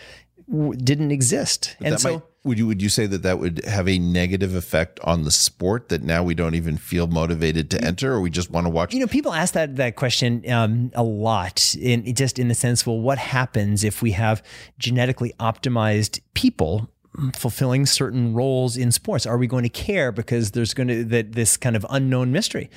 [0.50, 1.76] w- didn't exist.
[1.80, 5.00] And so might, would you would you say that that would have a negative effect
[5.00, 8.50] on the sport that now we don't even feel motivated to enter, or we just
[8.50, 8.92] want to watch?
[8.92, 12.86] You know, people ask that that question um, a lot, in just in the sense,
[12.86, 14.42] well, what happens if we have
[14.78, 16.90] genetically optimized people
[17.34, 19.26] fulfilling certain roles in sports?
[19.26, 22.70] Are we going to care because there's going to that this kind of unknown mystery?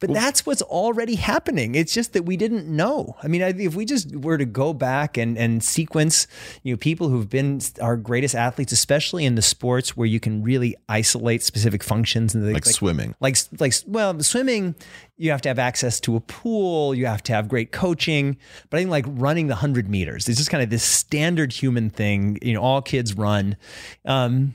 [0.00, 1.74] But that's what's already happening.
[1.74, 3.16] It's just that we didn't know.
[3.22, 6.26] I mean, if we just were to go back and and sequence,
[6.62, 10.42] you know, people who've been our greatest athletes, especially in the sports where you can
[10.42, 13.14] really isolate specific functions and like, swimming.
[13.20, 14.74] like like well swimming
[15.22, 18.36] you have to have access to a pool you have to have great coaching
[18.70, 21.90] but i think like running the 100 meters is just kind of this standard human
[21.90, 23.56] thing you know all kids run.
[24.04, 24.54] Um,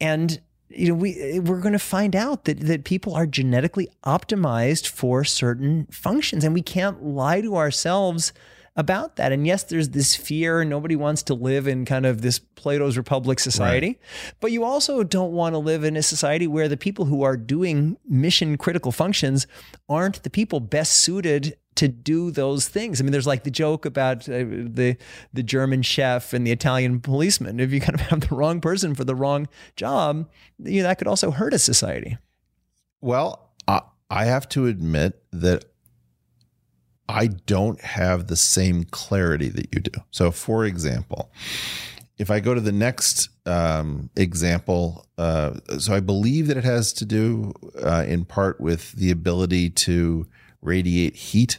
[0.00, 4.88] and you know we we're going to find out that that people are genetically optimized
[4.88, 8.32] for certain functions and we can't lie to ourselves
[8.74, 12.38] about that and yes there's this fear nobody wants to live in kind of this
[12.38, 13.98] plato's republic society
[14.40, 17.36] but you also don't want to live in a society where the people who are
[17.36, 19.46] doing mission critical functions
[19.90, 23.00] aren't the people best suited to do those things.
[23.00, 24.96] I mean, there's like the joke about uh, the
[25.32, 27.60] the German chef and the Italian policeman.
[27.60, 30.98] If you kind of have the wrong person for the wrong job, you know, that
[30.98, 32.18] could also hurt a society.
[33.00, 35.64] Well, I, I have to admit that
[37.08, 40.00] I don't have the same clarity that you do.
[40.10, 41.32] So, for example,
[42.18, 46.92] if I go to the next um, example, uh, so I believe that it has
[46.94, 50.26] to do uh, in part with the ability to
[50.60, 51.58] radiate heat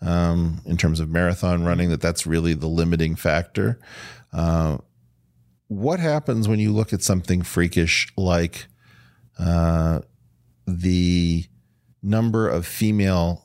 [0.00, 3.80] um, in terms of marathon running, that that's really the limiting factor.
[4.32, 4.78] Uh,
[5.68, 8.66] what happens when you look at something freakish like
[9.38, 10.00] uh,
[10.66, 11.44] the
[12.02, 13.43] number of female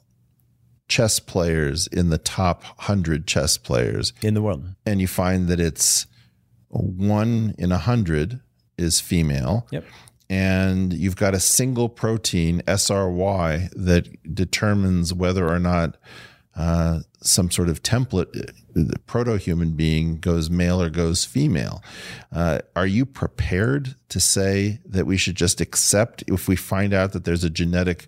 [0.90, 4.76] chess players in the top 100 chess players in the world?
[4.86, 6.06] And you find that it's
[6.70, 8.42] one in a hundred
[8.78, 9.68] is female.
[9.72, 9.86] Yep.
[10.30, 15.98] And you've got a single protein, SRY, that determines whether or not
[16.56, 21.82] uh, some sort of template, the proto human being goes male or goes female.
[22.32, 27.14] Uh, are you prepared to say that we should just accept if we find out
[27.14, 28.08] that there's a genetic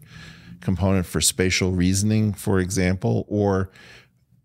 [0.61, 3.69] component for spatial reasoning, for example, or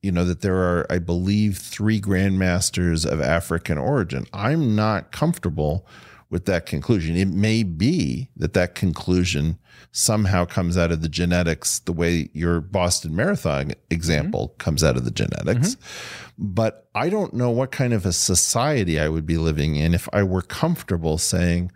[0.06, 5.84] you know that there are i believe three grandmasters of african origin i'm not comfortable
[6.30, 9.58] with that conclusion it may be that that conclusion
[9.90, 14.58] somehow comes out of the genetics the way your boston marathon example mm-hmm.
[14.58, 16.44] comes out of the genetics mm-hmm.
[16.54, 20.08] but i don't know what kind of a society i would be living in if
[20.12, 21.72] i were comfortable saying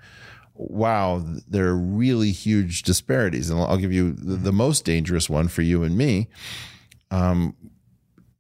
[0.68, 5.48] wow there are really huge disparities and i'll give you the, the most dangerous one
[5.48, 6.28] for you and me
[7.10, 7.56] um,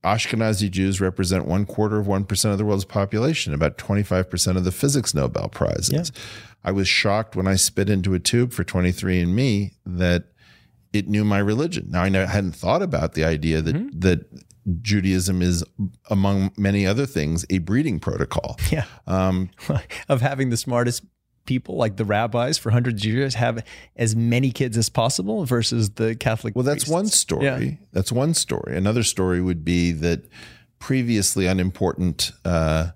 [0.04, 4.72] Ashkenazi Jews represent one quarter of 1% of the world's population, about 25% of the
[4.72, 5.90] physics Nobel Prizes.
[6.14, 6.22] Yeah.
[6.64, 10.24] I was shocked when I spit into a tube for 23andMe that
[10.92, 11.88] it knew my religion.
[11.90, 14.00] Now, I hadn't thought about the idea that, mm-hmm.
[14.00, 14.24] that
[14.82, 15.64] Judaism is,
[16.08, 18.58] among many other things, a breeding protocol.
[18.70, 18.84] Yeah.
[19.06, 19.50] Um,
[20.08, 21.04] of having the smartest
[21.46, 23.64] people, like the rabbis for hundreds of years, have
[23.96, 26.54] as many kids as possible versus the Catholic.
[26.54, 26.90] Well, that's priests.
[26.90, 27.44] one story.
[27.44, 27.70] Yeah.
[27.92, 28.76] That's one story.
[28.76, 30.24] Another story would be that
[30.78, 32.90] previously unimportant uh,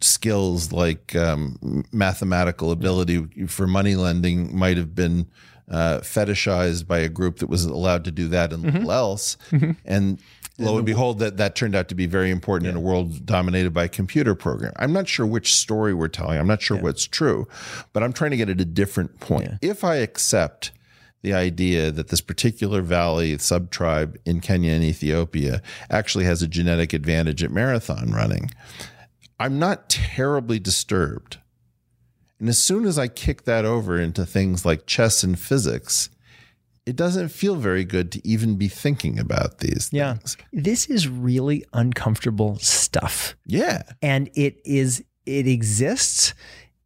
[0.00, 5.26] skills like um, mathematical ability for money lending might have been
[5.70, 8.78] uh, fetishized by a group that was allowed to do that and mm-hmm.
[8.78, 9.36] little else.
[9.50, 9.72] Mm-hmm.
[9.84, 10.20] And
[10.58, 12.72] lo and behold, that that turned out to be very important yeah.
[12.72, 14.72] in a world dominated by computer program.
[14.76, 16.38] I'm not sure which story we're telling.
[16.38, 16.82] I'm not sure yeah.
[16.82, 17.46] what's true,
[17.92, 19.58] but I'm trying to get at a different point.
[19.62, 19.70] Yeah.
[19.70, 20.72] If I accept
[21.22, 26.92] the idea that this particular valley subtribe in Kenya and Ethiopia actually has a genetic
[26.92, 28.50] advantage at marathon running,
[29.40, 31.38] I'm not terribly disturbed.
[32.40, 36.08] And as soon as I kick that over into things like chess and physics,
[36.88, 40.14] it doesn't feel very good to even be thinking about these yeah.
[40.14, 40.38] things.
[40.52, 43.36] This is really uncomfortable stuff.
[43.44, 43.82] Yeah.
[44.00, 46.32] And it is it exists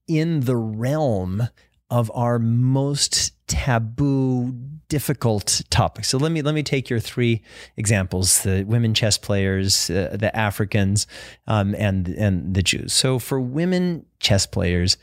[0.08, 1.48] in the realm
[1.88, 4.52] of our most taboo
[4.88, 6.08] difficult topics.
[6.08, 7.42] So let me let me take your three
[7.76, 11.06] examples: the women chess players, uh, the Africans,
[11.46, 12.92] um, and and the Jews.
[12.92, 14.96] So for women chess players,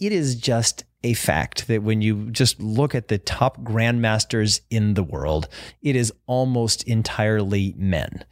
[0.00, 4.94] it is just a fact that when you just look at the top grandmasters in
[4.94, 5.48] the world,
[5.82, 8.24] it is almost entirely men.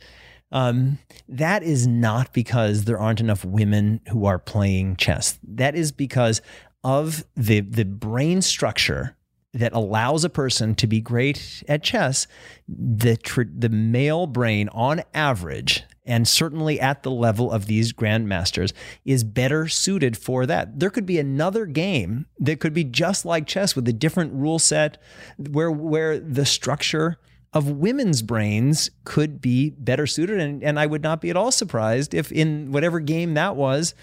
[0.53, 0.99] Um,
[1.29, 5.39] that is not because there aren't enough women who are playing chess.
[5.45, 6.43] That is because
[6.83, 9.17] of the the brain structure
[9.53, 12.27] that allows a person to be great at chess.
[12.69, 18.73] The tr- the male brain, on average, and certainly at the level of these grandmasters,
[19.05, 20.79] is better suited for that.
[20.79, 24.59] There could be another game that could be just like chess with a different rule
[24.59, 24.99] set
[25.37, 27.19] where where the structure
[27.53, 30.39] of women's brains could be better suited.
[30.39, 33.95] And, and I would not be at all surprised if in whatever game that was,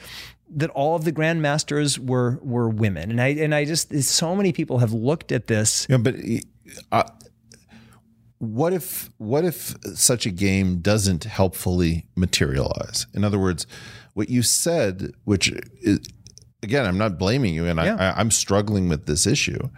[0.50, 3.12] that all of the grandmasters were were women.
[3.12, 5.88] And I and I just so many people have looked at this.
[5.90, 6.16] Yeah, but
[6.92, 7.04] uh,
[8.40, 13.08] what if what if such a game doesn't helpfully materialize?
[13.14, 13.66] In other words,
[14.14, 16.00] what you said, which is,
[16.62, 18.14] again, I'm not blaming you, and yeah.
[18.16, 19.70] I, I'm struggling with this issue.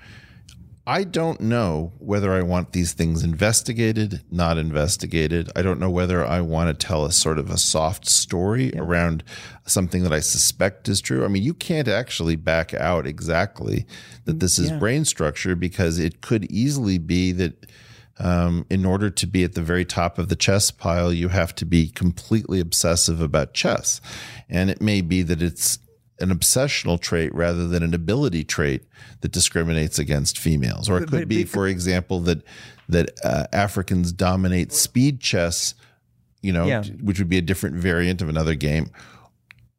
[0.88, 5.52] I don't know whether I want these things investigated, not investigated.
[5.56, 8.82] I don't know whether I want to tell a sort of a soft story yeah.
[8.82, 9.24] around
[9.68, 11.24] something that I suspect is true.
[11.24, 13.86] I mean, you can't actually back out exactly
[14.26, 14.80] that this is yeah.
[14.80, 17.68] brain structure because it could easily be that
[18.20, 21.56] um, in order to be at the very top of the chess pile, you have
[21.56, 24.02] to be completely obsessive about chess.
[24.50, 25.80] And it may be that it's
[26.20, 28.84] an obsessional trait rather than an ability trait
[29.22, 30.90] that discriminates against females.
[30.90, 32.44] Or it could be, for example, that
[32.90, 35.76] that uh, Africans dominate speed chess,
[36.42, 36.84] you know, Yeah.
[37.04, 38.90] which would be a different variant of another game.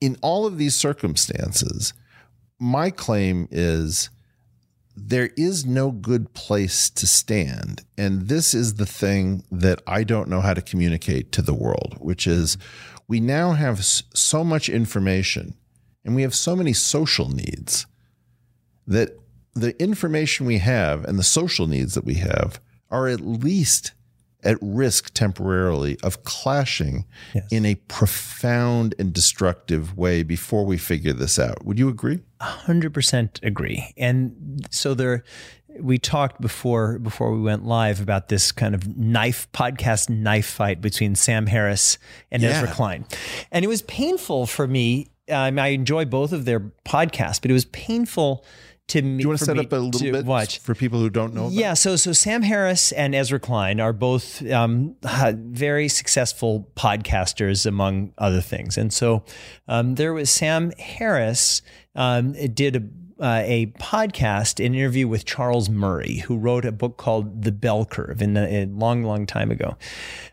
[0.01, 1.93] In all of these circumstances,
[2.61, 4.09] my claim is
[4.97, 7.82] there is no good place to stand.
[7.97, 11.97] And this is the thing that I don't know how to communicate to the world,
[12.01, 12.59] which is
[13.09, 15.55] we now have so much information
[16.05, 17.86] and we have so many social needs
[18.86, 19.16] that
[19.55, 22.61] the information we have and the social needs that we have
[22.91, 23.93] are at least
[24.45, 27.05] at risk temporarily of clashing
[27.51, 31.64] in a profound and destructive way before we figure this out.
[31.64, 32.20] Would you agree?
[32.41, 33.93] hundred percent agree.
[33.99, 35.24] And so there,
[35.78, 40.80] we talked before before we went live about this kind of knife podcast knife fight
[40.80, 41.99] between Sam Harris
[42.30, 42.51] and Yeah.
[42.51, 43.05] Ezra Klein,
[43.53, 45.11] and it was painful for me.
[45.30, 48.45] Um, I enjoy both of their podcasts, but it was painful
[48.91, 49.18] to me.
[49.18, 50.59] Do you want to set up a little bit watch.
[50.59, 51.49] for people who don't know?
[51.51, 58.12] Yeah, so so Sam Harris and Ezra Klein are both um, very successful podcasters, among
[58.18, 58.76] other things.
[58.76, 59.24] And so
[59.68, 61.62] um, there was Sam Harris
[61.95, 62.80] um, did a
[63.21, 67.85] uh, a podcast, an interview with Charles Murray, who wrote a book called The Bell
[67.85, 69.77] Curve in a long, long time ago.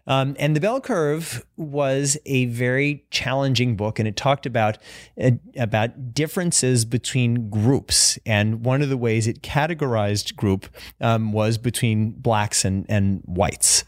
[0.08, 4.78] Um, and The Bell Curve was a very challenging book, and it talked about
[5.22, 8.18] uh, about differences between groups.
[8.26, 10.68] And one of the ways it categorized group
[11.02, 13.84] um, was between blacks and and whites.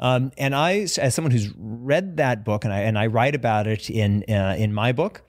[0.00, 3.66] Um, and I, as someone who's read that book, and I and I write about
[3.66, 5.22] it in uh, in my book,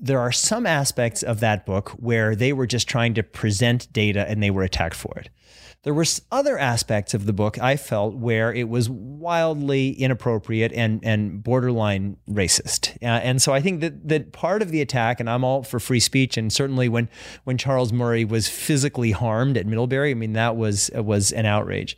[0.00, 4.28] there are some aspects of that book where they were just trying to present data
[4.28, 5.28] and they were attacked for it.
[5.84, 11.00] There were other aspects of the book I felt where it was wildly inappropriate and
[11.04, 12.96] and borderline racist.
[13.00, 15.78] Uh, and so I think that that part of the attack, and I'm all for
[15.78, 17.08] free speech, and certainly when
[17.44, 21.96] when Charles Murray was physically harmed at Middlebury, I mean that was was an outrage.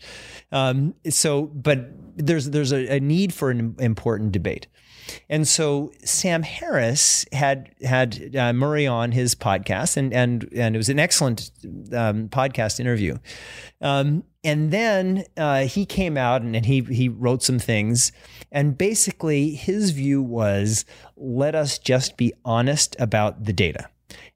[0.53, 4.67] Um, so, but there's there's a, a need for an important debate.
[5.29, 10.79] And so Sam Harris had had uh, Murray on his podcast, and and and it
[10.79, 11.51] was an excellent
[11.93, 13.19] um, podcast interview.
[13.81, 18.13] Um, and then uh, he came out and, and he he wrote some things,
[18.51, 20.85] and basically his view was
[21.17, 23.89] let us just be honest about the data.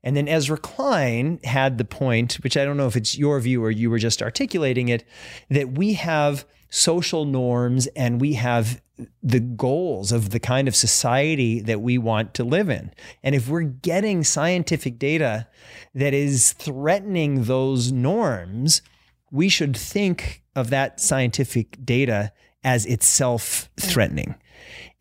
[0.03, 3.64] And then Ezra Klein had the point, which I don't know if it's your view
[3.64, 5.05] or you were just articulating it,
[5.51, 8.81] that we have social norms and we have
[9.22, 12.93] the goals of the kind of society that we want to live in.
[13.22, 15.49] And if we're getting scientific data
[15.95, 18.83] that is threatening those norms,
[19.31, 24.37] we should think of that scientific data as itself threatening.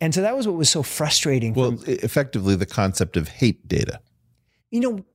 [0.02, 1.54] And so that was what was so frustrating.
[1.54, 4.02] Well, e- effectively, the concept of hate data.
[4.74, 5.06] You know,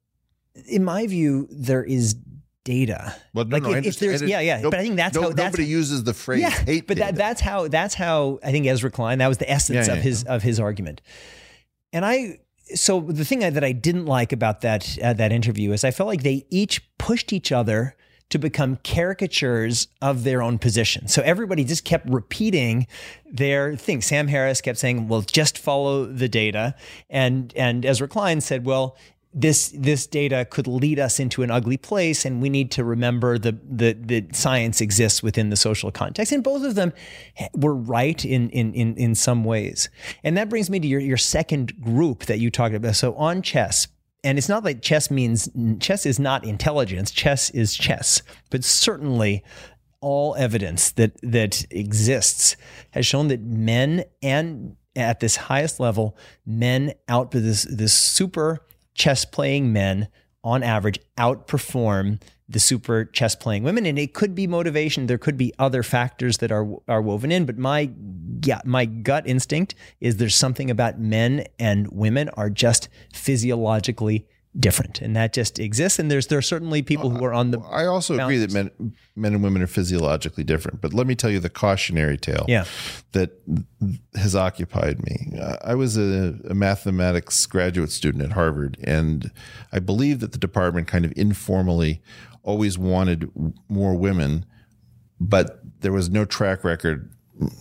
[0.67, 2.15] in my view, there is
[2.65, 3.17] data.
[3.35, 5.23] Well, no, like no, if, if there's yeah, yeah, Nope, but I think that's no-
[5.23, 8.53] how that's nobody uses the phrase yeah, hate but that, that's how that's how I
[8.53, 9.19] think Ezra Klein.
[9.19, 11.01] That was the essence Yeah, of yeah, his of his argument.
[11.93, 12.39] And I
[12.75, 16.07] so the thing that I didn't like about that uh, that interview is I felt
[16.07, 17.97] like they each pushed each other
[18.29, 21.09] to become caricatures of their own position.
[21.09, 22.87] So everybody just kept repeating
[23.25, 24.03] their thing.
[24.03, 26.75] Sam Harris kept saying, "Well, just follow the data,"
[27.09, 28.97] and and Ezra Klein said, "Well."
[29.35, 33.39] This this data could lead us into an ugly place, and we need to remember
[33.39, 36.33] the the that science exists within the social context.
[36.33, 36.93] And both of them
[37.55, 39.91] were right in in in in some ways.
[40.25, 42.97] And that brings me to your your second group that you talked about.
[42.97, 43.89] So on chess,
[44.25, 45.49] and it's not like chess means
[45.79, 47.11] chess is not intelligence.
[47.11, 49.45] Chess is chess, but certainly
[50.01, 52.57] all evidence that that exists
[52.91, 58.65] has shown that men and at this highest level, men out this this super
[58.99, 60.09] chess playing men
[60.45, 63.85] on average outperform the super chess playing women.
[63.87, 65.07] And it could be motivation.
[65.07, 67.45] There could be other factors that are are woven in.
[67.45, 67.91] But my
[68.45, 74.27] yeah, my gut instinct is there's something about men and women are just physiologically
[74.59, 77.61] different and that just exists and there's there are certainly people who are on the
[77.61, 78.71] I also agree that men
[79.15, 80.81] men and women are physiologically different.
[80.81, 82.65] But let me tell you the cautionary tale Yeah.
[83.13, 83.31] that
[84.15, 85.39] has occupied me.
[85.41, 89.31] Uh, I was a, a mathematics graduate student at Harvard, and
[89.73, 92.01] I believe that the department kind of informally
[92.43, 93.31] always wanted
[93.69, 94.45] more women,
[95.21, 97.13] but there was no track record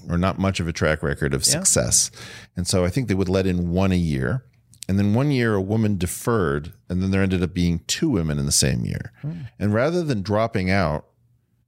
[0.10, 2.10] or not much of a track record of success.
[2.56, 4.44] And so I think they would let in one a year.
[4.90, 8.40] And then one year, a woman deferred, and then there ended up being two women
[8.40, 9.12] in the same year.
[9.22, 9.32] Hmm.
[9.60, 11.06] And rather than dropping out,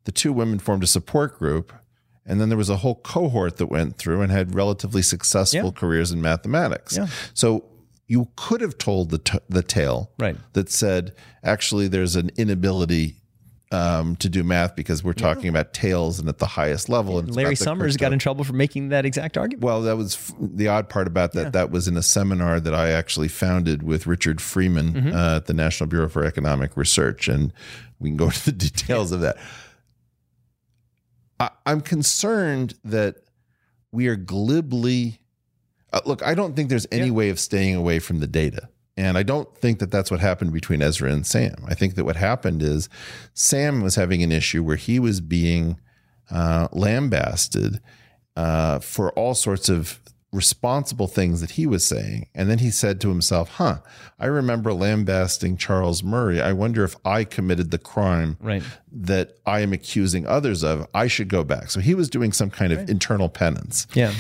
[0.05, 1.73] the two women formed a support group.
[2.25, 5.71] And then there was a whole cohort that went through and had relatively successful Yeah.
[5.71, 6.95] careers in mathematics.
[6.95, 7.07] Yeah.
[7.33, 7.65] So,
[8.07, 10.35] you could have told the t- the tale Right.
[10.53, 11.13] that said
[11.43, 13.18] actually there's an inability
[13.71, 17.19] um, to do math because we're talking about tails and at the highest level.
[17.19, 19.63] And Larry Summers got in trouble for making that exact argument.
[19.63, 21.53] Well, that was f- the odd part about that.
[21.53, 25.15] That was in a seminar that I actually founded with Richard Freeman Mm-hmm.
[25.15, 27.53] uh, at the National Bureau for Economic Research, and
[27.99, 29.37] we can go into the details of that.
[31.39, 33.17] I, I'm concerned that
[33.91, 35.19] we are glibly.
[35.93, 38.69] Uh, look, I don't think there's any way of staying away from the data.
[38.99, 41.55] And I don't think that that's what happened between Ezra and Sam.
[41.67, 42.89] I think that what happened is
[43.33, 45.79] Sam was having an issue where he was being
[46.29, 47.79] uh, lambasted
[48.35, 49.99] uh, for all sorts of
[50.31, 52.27] responsible things that he was saying.
[52.35, 53.79] And then he said to himself, huh,
[54.19, 56.39] I remember lambasting Charles Murray.
[56.41, 58.61] I wonder if I committed the crime Right.
[58.91, 60.85] that I am accusing others of.
[60.93, 61.71] I should go back.
[61.71, 63.87] So he was doing some kind of internal penance.
[63.95, 64.13] Yeah.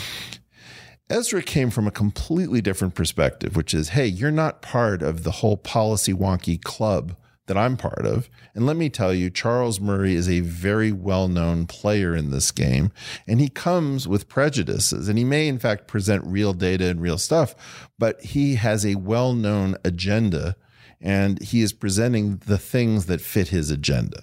[1.09, 5.31] Ezra came from a completely different perspective, which is, hey, you're not part of the
[5.31, 7.15] whole policy wonky club
[7.47, 8.29] that I'm part of.
[8.53, 12.51] And let me tell you, Charles Murray is a very well known player in this
[12.51, 12.91] game,
[13.27, 15.09] and he comes with prejudices.
[15.09, 18.95] And he may, in fact, present real data and real stuff, but he has a
[18.95, 20.55] well known agenda
[21.01, 24.21] and he is presenting the things that fit his agenda.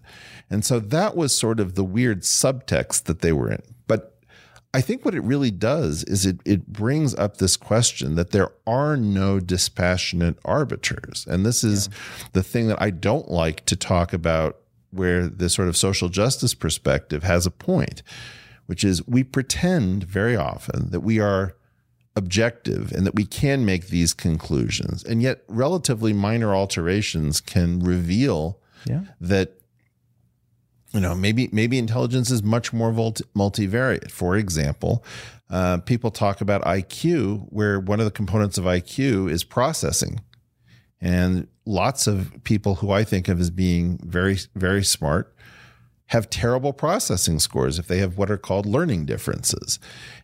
[0.50, 3.62] And so that was sort of the weird subtext that they were in.
[4.76, 8.50] I think what it really does is it it brings up this question that there
[8.66, 11.26] are no dispassionate arbiters.
[11.26, 11.88] And this is
[12.32, 14.58] the thing that I don't like to talk about
[14.90, 18.02] where the sort of social justice perspective has a point,
[18.66, 21.56] which is we pretend very often that we are
[22.14, 25.02] objective and that we can make these conclusions.
[25.04, 29.02] And yet relatively minor alterations can reveal Yeah.
[29.20, 29.58] that
[30.92, 34.10] you know maybe maybe intelligence is much more multi- multivariate.
[34.10, 35.04] For example
[35.48, 40.20] uh, people talk about iq where one of the components of iq is processing.
[41.00, 45.34] And lots of people who i think of as being very very smart
[46.06, 49.78] have terrible processing scores if they have what are called learning differences.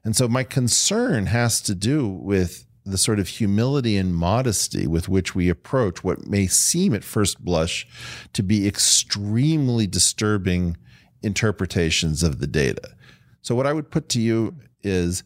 [0.05, 5.09] And so my concern has to do with the sort of humility and modesty with
[5.09, 7.87] which we approach what may seem at first blush
[8.33, 10.77] to be extremely disturbing
[11.23, 12.95] interpretations of the data.
[13.43, 15.23] So, what I would put to you is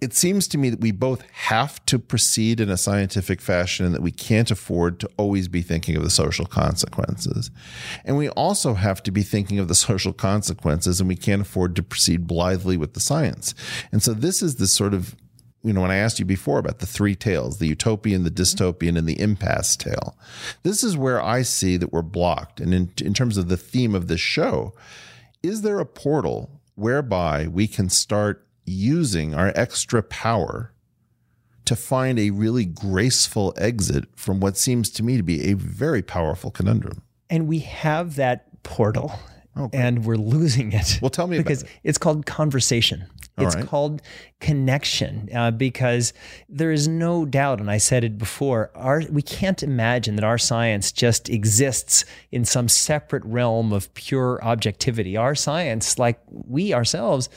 [0.00, 3.94] it seems to me that we both have to proceed in a scientific fashion and
[3.94, 7.50] that we can't afford to always be thinking of the social consequences.
[8.04, 11.74] And we also have to be thinking of the social consequences and we can't afford
[11.76, 13.54] to proceed blithely with the science.
[13.90, 15.16] And so this is this sort of
[15.68, 18.42] you know, when I asked you before about the three tales, the utopian, the mm-hmm.
[18.42, 20.16] dystopian, and the impasse tale,
[20.62, 22.58] this is where I see that we're blocked.
[22.58, 24.72] And in, in terms of the theme of this show,
[25.42, 30.72] is there a portal whereby we can start using our extra power
[31.66, 36.00] to find a really graceful exit from what seems to me to be a very
[36.00, 37.02] powerful conundrum?
[37.28, 39.12] And we have that portal
[39.72, 40.98] and we're losing it.
[41.02, 41.68] Well, tell me about because it.
[41.84, 43.04] it's called conversation.
[43.40, 43.66] It's right.
[43.66, 44.02] called
[44.40, 46.12] connection uh, because
[46.48, 50.38] there is no doubt, and I said it before, our we can't imagine that our
[50.38, 55.16] science just exists in some separate realm of pure objectivity.
[55.16, 57.28] Our science, like we ourselves,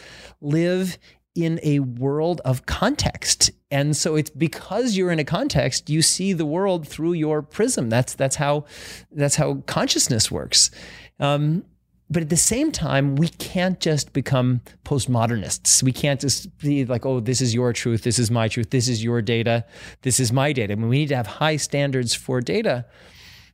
[0.41, 0.97] live
[1.35, 3.51] in a world of context.
[3.69, 7.89] And so it's because you're in a context, you see the world through your prism.
[7.89, 8.65] That's that's how
[9.11, 10.71] that's how consciousness works.
[11.19, 11.63] Um,
[12.11, 15.81] but at the same time, we can't just become postmodernists.
[15.81, 18.89] We can't just be like, oh, this is your truth, this is my truth, this
[18.89, 19.63] is your data,
[20.01, 20.73] this is my data.
[20.73, 22.85] I mean, we need to have high standards for data,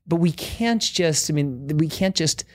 [0.08, 2.46] but we can't just, I mean, we can't just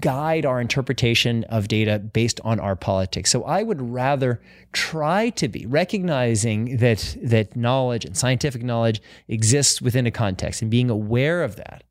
[0.00, 3.30] guide our interpretation of data based on our politics.
[3.30, 4.40] So I would rather
[4.72, 10.70] try to be recognizing that that knowledge and scientific knowledge exists within a context and
[10.70, 11.82] being aware of that.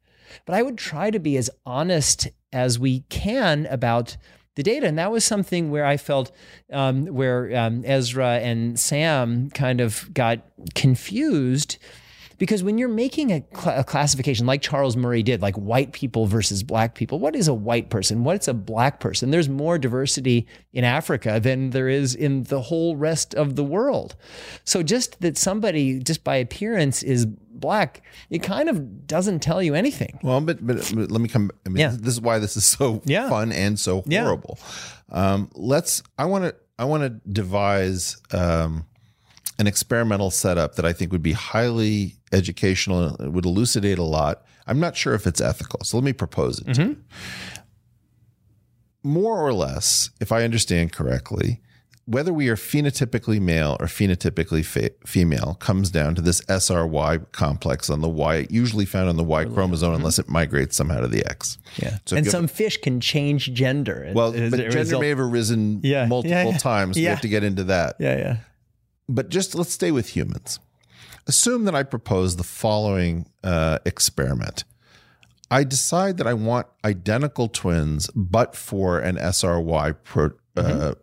[0.46, 4.18] But I would try to be as honest as we can about
[4.56, 4.86] the data.
[4.88, 6.32] And that was something where I felt
[6.72, 10.42] um, where um, Ezra and Sam kind of got
[10.76, 11.78] confused.
[12.40, 16.26] Because when you're making a, cl- a classification like Charles Murray did, like white people
[16.26, 18.24] versus black people, what is a white person?
[18.24, 19.32] What's a black person?
[19.32, 24.16] There's more diversity in Africa than there is in the whole rest of the world.
[24.66, 27.28] So just that somebody, just by appearance, is
[27.60, 30.20] black, it kind of doesn't tell you anything.
[30.24, 31.52] Well, but, but, but let me come.
[31.66, 31.90] I mean, Yeah.
[31.98, 33.30] this is why this is so Yeah.
[33.30, 34.24] fun and so Yeah.
[34.24, 34.58] horrible.
[35.10, 36.04] Um, let's.
[36.18, 36.56] I want to.
[36.80, 38.86] I want to devise um,
[39.60, 43.16] an experimental setup that I think would be highly educational.
[43.18, 44.44] It would elucidate a lot.
[44.66, 46.78] I'm not sure if it's ethical, so let me propose it.
[46.78, 46.98] you.
[49.04, 51.60] More or less, if I understand correctly,
[52.06, 57.90] whether we are phenotypically male or phenotypically fe- female comes down to this SRY complex
[57.90, 61.26] on the Y, usually found on the Y chromosome, unless it migrates somehow to the
[61.26, 61.58] X.
[61.78, 61.98] Yeah.
[62.06, 64.12] So and you have- some fish can change gender.
[64.14, 66.58] Well, as but gender result- may have arisen Yeah, multiple yeah, yeah.
[66.58, 66.96] times.
[66.98, 67.12] We Yeah.
[67.12, 67.96] have to get into that.
[68.00, 68.38] Yeah, yeah.
[69.08, 70.60] But just let's stay with humans.
[71.26, 74.66] Assume that I propose the following uh, experiment.
[75.50, 80.96] I decide that I want identical twins, but for an SRY pro, uh,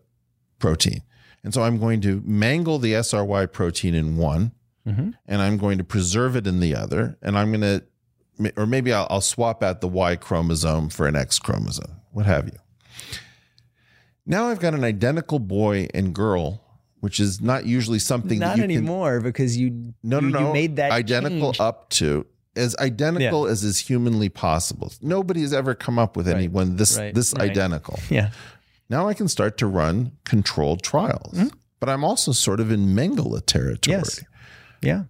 [0.61, 1.03] protein.
[1.43, 4.53] And so I'm going to mangle the SRY protein in one,
[4.87, 5.11] mm-hmm.
[5.27, 7.19] and I'm going to preserve it in the other.
[7.23, 11.17] And I'm going to, or maybe I'll, I'll swap out the Y chromosome for an
[11.17, 12.59] X chromosome, what have you.
[14.27, 16.63] Now I've got an identical boy and girl,
[17.01, 20.33] which is not usually something that Not you can anymore because you no, no, you,
[20.33, 20.47] no.
[20.49, 21.61] you made that identical change.
[21.61, 24.93] up to as identical as is humanly possible.
[25.01, 27.51] Nobody has ever come up with anyone this right, this right.
[27.51, 27.99] identical.
[28.11, 28.31] Yeah.
[28.91, 31.39] Now I can start to run controlled trials.
[31.39, 31.47] Hmm?
[31.79, 33.97] But I'm also sort of in Mengele territory.
[33.97, 34.23] Yes.
[34.83, 35.05] Yeah.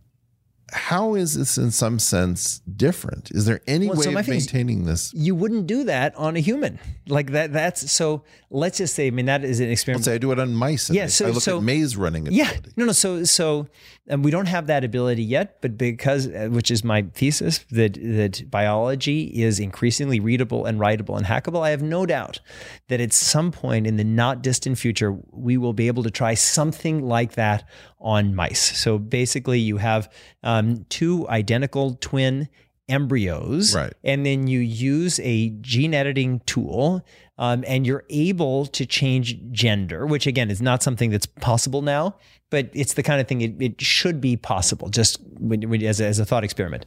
[0.73, 3.32] How is this in some sense different?
[3.32, 5.12] Is there any Well, way so of maintaining this?
[5.12, 6.78] You wouldn't do that on a human.
[7.09, 10.01] Like that that's so let's just say I mean that is an experiment.
[10.01, 10.90] Let's say I do it on mice.
[10.90, 12.93] Yeah, so- I look so- at maze running Yeah, no, no.
[12.93, 13.68] So, so,
[14.09, 17.94] and we don't have that ability yet, but because, uh, which is my thesis, that
[17.94, 21.62] that biology is increasingly readable and writable and hackable.
[21.64, 22.40] I have no doubt
[22.89, 26.35] that at some point in the not distant future, we will be able to try
[26.35, 27.68] something like that
[28.01, 28.77] on mice.
[28.78, 30.10] So basically, you have
[30.43, 32.48] um, two identical twin
[32.89, 33.93] embryos, Right.
[34.02, 37.05] and then you use a gene editing tool
[37.40, 42.14] um, and you're able to change gender, which again is not something that's possible now,
[42.50, 46.00] but it's the kind of thing it, it should be possible just when, when, as,
[46.00, 46.84] a, as a thought experiment.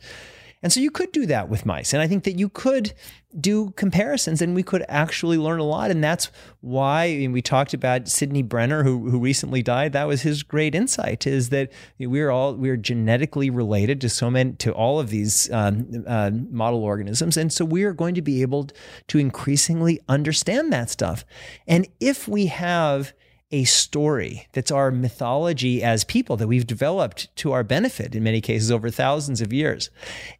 [0.64, 1.94] And so you could do that with mice.
[1.94, 2.94] And I think that you could
[3.40, 5.92] do comparisons and we could actually learn a lot.
[5.92, 6.32] And that's
[6.62, 9.92] why I mean, we talked about Sydney Brenner, who, who recently died.
[9.92, 14.54] That was his great insight is that we're all, we're genetically related to so many,
[14.54, 17.36] to all of these um, uh, model organisms.
[17.36, 18.70] And so we are going to be able
[19.08, 21.26] to increasingly understand that stuff.
[21.68, 23.14] And if we have
[23.54, 28.42] a story that's our mythology as people that we've developed to our benefit in many
[28.42, 29.92] cases over thousands of years.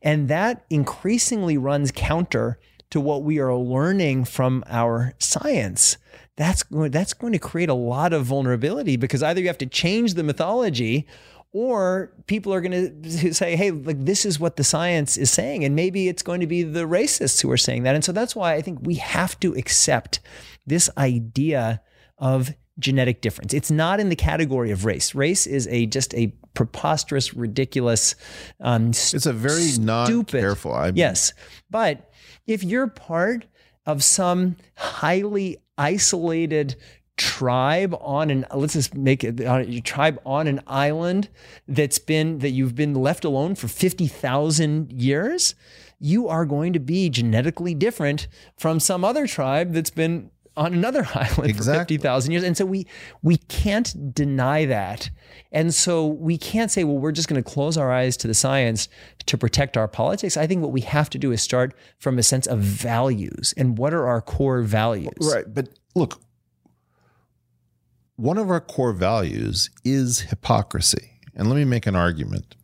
[0.02, 2.60] And that increasingly runs counter
[2.90, 5.98] to what we are learning from our science.
[6.38, 9.68] That's going, that's going to create a lot of vulnerability because either you have to
[9.68, 11.08] change the mythology
[11.52, 15.64] or people are going to say, hey, like this is what the science is saying.
[15.64, 17.94] And maybe it's going to be the racists who are saying that.
[17.94, 20.20] And so that's why I think we have to accept
[20.66, 21.80] this idea
[22.18, 23.54] of genetic difference.
[23.54, 25.14] It's not in the category of race.
[25.14, 28.16] Race is a just a preposterous, ridiculous,
[28.60, 29.86] um, It's a very stupid.
[29.86, 30.74] non-careful.
[30.74, 31.34] I mean, yes,
[31.70, 32.12] but
[32.48, 33.46] if you're part
[33.86, 36.76] of some highly isolated
[37.16, 41.30] tribe on an let's just make it uh, your tribe on an island
[41.68, 45.54] that's been that you've been left alone for 50,000 years
[46.00, 48.28] you are going to be genetically different
[48.58, 51.98] from some other tribe that's been on another island Exactly.
[51.98, 52.86] for 50,000 years and so we
[53.22, 55.10] we can't deny that
[55.52, 58.34] and so we can't say well we're just going to close our eyes to the
[58.34, 58.88] science
[59.26, 62.24] to protect our politics i think what we have to do is start from a
[62.24, 65.46] sense of values and what are our core values Right.
[65.52, 66.20] But look,
[68.16, 71.20] one of our core values is hypocrisy.
[71.36, 72.56] And let me make an argument.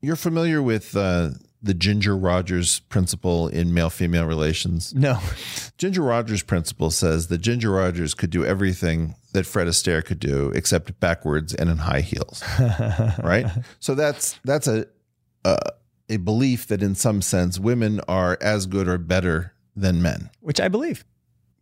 [0.00, 1.30] You're familiar with uh,
[1.62, 4.94] the Ginger Rogers principle in male female relations?
[4.94, 5.18] no
[5.78, 10.50] Ginger Rogers principle says that Ginger Rogers could do everything that Fred Astaire could do
[10.54, 12.42] except backwards and in high heels.
[13.22, 13.46] right?
[13.80, 14.86] So that's that's a,
[15.44, 15.58] a
[16.08, 20.30] a belief that in some sense women are as good or better than men.
[20.40, 21.04] which i believe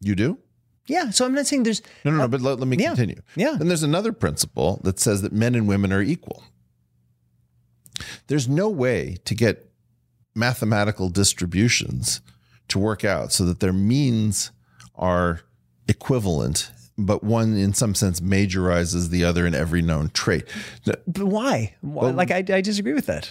[0.01, 0.39] You do?
[0.87, 2.29] yeah so i'm not saying there's No, no, no.
[2.29, 2.89] But let, let me yeah.
[2.89, 3.23] continue.
[3.37, 3.55] Yeah.
[3.59, 6.45] Then there's another principle that says that men and women are equal.
[8.27, 9.71] There's no way to get
[10.35, 12.21] mathematical distributions
[12.69, 14.51] to work out so that their means
[14.95, 15.41] are
[15.89, 20.45] equivalent, but one in some sense majorizes the other in every known trait.
[20.85, 22.11] But why, why?
[22.11, 23.31] like I, I disagree with that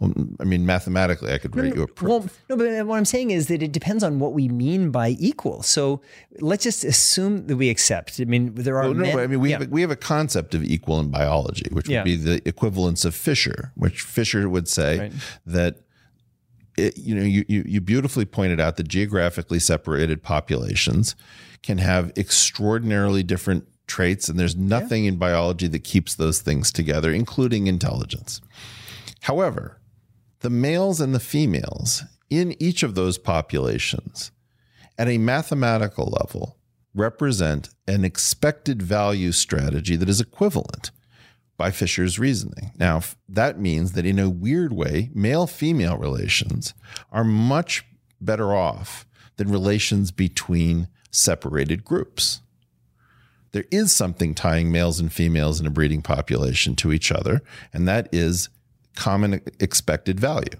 [0.00, 2.08] well, I mean, mathematically, I could write you a proof.
[2.08, 5.10] Well, no, but what I'm saying is that it depends on what we mean by
[5.20, 5.62] equal.
[5.62, 6.00] So
[6.40, 8.18] let's just assume that we accept.
[8.18, 9.58] I mean, there are Well, no, men- I mean, we yeah.
[9.58, 11.98] have a, we have a concept of equal in biology, which Yeah.
[12.00, 15.12] would be the equivalence of Fisher, which Fisher would say Right.
[15.46, 15.76] that.
[16.76, 21.16] It, you know, you, you you beautifully pointed out that geographically separated populations
[21.62, 27.12] can have extraordinarily different traits, and there's nothing in biology that keeps those things together,
[27.12, 28.40] including intelligence.
[29.22, 29.80] However,
[30.40, 34.30] the males and the females in each of those populations,
[34.96, 36.56] at a mathematical level,
[36.94, 40.90] represent an expected value strategy that is equivalent
[41.60, 42.72] by Fisher's reasoning.
[42.78, 46.72] Now, that means that in a weird way, male female relations
[47.12, 47.84] are much
[48.18, 49.04] better off
[49.36, 52.40] than relations between separated groups.
[53.52, 57.42] There is something tying males and females in a breeding population to each other,
[57.74, 58.48] and that is
[58.96, 60.58] common expected value.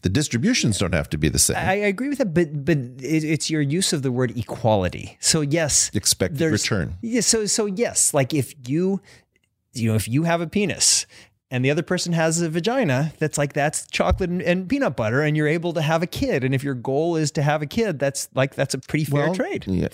[0.00, 1.58] The distributions don't have to be the same.
[1.58, 5.18] I, I agree with that, but but it's your use of the word equality.
[5.20, 6.96] So yes, Expected return.
[7.02, 7.20] Yeah.
[7.20, 9.02] So so yes, like if you
[9.80, 11.06] you know if you have a penis
[11.50, 15.22] and the other person has a vagina, that's like that's chocolate and, and peanut butter,
[15.22, 16.44] and you're able to have a kid.
[16.44, 19.24] And if your goal is to have a kid, that's like that's a pretty fair
[19.28, 19.64] Well, trade.
[19.66, 19.88] Yeah,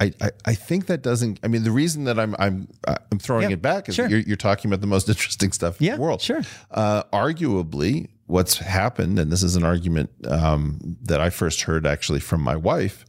[0.00, 1.40] I, I, I, think that doesn't.
[1.42, 4.08] I mean, the reason that I'm I'm I'm throwing Yeah, it back is sure.
[4.08, 6.20] you're, you're talking about the most interesting stuff Yeah, in the world.
[6.20, 6.42] sure.
[6.70, 12.20] Uh, arguably, what's happened, and this is an argument um, that I first heard actually
[12.20, 13.04] from my wife,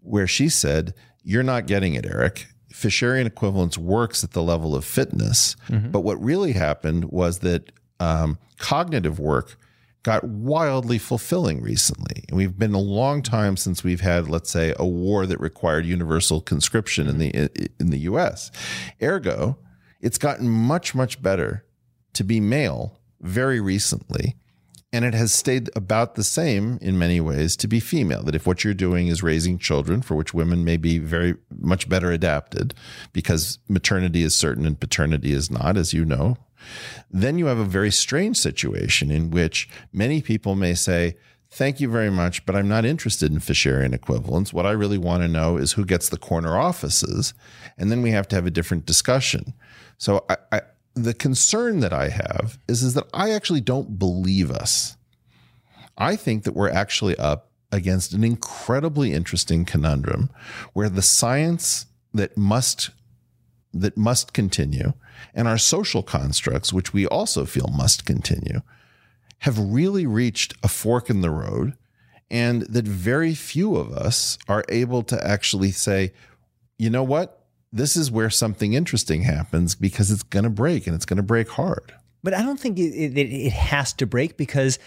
[0.00, 2.46] where she said, "You're not getting it, Eric."
[2.78, 5.90] Fisherian equivalence works at the level of fitness, Mm-hmm.
[5.90, 9.56] but what really happened was that um, cognitive work
[10.04, 12.24] got wildly fulfilling recently.
[12.28, 15.84] And we've been a long time since we've had, let's say, a war that required
[15.86, 17.30] universal conscription in the
[17.80, 18.50] in the US.
[19.02, 19.58] Ergo,
[20.00, 21.64] it's gotten much, much better
[22.12, 24.36] to be male very recently.
[24.92, 28.22] And it has stayed about the same in many ways to be female.
[28.22, 31.88] That if what you're doing is raising children, for which women may be very much
[31.88, 32.74] better adapted
[33.12, 36.38] because maternity is certain and paternity is not, as you know,
[37.10, 41.16] then you have a very strange situation in which many people may say,
[41.50, 44.52] Thank you very much, but I'm not interested in Fisherian equivalence.
[44.52, 47.32] What I really want to know is who gets the corner offices.
[47.78, 49.54] And then we have to have a different discussion.
[49.96, 50.60] So I, I,
[51.04, 54.96] the concern that I have is, is that I actually don't believe us.
[55.96, 60.30] I think that we're actually up against an incredibly interesting conundrum
[60.72, 62.90] where the science that must
[63.74, 64.94] that must continue
[65.34, 68.62] and our social constructs which we also feel must continue
[69.40, 71.74] have really reached a fork in the road
[72.30, 76.12] and that very few of us are able to actually say
[76.78, 77.37] you know what
[77.72, 81.22] this is where something interesting happens because it's going to break and it's going to
[81.22, 81.92] break hard
[82.22, 84.78] But I don't think it, it, it has to break because,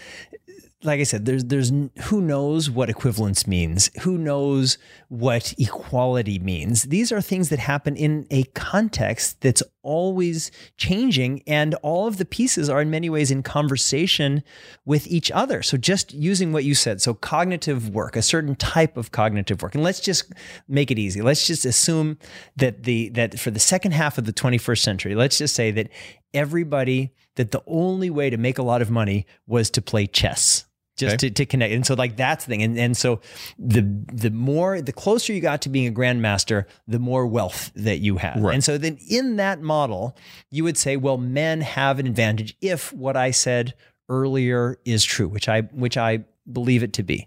[0.82, 1.72] like I said, there's there's
[2.04, 4.78] who knows what equivalence means, who knows
[5.08, 6.82] what equality means.
[6.84, 12.24] These are things that happen in a context that's always changing, and all of the
[12.24, 14.42] pieces are in many ways in conversation
[14.84, 15.62] with each other.
[15.62, 19.74] So just using what you said, so cognitive work, a certain type of cognitive work,
[19.74, 20.32] and let's just
[20.68, 21.22] make it easy.
[21.22, 22.18] Let's just assume
[22.56, 25.88] that the that for the second half of the 21st century, let's just say that
[26.34, 30.66] everybody that the only way to make a lot of money was to play chess
[30.96, 31.28] just Okay.
[31.28, 33.20] to, to connect and so like that's the thing and, and so
[33.58, 33.80] the
[34.12, 38.18] the more the closer you got to being a grandmaster the more wealth that you
[38.18, 38.54] had Right.
[38.54, 40.14] and so then in that model
[40.50, 43.74] you would say well men have an advantage if what i said
[44.10, 47.26] earlier is true which i which i believe it to be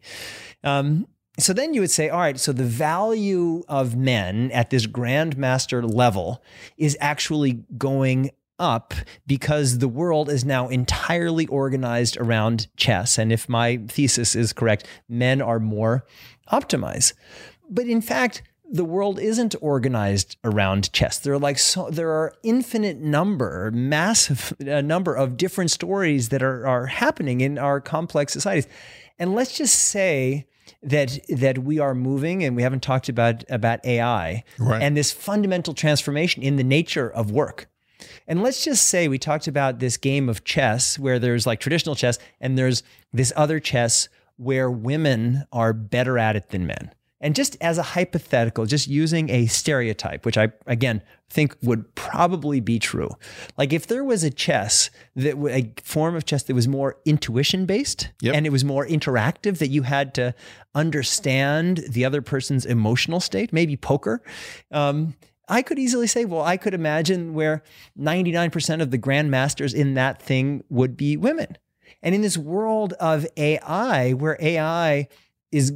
[0.64, 4.88] um, so then you would say, all right, so the value of men at this
[4.88, 6.42] grandmaster level
[6.78, 8.94] is actually going up
[9.27, 13.18] because the world is now entirely organized around chess.
[13.18, 16.06] And if my thesis is correct, men are more
[16.52, 17.14] optimized.
[17.69, 21.19] But in fact, the world isn't organized around chess.
[21.19, 26.41] There are like so there are infinite number, massive uh, number of different stories that
[26.41, 28.68] are are happening in our complex societies.
[29.19, 30.48] And let's just say
[30.82, 34.82] that that we are moving and we haven't talked about about AI Right.
[34.82, 37.68] and this fundamental transformation in the nature of work.
[38.28, 41.96] And let's just say we talked about this game of chess where there's like traditional
[41.96, 46.92] chess and there's this other chess where women are better at it than men.
[47.22, 52.60] And just as a hypothetical, just using a stereotype, which I again think would probably
[52.60, 53.10] be true.
[53.58, 57.66] Like if there was a chess that a form of chess that was more intuition
[57.66, 58.36] based Yep.
[58.36, 60.36] and it was more interactive that you had to
[60.76, 64.22] understand the other person's emotional state, maybe poker.
[64.72, 65.16] Um,
[65.48, 67.64] I could easily say, well, I could imagine where
[68.00, 71.58] 99% of the grandmasters in that thing would be women.
[72.02, 75.08] And in this world of AI, where AI
[75.52, 75.72] is,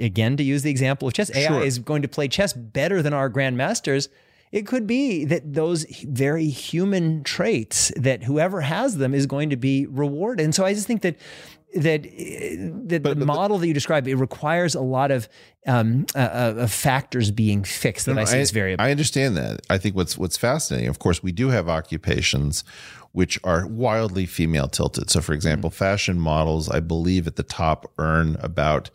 [0.00, 1.62] again, to use the example of chess, AI Sure.
[1.62, 4.08] is going to play chess better than our grandmasters.
[4.50, 9.56] It could be that those very human traits that whoever has them is going to
[9.56, 10.44] be rewarded.
[10.44, 11.16] And so I just think that
[11.74, 15.28] that uh, that the model that you describe it requires a lot of
[15.66, 18.84] um, uh, uh, of factors being fixed that I see as variable.
[18.84, 19.60] I understand that.
[19.70, 22.64] I think what's what's fascinating, of course, we do have occupations
[23.12, 25.10] which are wildly female tilted.
[25.10, 25.76] So, for example, Mm-hmm.
[25.76, 28.90] fashion models, I believe, at the top earn about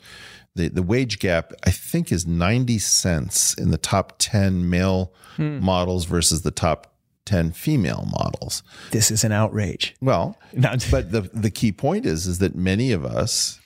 [0.55, 6.05] the, the wage gap, I think, is 90 cents in the top 10 male models
[6.05, 6.96] versus the top
[7.27, 8.63] 10 female models.
[8.91, 9.95] This is an outrage.
[10.01, 13.59] Well, but the, the key point is, is that many of us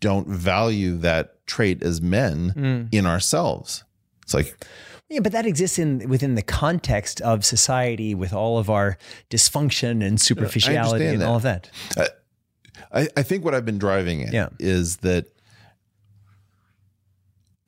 [0.00, 2.88] don't value that trait as men mm.
[2.92, 3.84] in ourselves.
[4.24, 4.56] It's like,
[5.08, 8.98] Yeah, but that exists in within the context of society with all of our
[9.30, 11.28] dysfunction and superficiality and that.
[11.28, 11.70] all of that.
[12.92, 14.48] I, I think what I've been driving at Yeah.
[14.58, 15.26] is that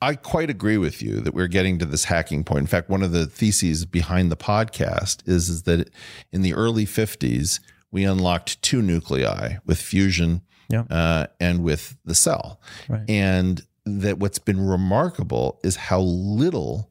[0.03, 2.59] I quite agree with you that we're getting to this hacking point.
[2.61, 5.89] In fact, one of the theses behind the podcast is, is that
[6.31, 7.59] in the early 50s,
[7.91, 10.83] we unlocked two nuclei with fusion Yeah.
[10.89, 12.59] uh, and with the cell.
[12.89, 13.09] Right.
[13.09, 16.89] And that what's been remarkable is how little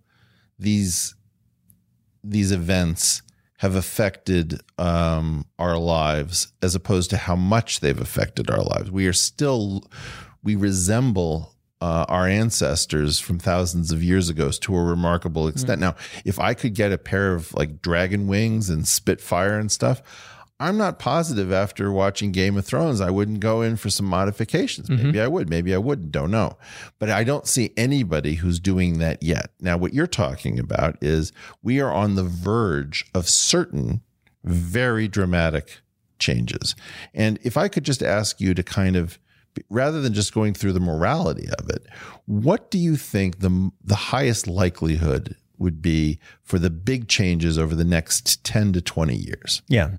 [0.59, 1.14] these
[2.24, 3.22] these events
[3.59, 8.90] have affected um, our lives as opposed to how much they've affected our lives.
[8.90, 9.84] We are still,
[10.43, 11.51] we resemble
[11.82, 15.80] uh, our ancestors from thousands of years ago to a remarkable extent.
[15.80, 19.70] Now, if I could get a pair of like dragon wings and spit fire and
[19.70, 20.00] stuff,
[20.60, 24.88] I'm not positive after watching Game of Thrones, I wouldn't go in for some modifications.
[24.88, 26.56] Maybe I would, maybe I wouldn't, don't know.
[27.00, 29.50] But I don't see anybody who's doing that yet.
[29.60, 31.32] Now, what you're talking about is
[31.64, 34.02] we are on the verge of certain
[34.44, 35.80] very dramatic
[36.20, 36.76] changes.
[37.12, 39.18] And if I could just ask you to kind of,
[39.68, 41.86] rather than just going through the morality of it,
[42.26, 47.74] what do you think the, the highest likelihood would be for the big changes over
[47.74, 49.62] the next 10 to 20 years?
[49.68, 49.96] Yeah.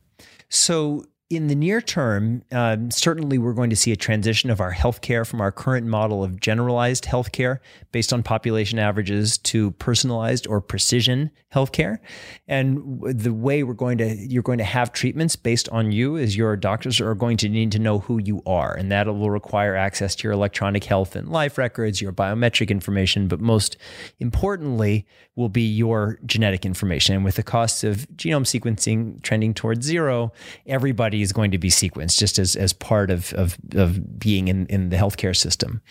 [0.49, 4.73] So in the near term, um, certainly we're going to see a transition of our
[4.73, 7.59] healthcare from our current model of generalized healthcare
[7.91, 11.99] based on population averages to personalized or precision healthcare.
[12.47, 16.35] And the way we're going to you're going to have treatments based on you is
[16.35, 19.75] your doctors are going to need to know who you are, and that will require
[19.75, 23.77] access to your electronic health and life records, your biometric information, but most
[24.19, 25.05] importantly
[25.35, 27.15] will be your genetic information.
[27.15, 30.31] And with the costs of genome sequencing trending towards zero,
[30.67, 34.65] everybody is going to be sequenced just as, as part of, of, of being in,
[34.67, 35.81] in the healthcare system.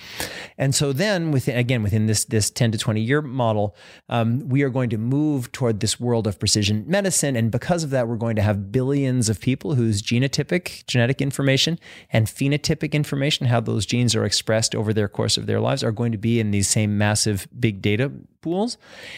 [0.59, 3.77] And so then within, again, within this, this 10 to 20 year model,
[4.09, 7.37] um, we are going to move toward this world of precision medicine.
[7.37, 11.79] And because of that, we're going to have billions of people whose genotypic genetic information
[12.11, 15.93] and phenotypic information, how those genes are expressed over their course of their lives, are
[15.93, 18.77] going to be in these same massive big data pools.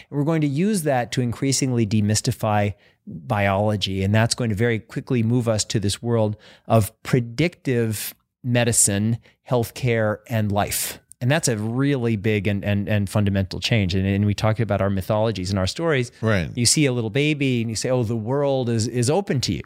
[0.09, 2.73] And we're going to use that to increasingly demystify
[3.07, 4.03] biology.
[4.03, 6.37] And that's going to very quickly move us to this world
[6.67, 8.13] of predictive
[8.43, 9.17] medicine,
[9.49, 10.99] healthcare, and life.
[11.21, 13.95] And that's a really big and, and, and fundamental change.
[13.95, 16.11] And, and we talk about our mythologies and our stories.
[16.21, 16.49] Right.
[16.55, 19.53] You see a little baby and you say, oh, the world is, is open to
[19.53, 19.63] you.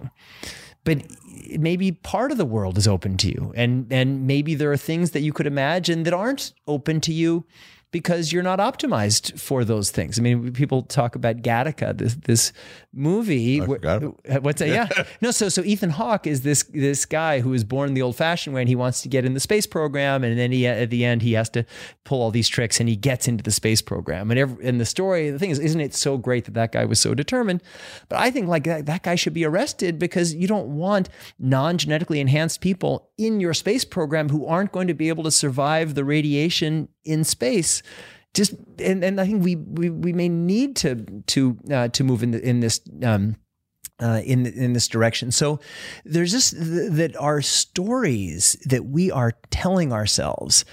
[0.84, 1.04] But
[1.58, 3.52] maybe part of the world is open to you.
[3.56, 7.46] And, and maybe there are things that you could imagine that aren't open to you
[7.92, 10.20] because you're not optimized for those things.
[10.20, 12.54] I mean, people talk about Gattaca, this this
[12.94, 13.60] movie.
[13.62, 13.80] where-
[14.42, 14.70] what's that?
[14.70, 14.88] Yeah,
[15.22, 15.32] no.
[15.32, 18.70] So so Ethan Hawke is this this guy who was born the old-fashioned way, and
[18.70, 21.34] he wants to get in the space program, and then he at the end he
[21.34, 21.66] has to
[22.04, 24.30] pull all these tricks, and he gets into the space program.
[24.32, 26.86] And every, and the story, the thing is, isn't it so great that that guy
[26.86, 27.64] was so determined?
[28.08, 31.10] But I think like that, that guy should be arrested because you don't want
[31.40, 35.96] non-genetically enhanced people in your space program who aren't going to be able to survive
[35.96, 37.82] the radiation in space
[38.34, 40.96] just and, and I think we, we we may need to
[41.28, 43.36] to uh, to move in the, in this um,
[44.00, 45.32] uh, in in this direction.
[45.32, 45.60] So
[46.06, 50.64] there's just th- that our stories that we are telling ourselves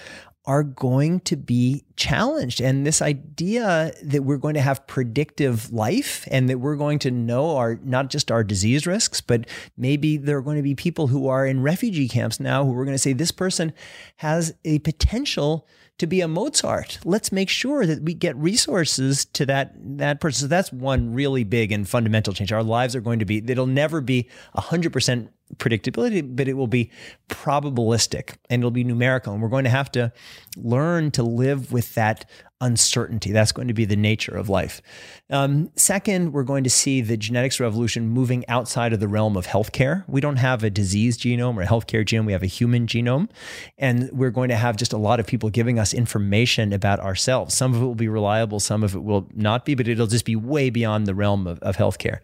[0.44, 2.60] are going to be challenged.
[2.60, 7.10] And this idea that we're going to have predictive life and that we're going to
[7.10, 11.08] know our not just our disease risks, but maybe there are going to be people
[11.08, 13.72] who are in refugee camps now who are going to say this person
[14.18, 15.66] has a potential
[15.98, 16.98] to be a Mozart.
[17.04, 20.42] Let's make sure that we get resources to that that person.
[20.42, 22.52] So that's one really big and fundamental change.
[22.52, 26.90] Our lives are going to be it'll never be 100% predictability, but it will be
[27.28, 29.32] probabilistic and it'll be numerical.
[29.32, 30.12] And we're going to have to
[30.56, 32.28] learn to live with that
[32.60, 33.32] uncertainty.
[33.32, 34.80] That's going to be the nature of life.
[35.28, 39.46] Um, second, we're going to see the genetics revolution moving outside of the realm of
[39.46, 40.04] healthcare.
[40.08, 42.26] We don't have a disease genome or a healthcare genome.
[42.26, 43.28] We have a human genome.
[43.76, 47.54] And we're going to have just a lot of people giving us information about ourselves.
[47.54, 50.24] Some of it will be reliable, some of it will not be, but it'll just
[50.24, 52.20] be way beyond the realm of, of healthcare.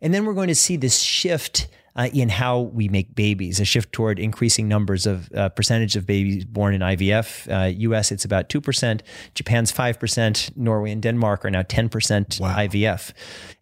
[0.00, 1.66] And then we're going to see this shift
[1.96, 6.06] uh, in how we make babies, a shift toward increasing numbers of uh, percentage of
[6.06, 7.50] babies born in IVF.
[7.50, 9.00] Uh, US, it's about 2%.
[9.34, 10.56] Japan's 5%.
[10.56, 11.88] Norway and Denmark are now 10%
[12.40, 13.12] IVF.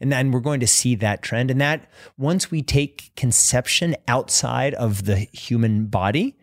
[0.01, 1.51] And then we're going to see that trend.
[1.51, 6.37] And that once we take conception outside of the human body,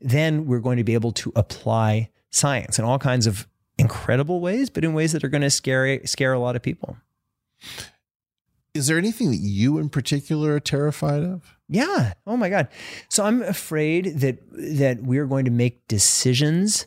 [0.00, 3.46] then we're going to be able to apply science in all kinds of
[3.78, 6.96] incredible ways, but in ways that are going to scare scare a lot of people.
[8.74, 11.56] Is there anything that you in particular are terrified of?
[11.68, 12.14] Yeah.
[12.26, 12.68] Oh my God.
[13.08, 16.86] So I'm afraid that that we're going to make decisions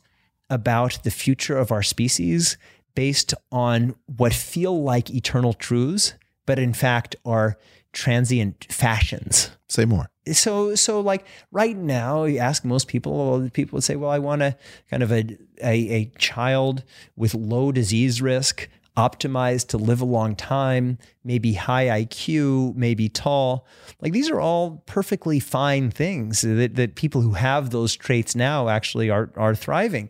[0.49, 2.57] about the future of our species
[2.95, 6.13] based on what feel like eternal truths,
[6.45, 7.57] but in fact are
[7.91, 9.51] transient fashions.
[9.69, 10.09] Say more.
[10.31, 14.41] So, so like right now, you ask most people, people would say, well, I want
[14.41, 14.57] a
[14.89, 16.83] kind of a, a, a child
[17.15, 23.67] with low disease risk, optimized to live a long time, maybe high IQ, maybe tall.
[24.01, 28.69] Like these are all perfectly fine things that, that people who have those traits now
[28.69, 30.09] actually are, are thriving.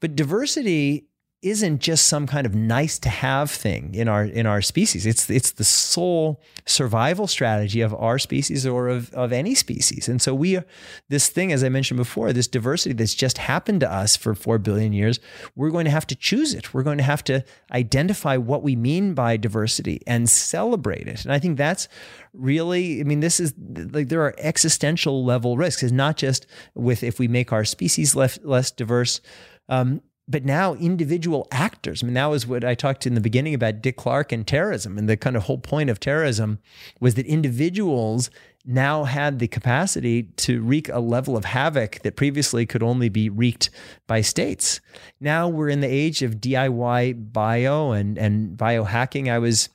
[0.00, 1.06] But diversity
[1.46, 5.06] isn't just some kind of nice to have thing in our in our species.
[5.06, 10.08] It's it's the sole survival strategy of our species or of, of any species.
[10.08, 10.64] And so we are,
[11.08, 14.58] this thing, as I mentioned before, this diversity that's just happened to us for four
[14.58, 15.20] billion years,
[15.54, 16.74] we're going to have to choose it.
[16.74, 21.24] We're going to have to identify what we mean by diversity and celebrate it.
[21.24, 21.86] And I think that's
[22.32, 23.54] really, I mean, this is
[23.92, 25.84] like there are existential level risks.
[25.84, 29.20] It's not just with if we make our species less less diverse.
[29.68, 32.02] Um, but now individual actors.
[32.02, 34.98] I mean, that was what I talked in the beginning about Dick Clarke and terrorism.
[34.98, 36.58] And the kind of whole point of terrorism
[37.00, 38.30] was that individuals
[38.64, 43.30] now had the capacity to wreak a level of havoc that previously could only be
[43.30, 43.70] wreaked
[44.08, 44.80] by states.
[45.20, 49.30] Now we're in the age of DIY bio and, and biohacking.
[49.30, 49.68] I was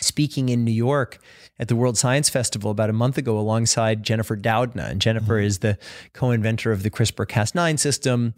[0.00, 1.18] speaking in New York
[1.58, 4.90] at the World Science Festival about a month ago alongside Jennifer Doudna.
[4.90, 5.46] And Jennifer mm-hmm.
[5.46, 5.78] is the
[6.12, 8.34] co inventor of the CRISPR Cas9 system.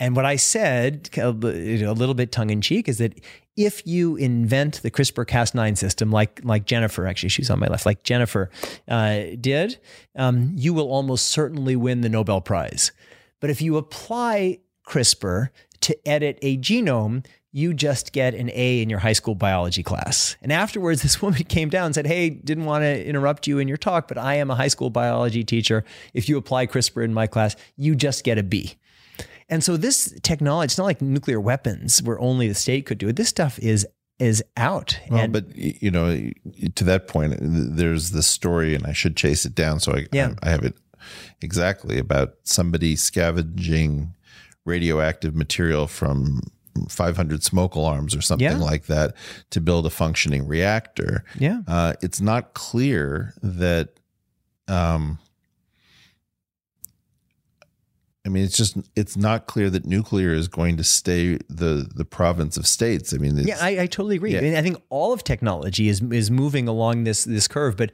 [0.00, 3.20] And what I said, a little bit tongue in cheek, is that
[3.56, 7.84] if you invent the CRISPR Cas9 system, like like Jennifer, actually, she's on my left,
[7.84, 8.50] like Jennifer
[8.86, 9.78] uh, did,
[10.14, 12.92] um, you will almost certainly win the Nobel Prize.
[13.40, 15.48] But if you apply CRISPR
[15.80, 20.36] to edit a genome, you just get an A in your high school biology class.
[20.40, 23.66] And afterwards, this woman came down and said, Hey, didn't want to interrupt you in
[23.66, 25.84] your talk, but I am a high school biology teacher.
[26.14, 28.76] If you apply CRISPR in my class, you just get a B.
[29.48, 33.08] And so this technology, it's not like nuclear weapons where only the state could do
[33.08, 33.16] it.
[33.16, 33.86] This stuff is
[34.18, 34.98] is out.
[35.10, 36.30] Well, and, but you know,
[36.74, 39.80] to that point, there's the story, and I should chase it down.
[39.80, 40.34] So I, yeah.
[40.42, 40.74] I, I have it
[41.40, 44.14] exactly about somebody scavenging
[44.64, 46.42] radioactive material from
[46.88, 48.58] 500 smoke alarms or something yeah.
[48.58, 49.14] like that
[49.50, 51.24] to build a functioning reactor.
[51.38, 53.90] Yeah, uh, it's not clear that.
[54.66, 55.18] Um,
[58.28, 62.04] I mean, it's just it's not clear that nuclear is going to stay the the
[62.04, 63.14] province of states.
[63.14, 64.32] I mean, yeah, I, I, totally agree.
[64.32, 64.40] Yeah.
[64.40, 67.92] I, mean, I think all of technology is is moving along this this curve, but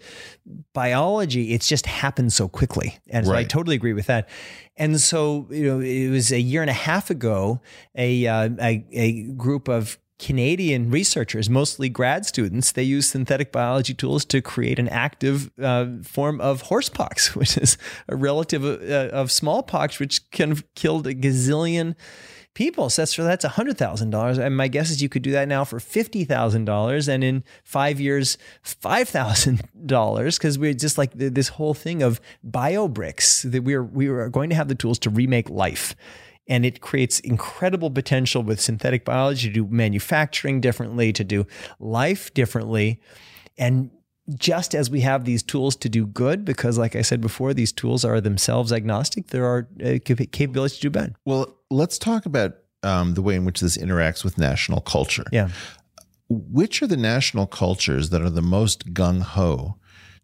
[0.72, 3.32] biology it's just happened so quickly, and so.
[3.32, 4.28] I totally agree with that.
[4.76, 7.60] And so, you know, it was a year and a half ago,
[7.94, 13.94] a uh, a, a group of Canadian researchers, mostly grad students, they use synthetic biology
[13.94, 17.76] tools to create an active uh, form of horsepox, which is
[18.08, 21.96] a relative of, uh, of smallpox, which can have killed a gazillion
[22.54, 22.88] people.
[22.88, 24.38] So that's that's hundred thousand dollars.
[24.38, 27.44] And my guess is you could do that now for fifty thousand dollars, and in
[27.64, 33.42] five years, five thousand dollars, because we're just like this whole thing of bio bricks
[33.42, 35.94] that we are we are going to have the tools to remake life
[36.46, 41.46] and it creates incredible potential with synthetic biology to do manufacturing differently, to do
[41.78, 43.00] life differently.
[43.56, 43.90] And
[44.34, 47.72] just as we have these tools to do good, because like I said before, these
[47.72, 51.14] tools are themselves agnostic, there are uh, capabilities to do bad.
[51.24, 55.24] Well, let's talk about um, the way in which this interacts with national culture.
[55.32, 55.48] Yeah.
[56.28, 59.76] Which are the national cultures that are the most gung ho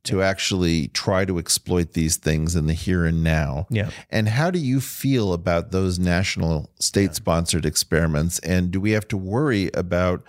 [0.05, 3.67] to actually try to exploit these things in the here and now.
[3.71, 3.91] Yeah.
[4.09, 8.39] And how do you feel about those national state sponsored experiments?
[8.41, 10.25] And do we have to worry about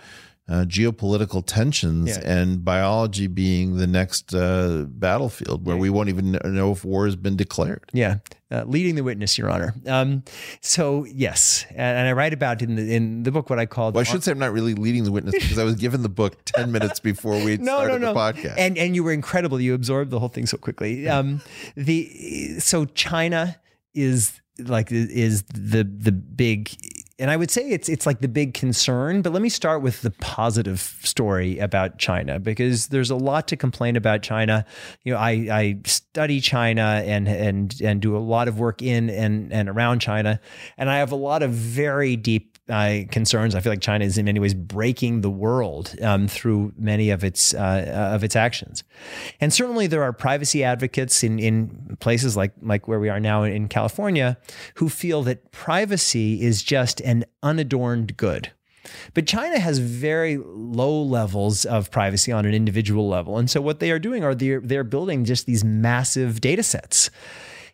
[0.48, 2.30] uh, geopolitical tensions yeah.
[2.30, 7.14] and biology being the next uh, battlefield where we won't even know if war has
[7.14, 7.88] been declared.
[7.92, 8.18] Yeah,
[8.50, 9.72] uh, leading the witness, Your Honor.
[9.86, 10.24] Um,
[10.60, 13.94] so yes, and, and, I write about in the in the book what I called.
[13.94, 16.08] Well, I should say I'm not really leading the witness because I was given the
[16.08, 18.12] book ten minutes before we no, started no, no.
[18.12, 18.54] the podcast.
[18.58, 19.60] And and you were incredible.
[19.60, 21.08] You absorbed the whole thing so quickly.
[21.08, 21.40] Um,
[21.76, 23.60] the so China
[23.94, 26.70] is like is the the big
[27.22, 30.02] and I would say it's it's like the big concern, but let me start with
[30.02, 34.66] the positive story about China because there's a lot to complain about China.
[35.04, 39.08] You know, I, I study China and and and do a lot of work in
[39.08, 40.40] and and around China,
[40.76, 43.54] and I have a lot of very deep uh, concerns.
[43.54, 47.24] I feel like China is in many ways breaking the world um, through many of
[47.24, 48.84] its uh, of its actions,
[49.40, 53.42] and certainly there are privacy advocates in in places like like where we are now
[53.42, 54.38] in California
[54.76, 58.52] who feel that privacy is just an unadorned good.
[59.14, 63.38] But China has very low levels of privacy on an individual level.
[63.38, 67.10] And so what they are doing are they're, they're building just these massive data sets.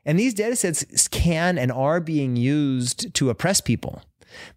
[0.05, 4.03] And these data sets can and are being used to oppress people.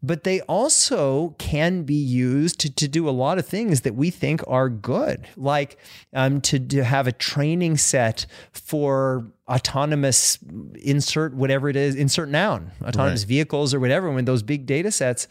[0.02, 4.10] But they also can be used to, to do a lot of things that we
[4.10, 5.78] think are good, like
[6.14, 10.40] um, to, to have a training set for autonomous
[10.76, 13.28] insert whatever it is, insert noun, autonomous right.
[13.30, 15.28] vehicles or whatever, when those big data sets,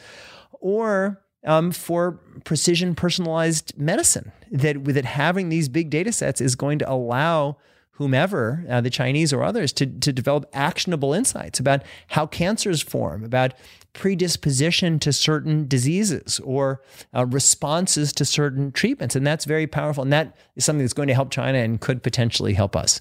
[0.61, 4.33] or um, for precision personalized medicine.
[4.51, 7.57] That that having these big data sets is going to allow
[8.01, 13.23] whomever, uh, the Chinese or others, to, to develop actionable insights about how cancers form,
[13.23, 13.53] about
[13.93, 16.83] predisposition to certain diseases or
[17.15, 19.17] uh, responses to certain treatments.
[19.17, 20.03] And that's very powerful.
[20.03, 23.01] And that is something that's going to help China and could potentially help us.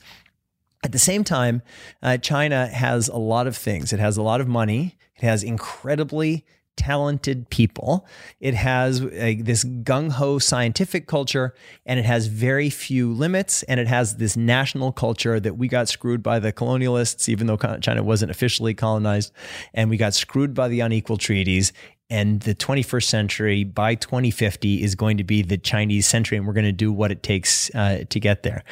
[0.83, 1.61] At the same time,
[2.01, 3.91] uh, China has a lot of things.
[3.91, 4.97] It has a lot of money.
[5.17, 6.45] It has incredibly
[6.79, 8.07] talented people.
[8.39, 11.53] It has a, this gung ho scientific culture,
[11.85, 13.63] and it has very few limits.
[13.63, 17.57] And it has this national culture that we got screwed by the colonialists, even though
[17.57, 19.31] China wasn't officially colonized,
[19.73, 21.73] and we got screwed by the unequal treaties
[22.09, 26.53] and the 21st century by 2050 is going to be the Chinese century, and we're
[26.53, 28.63] going to do what it takes uh, to get there.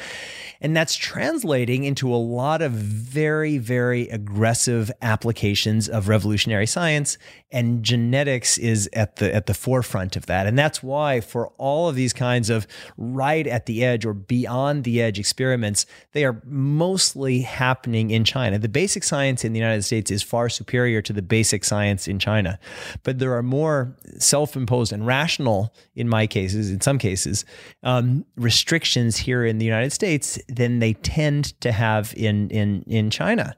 [0.60, 7.16] And that's translating into a lot of very, very aggressive applications of revolutionary science,
[7.52, 10.46] and genetics is at the at the forefront of that.
[10.46, 12.66] And that's why for all of these kinds of
[12.96, 18.58] right at the edge or beyond the edge experiments, they are mostly happening in China.
[18.58, 22.18] The basic science in the United States is far superior to the basic science in
[22.18, 22.58] China,
[23.04, 27.44] but there are more self-imposed and rational, in my cases, in some cases,
[27.82, 33.10] um, restrictions here in the United States than they tend to have in in in
[33.10, 33.54] China,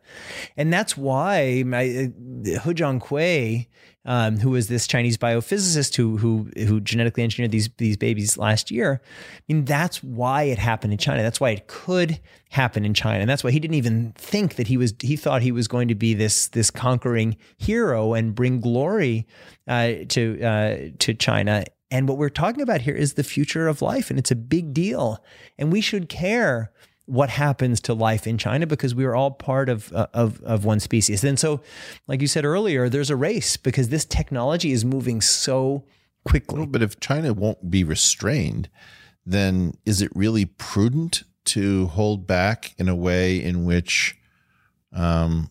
[0.56, 3.68] and that's why my, uh, He Jiankui
[4.04, 8.70] um, who was this Chinese biophysicist who who who genetically engineered these these babies last
[8.70, 9.00] year.
[9.04, 11.22] I mean, that's why it happened in China.
[11.22, 12.20] That's why it could
[12.50, 14.94] happen in China, and that's why he didn't even think that he was.
[15.00, 19.26] He thought he was going to be this this conquering hero and bring glory
[19.68, 21.64] uh, to uh, to China.
[21.92, 24.72] And what we're talking about here is the future of life, and it's a big
[24.72, 25.22] deal,
[25.58, 26.70] and we should care
[27.10, 30.64] what happens to life in China because we are all part of, uh, of, of
[30.64, 31.24] one species.
[31.24, 31.60] And so,
[32.06, 35.84] like you said earlier, there's a race because this technology is moving so
[36.24, 36.66] quickly.
[36.66, 38.68] But if China won't be restrained,
[39.26, 44.16] then is it really prudent to hold back in a way in which
[44.92, 45.50] um,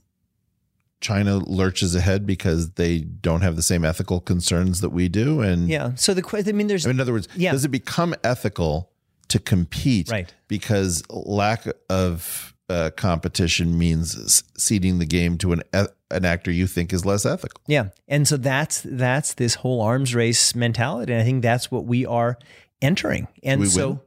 [1.02, 5.42] China lurches ahead because they don't have the same ethical concerns that we do?
[5.42, 7.52] And yeah, so the question, I mean, there's in other words, yeah.
[7.52, 8.89] does it become ethical
[9.30, 10.34] to compete right.
[10.48, 15.64] because lack of uh, competition means ceding the game to an
[16.12, 17.62] an actor you think is less ethical.
[17.68, 21.86] Yeah, and so that's that's this whole arms race mentality, and I think that's what
[21.86, 22.38] we are
[22.82, 23.28] entering.
[23.44, 23.90] And so.
[23.90, 24.00] Win?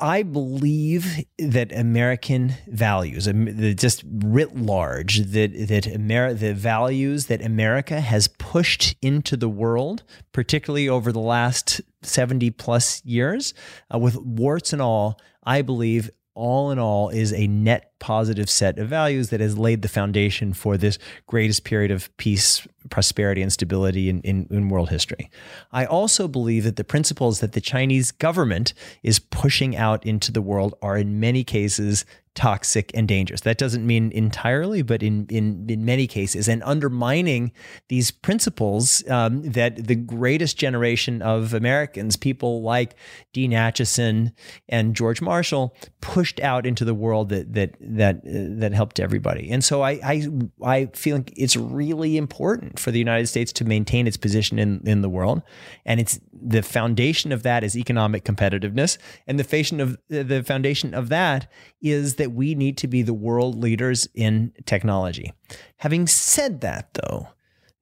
[0.00, 3.28] I believe that American values,
[3.76, 10.02] just writ large, that that Ameri- the values that America has pushed into the world,
[10.32, 13.54] particularly over the last seventy plus years,
[13.92, 18.78] uh, with warts and all, I believe all in all is a net positive set
[18.78, 23.52] of values that has laid the foundation for this greatest period of peace, prosperity, and
[23.52, 25.30] stability in, in, in, world history.
[25.72, 28.72] I also believe that the principles that the Chinese government
[29.02, 33.40] is pushing out into the world are in many cases toxic and dangerous.
[33.40, 37.52] That doesn't mean entirely, but in in, in many cases, and undermining
[37.88, 42.94] these principles um, that the greatest generation of Americans, people like
[43.32, 44.32] Dean Acheson
[44.68, 49.50] and George Marshall, pushed out into the world that that that uh, that helped everybody.
[49.50, 50.28] And so I I
[50.62, 54.80] I feel like it's really important for the United States to maintain its position in
[54.84, 55.42] in the world,
[55.84, 59.44] and it's the foundation of that is economic competitiveness, and the
[59.80, 61.50] of the foundation of that
[61.82, 65.32] is that we need to be the world leaders in technology.
[65.78, 67.28] Having said that, though,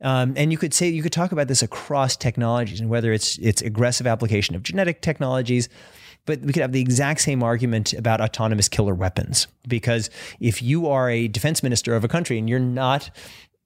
[0.00, 3.36] um, and you could say you could talk about this across technologies and whether it's
[3.38, 5.68] it's aggressive application of genetic technologies,
[6.24, 10.08] but we could have the exact same argument about autonomous killer weapons because
[10.38, 13.10] if you are a defense minister of a country and you're not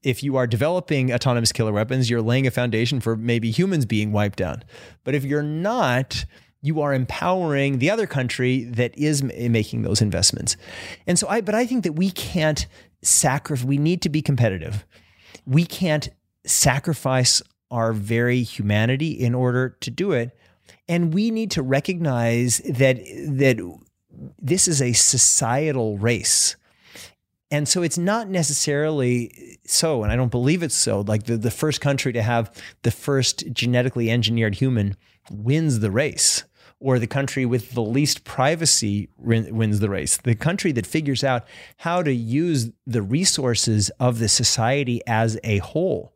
[0.02, 4.10] if you are developing autonomous killer weapons, you're laying a foundation for maybe humans being
[4.10, 4.64] wiped out.
[5.04, 6.24] But if you're not,
[6.62, 10.56] you are empowering the other country that is eh, making those investments.
[11.06, 12.66] And so I, but I think that we can't
[13.02, 14.86] sacrifice, we need to be competitive.
[15.44, 16.08] We can't
[16.46, 20.36] sacrifice our very humanity in order to do it.
[20.88, 23.78] And we need to recognize that, that
[24.40, 26.56] this is a societal race.
[27.50, 31.02] And so it's not necessarily so, and I don't believe it's so.
[31.02, 32.50] Like the, the first country to have
[32.82, 34.96] the first genetically engineered human
[35.30, 36.44] wins the race,
[36.82, 40.16] or the country with the least privacy wins the race.
[40.18, 41.44] The country that figures out
[41.78, 46.12] how to use the resources of the society as a whole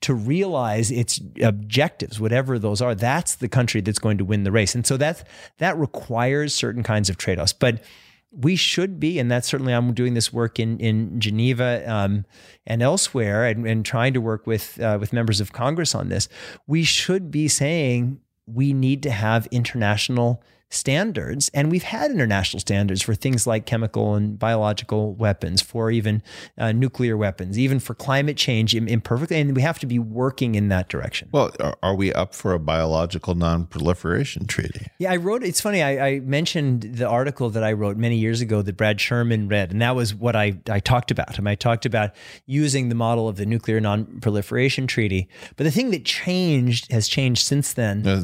[0.00, 4.52] to realize its objectives, whatever those are, that's the country that's going to win the
[4.52, 4.74] race.
[4.74, 5.26] And so that
[5.58, 7.52] that requires certain kinds of trade-offs.
[7.52, 7.82] But
[8.30, 12.24] we should be, and that's certainly I'm doing this work in in Geneva um,
[12.66, 16.28] and elsewhere, and, and, trying to work with uh, with members of Congress on this.
[16.66, 20.42] We should be saying we need to have international
[20.74, 21.50] standards.
[21.54, 26.22] And we've had international standards for things like chemical and biological weapons, for even
[26.58, 29.40] uh, nuclear weapons, even for climate change imperfectly.
[29.40, 31.28] And we have to be working in that direction.
[31.32, 31.52] Well,
[31.82, 34.86] are we up for a biological non proliferation treaty?
[34.98, 38.40] Yeah, I wrote, it's funny, I, I, mentioned the article that I wrote many years
[38.40, 39.70] ago that Brad Sherman read.
[39.70, 41.38] And that was what I, I talked about.
[41.38, 42.10] And I talked about
[42.46, 45.28] using the model of the nuclear non proliferation treaty.
[45.56, 48.02] But the thing that changed has changed since then.
[48.02, 48.22] No,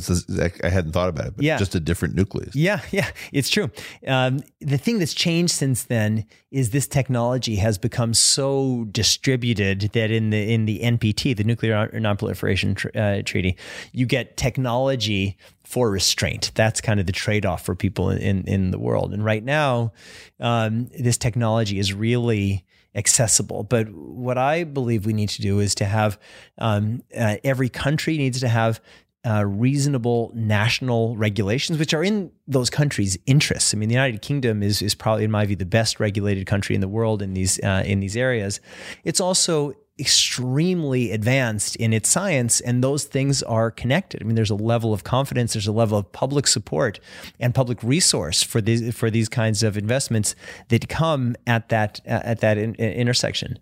[0.63, 1.59] I hadn't thought about it, but yeah.
[1.59, 2.57] just a different nuclear nucleus.
[2.57, 3.71] Yeah, yeah, it's true.
[4.07, 10.11] Um, the thing that's changed since then is this technology has become so distributed that
[10.11, 13.57] in the in the NPT, the Nuclear Nonproliferation tr- uh, Treaty,
[13.93, 16.51] you get technology for restraint.
[16.55, 19.13] That's kind of the trade off for people in, in, in the world.
[19.13, 19.93] And right now,
[20.41, 22.65] um, this technology is really
[22.95, 23.63] accessible.
[23.63, 26.19] But what I believe we need to do is to have
[26.59, 28.81] um, uh, every country needs to have
[29.27, 33.75] uh, reasonable national regulations, which are in those countries' interests.
[33.75, 36.75] I mean, the United Kingdom is is probably, in my view, the best regulated country
[36.75, 38.61] in the world in these uh, in these areas.
[39.05, 44.23] It's also extremely advanced in its science, and those things are connected.
[44.23, 46.99] I mean, there's a level of confidence, there's a level of public support
[47.39, 50.35] and public resource for these for these kinds of investments
[50.69, 53.59] that come at that at that in, in intersection.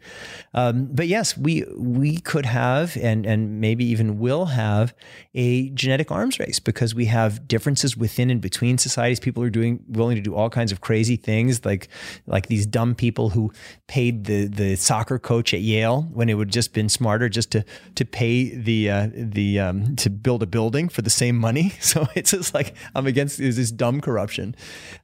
[0.54, 4.94] Um, but yes, we we could have and and maybe even will have
[5.34, 9.20] a genetic arms race because we have differences within and between societies.
[9.20, 11.88] People are doing willing to do all kinds of crazy things, like
[12.26, 13.52] like these dumb people who
[13.88, 17.50] paid the the soccer coach at Yale when when it would just been smarter just
[17.52, 17.64] to
[17.94, 21.72] to pay the uh, the um, to build a building for the same money.
[21.88, 24.54] So it's just like I'm against this dumb corruption.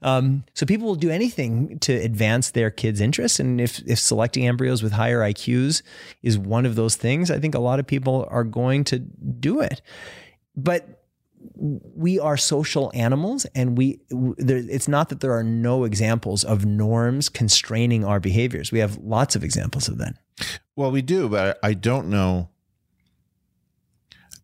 [0.03, 4.47] Um, so people will do anything to advance their kids' interests, and if if selecting
[4.47, 5.83] embryos with higher IQs
[6.23, 9.61] is one of those things, I think a lot of people are going to do
[9.61, 9.81] it.
[10.55, 11.04] But
[11.55, 16.65] we are social animals and we there, it's not that there are no examples of
[16.65, 20.15] norms constraining our behaviors we have lots of examples of that
[20.77, 22.49] well, we do, but I don't know.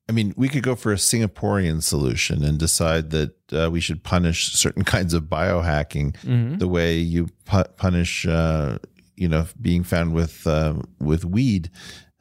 [0.09, 4.03] I mean, we could go for a Singaporean solution and decide that uh, we should
[4.03, 6.59] punish certain kinds of biohacking mm-hmm.
[6.59, 8.79] the way you pu- punish, uh,
[9.17, 11.71] you know, being found with uh, with weed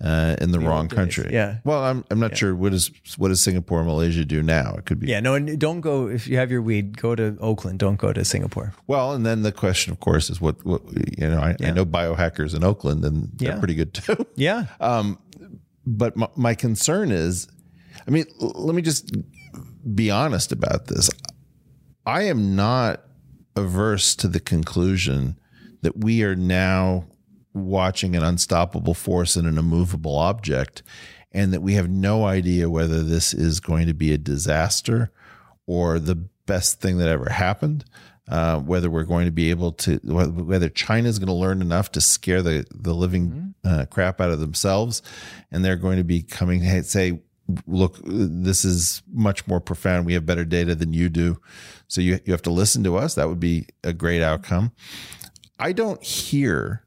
[0.01, 1.29] uh, in the, the wrong country.
[1.31, 1.57] Yeah.
[1.63, 2.37] Well, I'm I'm not yeah.
[2.37, 4.75] sure what does what does Singapore Malaysia do now.
[4.77, 5.07] It could be.
[5.07, 5.19] Yeah.
[5.19, 6.97] No, and don't go if you have your weed.
[6.97, 7.79] Go to Oakland.
[7.79, 8.73] Don't go to Singapore.
[8.87, 10.81] Well, and then the question, of course, is what what
[11.17, 11.39] you know.
[11.39, 11.69] I, yeah.
[11.69, 13.59] I know biohackers in Oakland, and they're yeah.
[13.59, 14.25] pretty good too.
[14.35, 14.67] Yeah.
[14.79, 15.19] Um,
[15.85, 17.47] but my, my concern is,
[18.07, 19.11] I mean, let me just
[19.93, 21.09] be honest about this.
[22.05, 23.03] I am not
[23.55, 25.37] averse to the conclusion
[25.81, 27.05] that we are now
[27.65, 30.83] watching an unstoppable force in an immovable object,
[31.31, 35.11] and that we have no idea whether this is going to be a disaster
[35.65, 36.15] or the
[36.45, 37.85] best thing that ever happened.
[38.27, 41.91] Uh, whether we're going to be able to, whether China is going to learn enough
[41.91, 43.79] to scare the the living mm-hmm.
[43.81, 45.01] uh, crap out of themselves,
[45.51, 47.21] and they're going to be coming, hey, say,
[47.65, 50.05] look, this is much more profound.
[50.05, 51.41] We have better data than you do,
[51.87, 53.15] so you you have to listen to us.
[53.15, 54.73] That would be a great outcome.
[55.57, 56.85] I don't hear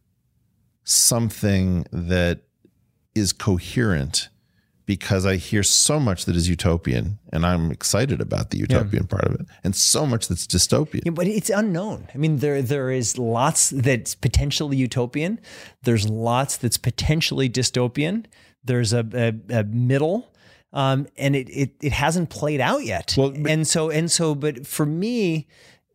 [0.85, 2.43] something that
[3.15, 4.29] is coherent
[4.85, 9.17] because I hear so much that is utopian and I'm excited about the utopian yeah.
[9.17, 11.03] part of it and so much that's dystopian.
[11.05, 12.09] Yeah, but it's unknown.
[12.15, 15.39] I mean, there there is lots that's potentially utopian.
[15.83, 18.27] There's lots that's potentially dystopian.
[18.65, 20.33] There's a, a, a middle
[20.73, 23.15] um, and it, it, it hasn't played out yet.
[23.17, 25.47] Well, and so, and so, but for me,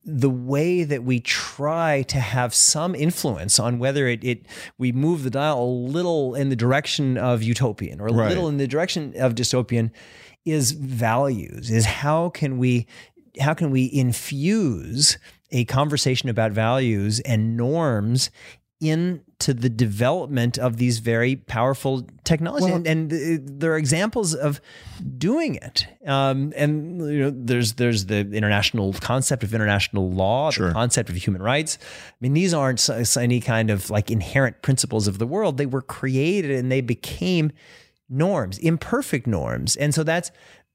[0.10, 4.46] the way that we try to have some influence on whether it, it
[4.78, 8.30] we move the dial a little in the direction of utopian or a Right.
[8.30, 9.92] little in the direction of dystopian
[10.46, 12.88] is values is how can we
[13.42, 15.18] how can we infuse
[15.52, 18.30] a conversation about values and norms
[18.80, 24.62] into the development of these very powerful technologies and, and uh, there are examples of
[25.18, 30.68] doing it um, and you know there's there's the international concept of international law Sure.
[30.68, 32.88] the concept of human rights i mean these aren't
[33.18, 37.52] any kind of like inherent principles of the world they were created and they became
[38.10, 39.76] norms, imperfect norms.
[39.76, 40.32] And so that's,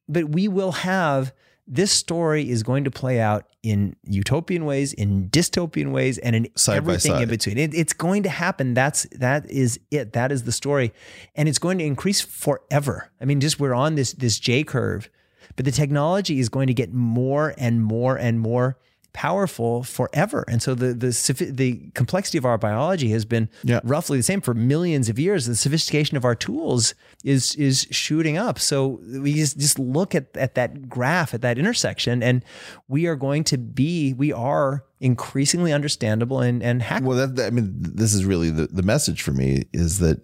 [0.09, 1.33] but we will have
[1.67, 6.49] this story is going to play out in utopian ways, in dystopian ways, and in
[6.57, 7.59] Side everything in between.
[7.59, 8.75] It, it's going to happen.
[8.75, 10.13] That's that is it.
[10.13, 10.93] That is the story,
[11.35, 13.11] and it's going to increase forever.
[13.21, 15.09] I mean, just we're on this this J curve,
[15.55, 18.79] but the technology is going to get more and more and more
[19.13, 20.45] powerful forever.
[20.49, 23.81] And so the the the complexity of our biology has been Yeah.
[23.85, 25.47] roughly the same for millions of years.
[25.47, 26.95] The sophistication of our tools
[27.25, 28.59] is is shooting up.
[28.59, 32.43] So we just just look at at that graph at that intersection, and
[32.89, 37.03] we are going to be we are increasingly understandable and and hackable.
[37.09, 40.21] Well, that, that- I mean, this is really the, the message for me is that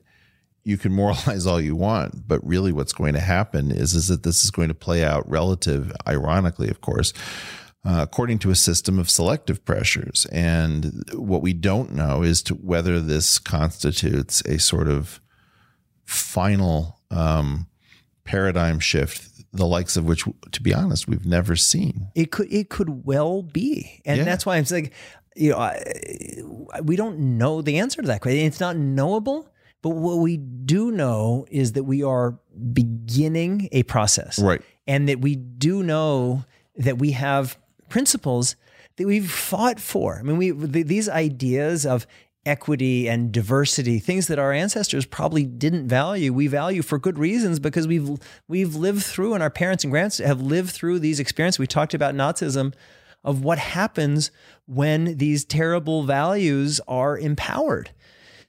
[0.65, 4.23] you can moralize all you want, but really what's going to happen is, is that
[4.23, 7.13] this is going to play out relative, ironically, of course,
[7.89, 10.27] uh, according to a system of selective pressures.
[10.31, 15.21] And what we don't know is to whether this constitutes a sort of
[16.05, 17.67] final um,
[18.25, 22.09] paradigm shift, the likes of which, to be honest, we've never seen.
[22.15, 24.25] It could it could well be, and Yeah.
[24.25, 24.91] that's why I'm saying,
[25.35, 25.83] you know, I,
[26.83, 28.45] we don't know the answer to that question.
[28.45, 29.49] It's not knowable,
[29.83, 32.39] but what we do know is that we are
[32.73, 34.61] beginning a process, Right.
[34.87, 36.45] And that we do know
[36.77, 37.57] that we have
[37.89, 38.57] principles
[38.97, 40.19] that we've fought for.
[40.19, 42.07] I mean, we th- these ideas of
[42.47, 47.59] equity and diversity, things that our ancestors probably didn't value, we value for good reasons
[47.61, 48.11] because we've
[48.49, 51.59] we've lived through and our parents and grandparents have lived through these experiences.
[51.59, 52.75] We talked about Nazism
[53.25, 54.31] of what happens
[54.67, 57.91] when these terrible values are empowered.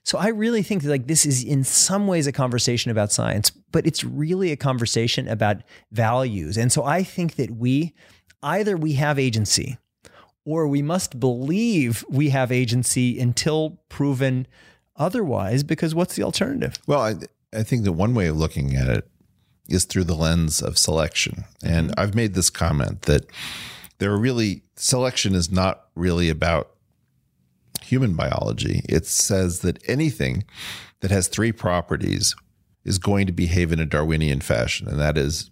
[0.02, 3.50] So I really think that like this is in some ways a conversation about science,
[3.50, 5.58] but it's really a conversation about
[5.92, 6.56] values.
[6.56, 7.92] And so I think that we
[8.42, 9.78] either we have agency
[10.44, 14.46] or we must believe we have agency until proven
[14.96, 16.78] otherwise because what's the alternative?
[16.86, 17.14] Well, I,
[17.54, 19.08] I think that one way of looking at it
[19.68, 21.44] is through the lens of selection.
[21.64, 22.00] And mm-hmm.
[22.00, 23.26] I've made this comment that
[23.98, 26.70] there are really, selection is not really about
[27.82, 28.82] human biology.
[28.88, 30.44] It says that anything
[31.00, 32.34] that has three properties
[32.84, 35.50] is going to behave in a Darwinian fashion, and that is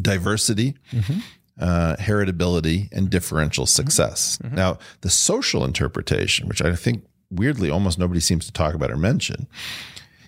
[0.00, 1.20] diversity, mm-hmm.
[1.58, 4.38] Uh, heritability, and differential success.
[4.52, 8.96] Now, the social interpretation, which I think weirdly almost nobody seems to talk about or
[8.96, 9.48] mention,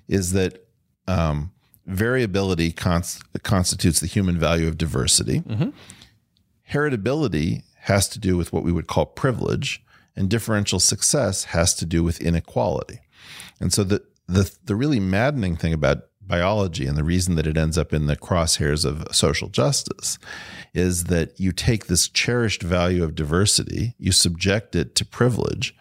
[0.08, 0.66] is that
[1.06, 1.52] um,
[1.86, 5.42] variability cons- constitutes the human value of diversity.
[6.70, 9.82] Heritability has to do with what we would call privilege,
[10.16, 13.00] and differential success has to do with inequality.
[13.60, 17.56] And so the the the really maddening thing about biology and the reason that it
[17.56, 20.18] ends up in the crosshairs of social justice
[20.74, 25.74] is that you take this cherished value of diversity, you subject it to privilege,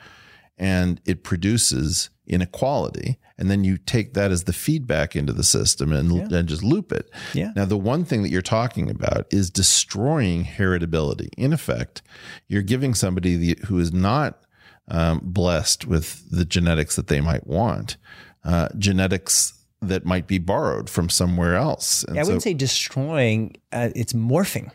[0.57, 3.17] and it produces inequality.
[3.37, 6.91] And then you take that as the feedback into the system and, and just loop
[6.91, 7.09] it.
[7.33, 7.53] Yeah.
[7.55, 11.29] Now, the one thing that you're talking about is destroying heritability.
[11.37, 12.01] In effect,
[12.49, 14.41] you're giving somebody the, who is not
[14.89, 17.95] um, blessed with the genetics that they might want,
[18.43, 22.03] uh, genetics that might be borrowed from somewhere else.
[22.03, 24.71] And I wouldn't say destroying, uh, it's morphing.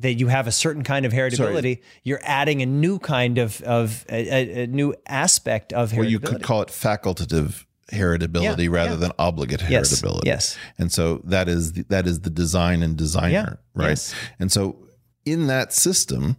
[0.00, 4.04] That you have a certain kind of heritability, you're adding a new kind of of
[4.08, 5.96] a, a, new aspect of heritability.
[5.98, 8.96] Well, you could call it facultative heritability Yeah, rather yeah.
[8.96, 10.24] than obligate Yes, heritability.
[10.26, 10.56] yes.
[10.78, 13.88] And so that is the, that is the design and designer, Yeah, right?
[13.90, 14.14] yes.
[14.38, 14.76] And so
[15.24, 16.36] in that system,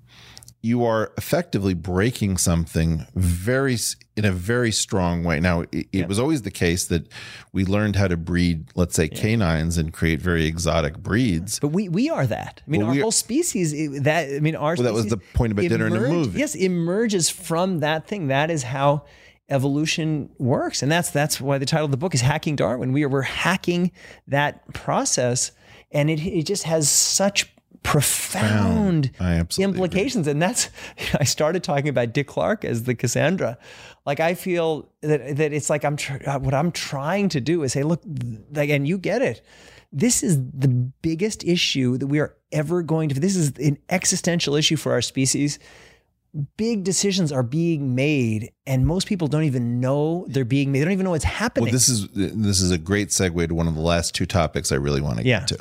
[0.62, 3.78] you are effectively breaking something very
[4.20, 5.40] in a very strong way.
[5.40, 7.08] Now, it, it was always the case that
[7.54, 11.60] we learned how to breed, let's say, canines and create very exotic breeds.
[11.60, 12.62] But we we are that.
[12.66, 13.72] I mean, Well, our we are- whole species.
[14.04, 14.76] That I mean, our.
[14.76, 16.40] Well, that was the point about dinner in the emerge- movie.
[16.40, 18.28] Yes, emerges from that thing.
[18.28, 19.06] That is how
[19.50, 23.04] evolution works, and that's that's why the title of the book is "Hacking Darwin." We
[23.04, 23.92] are we're hacking
[24.28, 25.52] that process,
[25.92, 27.52] and it it just has such
[27.84, 29.84] profound I absolutely agree.
[29.86, 30.28] implications.
[30.28, 30.70] And that's
[31.20, 33.58] I started talking about Dick Clarke as the Cassandra.
[34.06, 37.64] Like I feel that that it's like I'm tr- uh, what I'm trying to do
[37.64, 38.02] is say, look,
[38.52, 39.42] like, and you get it.
[39.92, 40.68] This is the
[41.02, 43.20] biggest issue that we are ever going to.
[43.20, 45.58] This is an existential issue for our species.
[46.58, 50.80] big decisions are being made and most people don't even know they're being made.
[50.82, 51.66] They don't even know what's happening.
[51.66, 54.72] Well, this is this is a great segue to one of the last two topics
[54.72, 55.40] I really want to Yeah.
[55.40, 55.58] get to.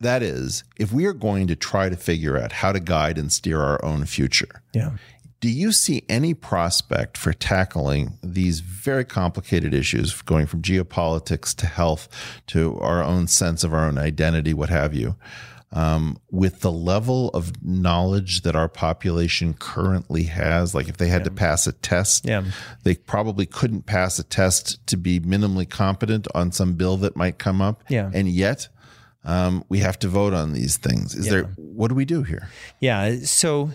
[0.00, 3.32] That is, if we are going to try to figure out how to guide and
[3.32, 4.92] steer our own future, yeah.
[5.40, 11.66] do you see any prospect for tackling these very complicated issues, going from geopolitics to
[11.66, 12.08] health
[12.48, 15.16] to our own sense of our own identity, what have you,
[15.72, 20.76] um, with the level of knowledge that our population currently has?
[20.76, 22.44] Like, if they had to pass a test, Yeah.
[22.84, 27.38] they probably couldn't pass a test to be minimally competent on some bill that might
[27.38, 27.82] come up.
[27.88, 28.10] Yeah.
[28.14, 28.68] And yet,
[29.28, 31.14] um, we have to vote on these things.
[31.14, 32.48] Is there, what do we do here?
[32.80, 33.16] Yeah.
[33.24, 33.70] So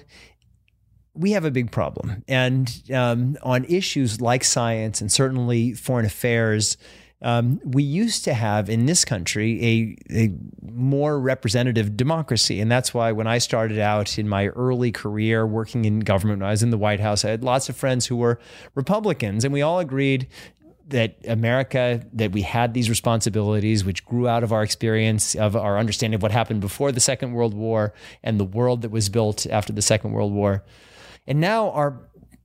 [1.13, 2.23] we have a big problem.
[2.27, 6.75] And um, on issues like science and certainly foreign affairs,
[7.21, 12.59] um, we used to have in this country a, a more representative democracy.
[12.59, 16.49] And that's why when I started out in my early career working in government, when
[16.49, 18.39] I was in the White House, I had lots of friends who were
[18.73, 20.27] Republicans, and we all agreed
[20.88, 25.77] that America, that we had these responsibilities, which grew out of our experience, of our
[25.77, 27.93] understanding of what happened before the Second World War
[28.23, 30.64] and the world that was built after the Second World War.
[31.26, 32.01] And now our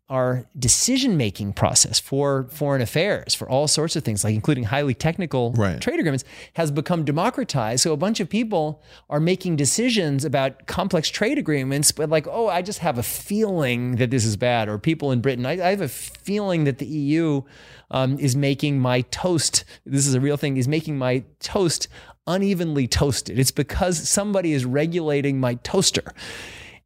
[0.08, 4.94] our decision making process for foreign affairs, for all sorts of things, like including highly
[4.94, 5.80] technical Right.
[5.80, 6.24] trade agreements,
[6.54, 7.82] has become democratized.
[7.82, 12.48] So a bunch of people are making decisions about complex trade agreements, but like, oh,
[12.48, 14.68] I just have a feeling that this is bad.
[14.68, 17.42] Or people in Britain, I, I have a feeling that the EU
[17.90, 19.64] um, is making my toast.
[19.84, 20.56] This is a real thing.
[20.56, 21.88] Is making my toast
[22.26, 23.38] unevenly toasted.
[23.38, 26.14] It's because somebody is regulating my toaster,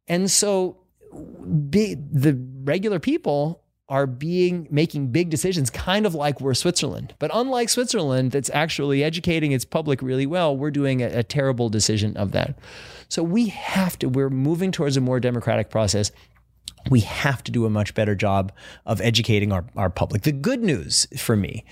[0.07, 0.77] and so
[1.69, 7.13] big, the regular people are being making big decisions kind of like we're Switzerland.
[7.19, 11.69] But unlike Switzerland that's actually educating its public really well, we're doing a, a terrible
[11.69, 12.57] decision of that.
[13.09, 16.11] So we have to we're moving towards a more democratic process.
[16.89, 18.51] We have to do a much better job
[18.85, 20.23] of educating our, our public.
[20.23, 21.63] The good news for me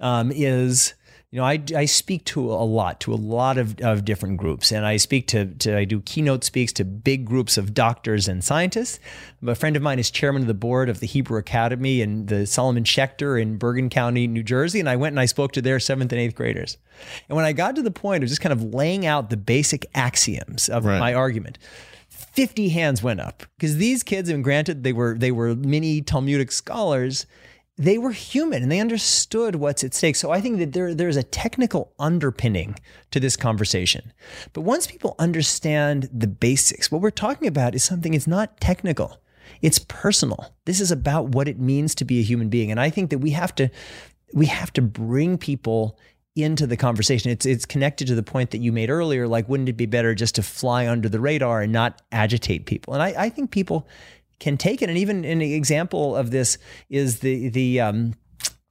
[0.00, 0.94] um, is
[1.32, 4.72] you know, I, I speak to a lot, to a lot of, of different groups,
[4.72, 8.42] and I speak to, to, I do keynote speaks to big groups of doctors and
[8.42, 8.98] scientists.
[9.46, 12.46] A friend of mine is chairman of the board of the Hebrew Academy and the
[12.46, 15.78] Solomon Schechter in Bergen County, New Jersey, and I went and I spoke to their
[15.78, 16.78] seventh and eighth graders.
[17.28, 19.86] And when I got to the point of just kind of laying out the basic
[19.94, 20.98] axioms of Right.
[20.98, 21.58] my argument,
[22.08, 26.50] 50 hands went up because these kids, and granted they were they were mini Talmudic
[26.50, 27.26] scholars,
[27.80, 30.14] they were human and they understood what's at stake.
[30.14, 32.76] So I think that there there's a technical underpinning
[33.10, 34.12] to this conversation.
[34.52, 39.16] But once people understand the basics, what we're talking about is something it's not technical.
[39.62, 40.54] It's personal.
[40.66, 42.70] This is about what it means to be a human being.
[42.70, 43.70] And I think that we have to
[44.34, 45.98] we have to bring people
[46.36, 47.30] into the conversation.
[47.30, 49.26] It's it's connected to the point that you made earlier.
[49.26, 52.92] Like, wouldn't it be better just to fly under the radar and not agitate people?
[52.92, 53.88] And I, I think people
[54.40, 54.88] can take it.
[54.88, 56.58] And even an example of this
[56.88, 58.14] is the the um,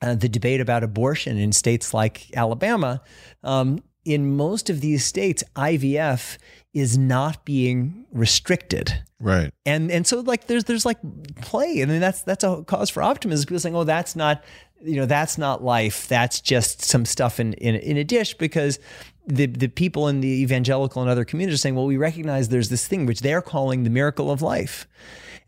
[0.01, 3.01] uh, the debate about abortion in states like Alabama.
[3.43, 6.37] Um, in most of these states, IVF
[6.73, 9.51] is not being restricted Right.
[9.65, 10.97] and and so like there's there's like
[11.41, 14.43] play and then that's that's a cause for optimism people saying oh that's not
[14.81, 18.79] you know that's not life that's just some stuff in in, in a dish because
[19.27, 22.69] the the people in the evangelical and other communities are saying well we recognize there's
[22.69, 24.87] this thing which they're calling the miracle of life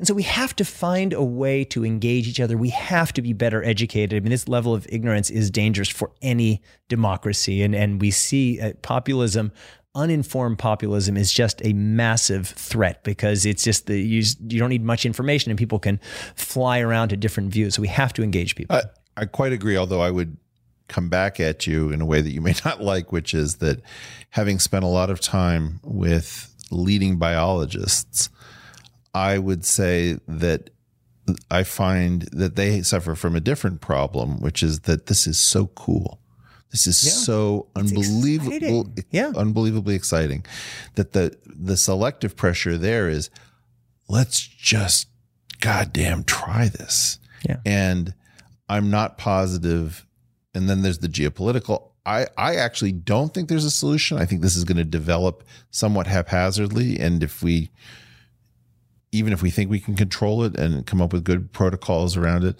[0.01, 2.57] and so we have to find a way to engage each other.
[2.57, 4.17] We have to be better educated.
[4.17, 7.61] I mean, this level of ignorance is dangerous for any democracy.
[7.61, 9.51] And, and we see uh, populism,
[9.93, 14.83] uninformed populism is just a massive threat because it's just the, you, you don't need
[14.83, 15.99] much information and people can
[16.33, 17.75] fly around to different views.
[17.75, 18.75] So we have to engage people.
[18.75, 18.81] I,
[19.15, 20.35] I quite agree, although I would
[20.87, 23.83] come back at you in a way that you may not like, which is that
[24.31, 28.31] having spent a lot of time with leading biologists,
[29.13, 30.69] I would say that
[31.49, 35.67] I find that they suffer from a different problem, which is that this is so
[35.67, 36.19] cool.
[36.71, 38.93] This is so unbelievable.
[39.11, 39.33] Yeah.
[39.35, 40.45] unbelievably exciting.
[40.95, 43.29] That the the selective pressure there is,
[44.07, 45.07] let's just
[45.59, 47.19] goddamn try this.
[47.47, 47.57] Yeah.
[47.65, 48.13] And
[48.69, 50.05] I'm not positive.
[50.53, 51.89] And then there's the geopolitical.
[52.05, 54.17] I, I actually don't think there's a solution.
[54.17, 56.97] I think this is going to develop somewhat haphazardly.
[56.99, 57.69] And if we,
[59.11, 62.43] even if we think we can control it and come up with good protocols around
[62.43, 62.55] it,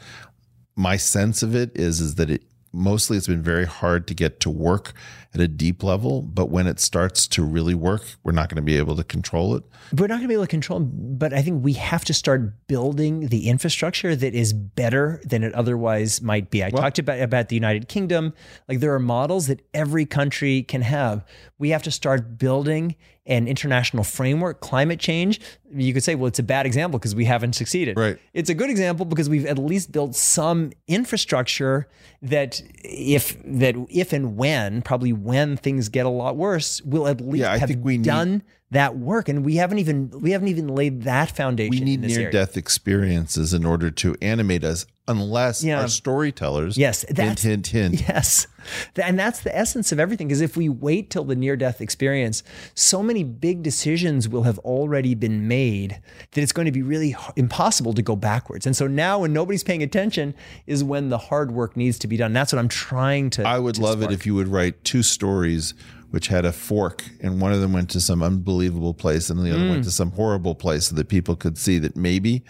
[0.75, 4.39] my sense of it is, is that it mostly it's been very hard to get
[4.39, 4.93] to work
[5.33, 6.21] at a deep level.
[6.21, 9.55] But when it starts to really work, we're not going to be able to control
[9.55, 9.63] it.
[9.97, 12.67] We're not going to be able to control, but I think we have to start
[12.67, 16.63] building the infrastructure that is better than it otherwise might be.
[16.63, 18.33] I talked about about the United Kingdom.
[18.67, 21.25] Like there are models that every country can have.
[21.57, 22.95] We have to start building
[23.27, 25.39] an international framework, climate change,
[25.73, 27.97] you could say, well, it's a bad example because we haven't succeeded.
[27.97, 28.17] Right.
[28.33, 31.87] It's a good example because we've at least built some infrastructure
[32.21, 37.21] that if that if and when, probably when things get a lot worse, we'll at
[37.21, 39.27] least Yeah, have we need- done that work.
[39.27, 41.71] And we haven't even we haven't even laid that foundation.
[41.71, 42.31] we need near area.
[42.31, 44.85] death experiences in order to animate us,
[45.19, 45.81] unless Yeah.
[45.81, 48.01] our storytellers Yes, hint, that's- hint, hint.
[48.07, 48.47] Yes.
[48.95, 50.27] And that's the essence of everything.
[50.27, 52.43] Because if we wait till the near death experience,
[52.75, 55.99] so many big decisions will have already been made
[56.33, 58.65] that it's going to be really impossible to go backwards.
[58.67, 60.35] And so now, when nobody's paying attention,
[60.67, 62.33] is when the hard work needs to be done.
[62.33, 63.47] That's what I'm trying to.
[63.47, 65.73] I would to love it if you would write two stories
[66.11, 69.49] which had a fork and one of them went to some unbelievable place and the
[69.49, 69.69] other Mm.
[69.69, 72.43] went to some horrible place so that people could see that maybe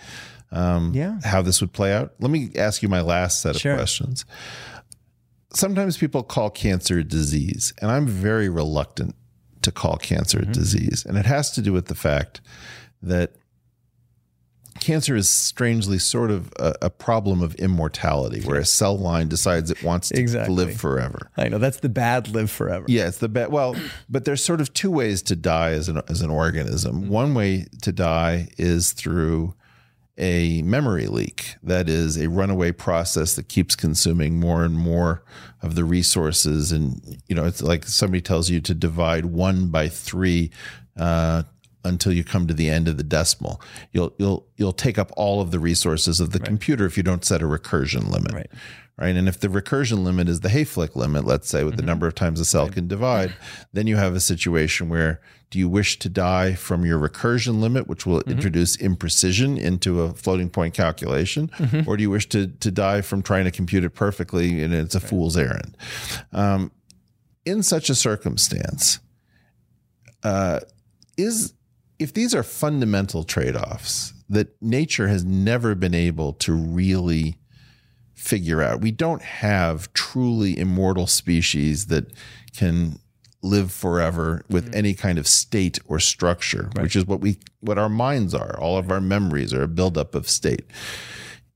[0.51, 1.19] um, Yeah.
[1.23, 2.13] how this would play out.
[2.19, 3.75] Let me ask you my last set of Sure.
[3.75, 4.25] questions.
[5.53, 9.15] Sometimes people call cancer a disease, and I'm very reluctant
[9.63, 10.51] to call cancer Mm-hmm.
[10.51, 11.05] a disease.
[11.07, 12.41] And it has to do with the fact
[13.01, 13.33] that
[14.79, 19.69] cancer is strangely sort of a, a problem of immortality, where a cell line decides
[19.69, 20.55] it wants to Exactly.
[20.55, 21.29] live forever.
[21.37, 22.85] I know that's the bad live forever.
[22.87, 23.51] Yeah, it's the bad.
[23.51, 23.75] Well,
[24.09, 27.09] but there's sort of two ways to die as an as an organism.
[27.09, 29.53] One way to die is through
[30.21, 31.55] a memory leak.
[31.63, 35.23] That is a runaway process that keeps consuming more and more
[35.61, 36.71] of the resources.
[36.71, 40.51] And you know, it's like somebody tells you to divide one by three.
[40.95, 41.43] Uh,
[41.83, 45.41] until you come to the end of the decimal, you'll you'll you'll take up all
[45.41, 48.33] of the resources of the computer if you don't set a recursion limit.
[48.33, 48.51] Right.
[48.97, 49.15] right?
[49.15, 52.15] And if the recursion limit is the Hayflick limit, let's say with the number of
[52.15, 53.33] times a cell can divide,
[53.73, 57.87] then you have a situation where do you wish to die from your recursion limit,
[57.87, 61.51] which will introduce imprecision into a floating point calculation,
[61.85, 64.95] or do you wish to to die from trying to compute it perfectly and it's
[64.95, 65.75] a fool's errand?
[66.31, 66.71] Um,
[67.45, 68.99] in such a circumstance,
[70.23, 70.59] uh,
[71.17, 71.53] is
[72.01, 77.37] if these are fundamental trade-offs that nature has never been able to really
[78.13, 78.81] figure out.
[78.81, 82.11] We don't have truly immortal species that
[82.55, 82.99] can
[83.43, 84.77] live forever with mm-hmm.
[84.77, 88.57] any kind of state or structure, which is what we what our minds are.
[88.59, 90.65] All of our memories are a buildup of state.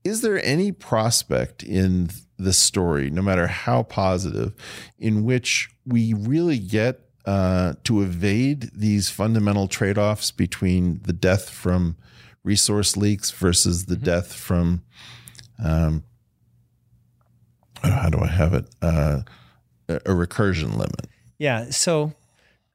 [0.04, 4.54] Is there any prospect in the story, no matter how positive,
[4.98, 11.50] in which we really get uh, to evade these fundamental trade offs between the death
[11.50, 11.96] from
[12.44, 14.82] resource leaks versus the death from
[15.62, 16.04] um,
[17.82, 18.66] how do I have it?
[18.80, 19.20] Uh,
[19.88, 21.06] a recursion limit.
[21.38, 21.70] Yeah.
[21.70, 22.12] So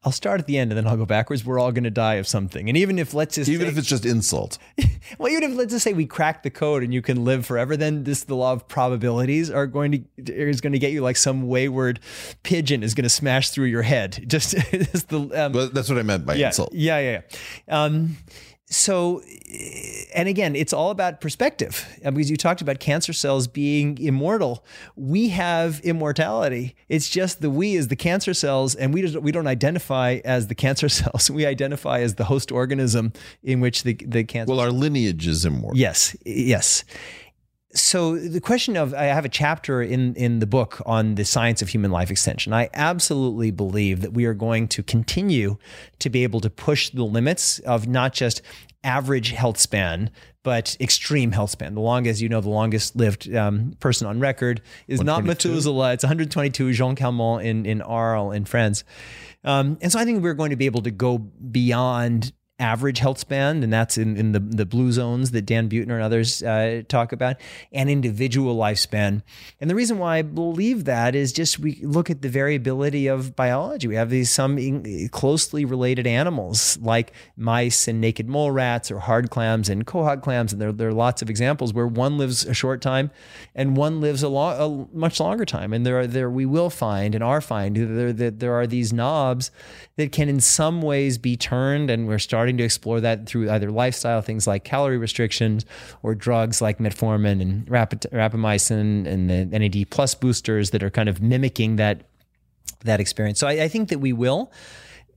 [0.04, 1.46] I'll start at the end and then I'll go backwards.
[1.46, 2.68] We're all going to die of something.
[2.70, 4.58] And even if let's just Even say- if it's just insult.
[5.18, 7.76] Well, even if let's just say we crack the code and you can live forever,
[7.76, 11.18] then this the law of probabilities are going to is going to get you like
[11.18, 12.00] some wayward
[12.44, 14.24] pigeon is going to smash through your head.
[14.28, 16.72] Just, just the um, But that's what I meant by yeah, insult.
[16.74, 17.22] yeah, yeah.
[17.68, 17.84] yeah.
[17.84, 18.16] Um,
[18.72, 19.22] so,
[20.16, 24.64] and again, it's all about perspective Uh, because you talked about cancer cells being immortal.
[24.96, 26.76] We have immortality.
[26.88, 30.48] It's just the we is the cancer cells, and we don't, we don't identify as
[30.48, 31.30] the cancer cells.
[31.30, 33.12] We identify as the host organism
[33.44, 34.52] in which the the cancer.
[34.52, 35.78] Well, our lineage is immortal.
[35.78, 36.86] Yes, yes.
[37.74, 41.62] So the question of I have a chapter in in the book on the science
[41.62, 42.54] of human life extension.
[42.54, 45.58] I absolutely believe that we are going to continue
[46.00, 48.42] to be able to push the limits of not just
[48.84, 50.10] average health span
[50.44, 51.76] but extreme health span.
[51.76, 55.50] The longest, you know, the longest lived um, person on record is not 122?
[55.50, 55.94] Methuselah.
[55.94, 56.74] It's 122.
[56.74, 58.84] Jeanne Calment in in Arles in France.
[59.44, 62.32] Um, and so I think we're going to be able to go beyond
[62.62, 66.04] average health span, and that's in, in the, the blue zones that Dan Buettner and
[66.04, 67.38] others uh, talk about,
[67.74, 69.24] and individual lifespan.
[69.60, 73.36] And the reason why I believe that is just we look at the variability of
[73.36, 73.88] biology.
[73.88, 79.30] We have these some closely related animals like mice and naked mole rats or hard
[79.30, 82.54] clams and quahog clams, and there, there are lots of examples where one lives a
[82.54, 83.10] short time
[83.56, 85.74] and one lives a, lo- a much longer time.
[85.74, 88.94] And there are there we will find and are finding there, there, there are these
[88.94, 89.50] knobs
[89.98, 93.72] that can in some ways be turned, and we're starting to explore that through either
[93.72, 95.66] lifestyle things like calorie restrictions
[96.04, 101.22] or drugs like metformin and rapamycin and the NAD plus boosters that are kind of
[101.22, 102.04] mimicking that
[102.84, 103.40] that experience.
[103.40, 104.52] So I, I think that we will.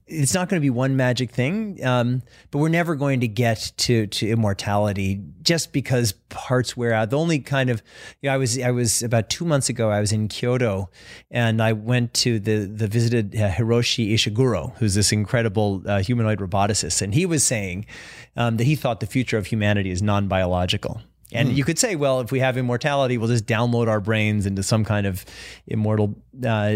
[0.07, 2.21] It's not going to be one magic thing, um,
[2.51, 7.09] but we're never going to get to to immortality just because parts wear out.
[7.09, 7.81] The only kind of,
[8.21, 9.89] you know, I was I was about two months ago.
[9.89, 10.89] I was in Kyoto,
[11.31, 16.39] and I went to the the visited uh, Hiroshi Ishiguro, who's this incredible uh, humanoid
[16.39, 17.87] roboticist, and he was saying
[18.35, 21.55] um, that he thought the future of humanity is non biological And Hmm.
[21.55, 24.85] you could say, well, if we have immortality, we'll just download our brains into some
[24.85, 25.25] kind of
[25.65, 26.15] immortal
[26.45, 26.75] uh,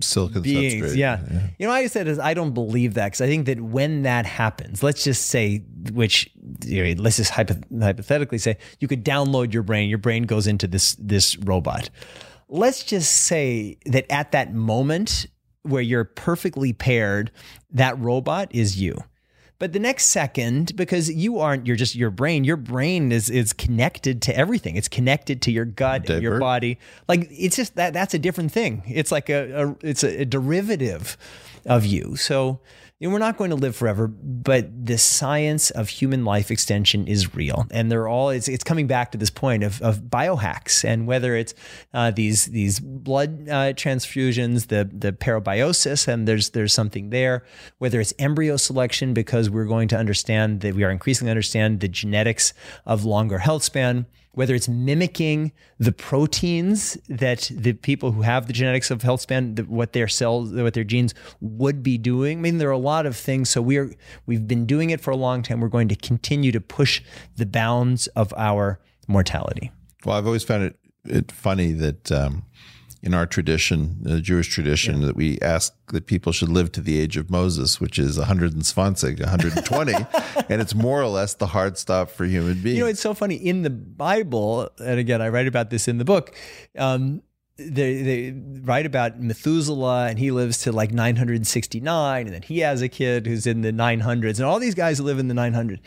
[0.00, 0.92] Silicon beings.
[0.92, 0.96] substrate.
[0.96, 1.20] Yeah.
[1.58, 4.24] You know, I said is I don't believe that because I think that when that
[4.24, 5.58] happens, let's just say,
[5.92, 6.30] which
[6.64, 9.88] you know, let's just hypo- hypothetically say, you could download your brain.
[9.90, 11.90] Your brain goes into this this robot.
[12.48, 15.26] Let's just say that at that moment
[15.62, 17.30] where you're perfectly paired,
[17.72, 18.96] that robot is you.
[19.60, 22.44] But the next second, because you aren't, you're just your brain.
[22.44, 24.74] Your brain is is connected to everything.
[24.74, 26.78] It's connected to your gut, and your body.
[27.08, 28.82] Like it's just that that's a different thing.
[28.88, 31.18] It's like a, a it's a, a derivative
[31.66, 32.16] of you.
[32.16, 32.60] So
[33.00, 37.08] you know, we're not going to live forever, but the science of human life extension
[37.08, 38.28] is real, and they're all.
[38.28, 41.54] It's, it's coming back to this point of, of biohacks, and whether it's
[41.94, 47.42] uh, these these blood uh, transfusions, the the parabiosis, and there's there's something there.
[47.78, 51.88] Whether it's embryo selection, because we're going to understand that we are increasingly understand the
[51.88, 52.52] genetics
[52.84, 58.52] of longer health span whether it's mimicking the proteins that the people who have the
[58.52, 62.38] genetics of health span, the, what their cells, what their genes would be doing.
[62.38, 63.50] I mean, there are a lot of things.
[63.50, 63.90] So we are,
[64.26, 65.60] we've been doing it for a long time.
[65.60, 67.02] We're going to continue to push
[67.36, 68.78] the bounds of our
[69.08, 69.72] mortality.
[70.04, 72.44] Well, I've always found it, it funny that um,
[73.02, 76.98] in our tradition, the Jewish tradition, that we ask that people should live to the
[77.00, 79.92] age of Moses, which is 120, 120,
[80.48, 82.76] and it's more or less the hard stop for human beings.
[82.76, 85.98] You know, it's so funny in the Bible, and again, I write about this in
[85.98, 86.34] the book.
[86.76, 87.22] Um,
[87.56, 92.82] they, they write about Methuselah, and he lives to like 969, and then he has
[92.82, 95.80] a kid who's in the 900s, and all these guys live in the 900s.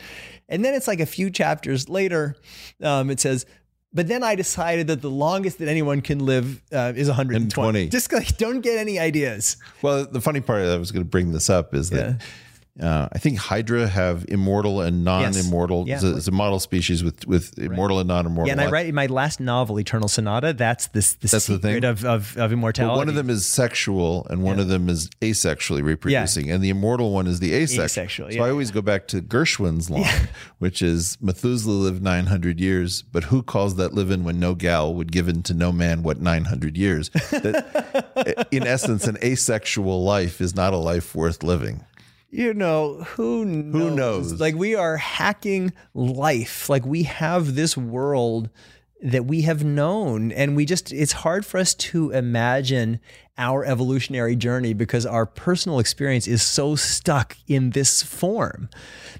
[0.48, 2.36] And then it's like a few chapters later,
[2.82, 3.46] um, it says,
[3.94, 7.56] but then I decided that the longest that anyone can live uh, is 120.
[7.56, 7.88] 120.
[7.88, 9.56] Just like, don't get any ideas.
[9.82, 12.20] Well, the funny part I was going to bring this up is that
[12.80, 15.86] uh, I think Hydra have immortal and non-immortal.
[15.86, 15.94] Yeah.
[15.94, 18.48] It's, a, it's a model species with with immortal and non-immortal.
[18.48, 20.52] Yeah, and I write in my last novel, Eternal Sonata.
[20.52, 21.84] That's this the That's the secret thing?
[21.84, 22.90] of, of of immortality.
[22.90, 26.70] Well, one of them is sexual and one of them is asexually reproducing, and the
[26.70, 27.84] immortal one is the asexual.
[27.84, 28.42] Asexual, so.
[28.42, 30.28] I always go back to Gershwin's line,
[30.58, 34.92] which is Methuselah lived nine hundred years, but who calls that living when no gal
[34.92, 37.08] would give in to no man what nine hundred years?
[37.30, 41.84] That, in essence, an asexual life is not a life worth living.
[42.34, 44.32] You know who knows?
[44.32, 44.40] knows?
[44.40, 48.50] like we are hacking life like we have this world
[49.00, 52.98] that we have known and we just it's hard for us to imagine
[53.36, 58.68] our evolutionary journey because our personal experience is so stuck in this form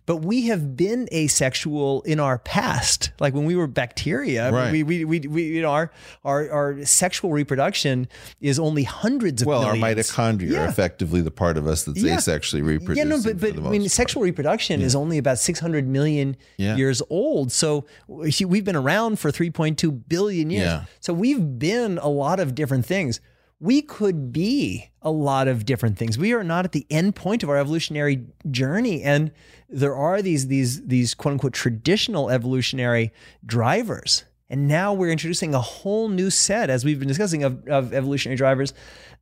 [0.06, 4.70] but we have been asexual in our past like when we were bacteria Right.
[4.70, 5.90] we, we, we, we you know our,
[6.24, 8.06] our our sexual reproduction
[8.40, 10.08] is only hundreds of Well, our millions.
[10.10, 12.16] mitochondria are effectively the part of us that's Yeah.
[12.16, 12.96] asexually reproducing.
[13.08, 16.76] Yeah, no, but but I mean, most sexual reproduction is only about 600 million Yeah.
[16.76, 17.50] years old.
[17.50, 20.64] So we- we've been around for 3.2 billion years.
[20.66, 20.84] Yeah.
[21.00, 23.20] So we've been a lot of different things.
[23.64, 26.18] We could be a lot of different things.
[26.18, 29.32] We are not at the end point of our evolutionary journey, and
[29.70, 33.10] there are these these these quote unquote traditional evolutionary
[33.46, 34.24] drivers.
[34.50, 38.36] And now we're introducing a whole new set, as we've been discussing, of, of evolutionary
[38.36, 38.74] drivers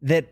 [0.02, 0.26] that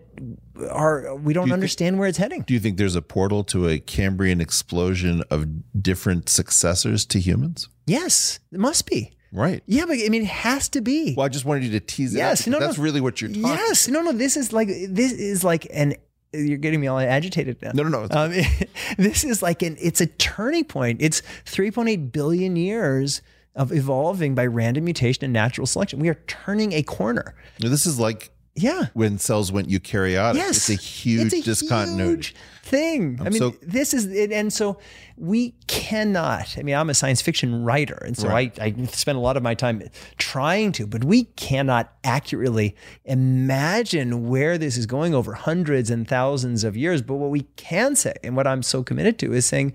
[0.68, 2.42] are we don't understand where it's heading.
[2.42, 5.46] Do you think there's a portal to a Cambrian explosion of
[5.80, 7.68] different successors to humans?
[7.86, 9.12] Yes, it must be.
[9.32, 9.62] Right.
[9.66, 11.14] Yeah, but I mean, it has to be.
[11.16, 12.50] Well, I just wanted you to tease it Yes, out.
[12.52, 12.58] no.
[12.60, 14.12] That's really what you're talking yes, no, no.
[14.12, 15.94] This is like this is like an.
[16.32, 17.72] You're getting me all agitated now.
[17.74, 18.30] No, no, no, Um,
[18.98, 19.76] this is like an.
[19.80, 21.00] It's a turning point.
[21.02, 23.20] It's 3.8 billion years
[23.56, 25.98] of evolving by random mutation and natural selection.
[25.98, 27.34] We are turning a corner.
[27.58, 28.86] This is like Yeah.
[28.94, 30.34] when cells went eukaryotic.
[30.34, 32.12] Yes, It's a huge It's a discontinuity.
[32.16, 33.18] huge thing.
[33.20, 34.78] I mean, so- this is it, and so
[35.16, 36.56] we cannot.
[36.58, 39.42] I mean, I'm a science fiction writer, and so I, I spend a lot of
[39.42, 39.82] my time
[40.18, 42.74] trying to, but we cannot accurately
[43.04, 47.02] imagine where this is going over hundreds and thousands of years.
[47.02, 49.72] But what we can say, and what I'm so committed to, is saying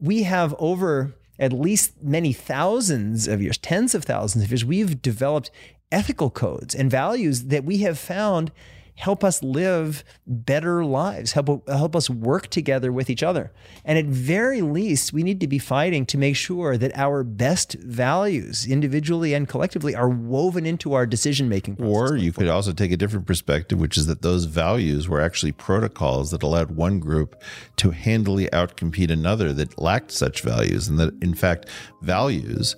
[0.00, 5.00] we have over at least many thousands of years, tens of thousands of years, we've
[5.00, 5.50] developed
[5.92, 8.52] ethical codes and values that we have found
[9.00, 13.50] help us live better lives, help, help us work together with each other.
[13.84, 17.74] And at very least, we need to be fighting to make sure that our best
[17.74, 22.10] values, individually and collectively, are woven into our decision making process.
[22.10, 25.52] Or you could also take a different perspective, which is that those values were actually
[25.52, 27.42] protocols that allowed one group
[27.76, 31.66] to handily outcompete another that lacked such values, and that in fact,
[32.02, 32.76] values,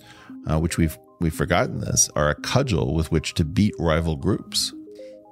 [0.48, 4.72] uh, which we've we've forgotten this, are a cudgel with which to beat rival groups.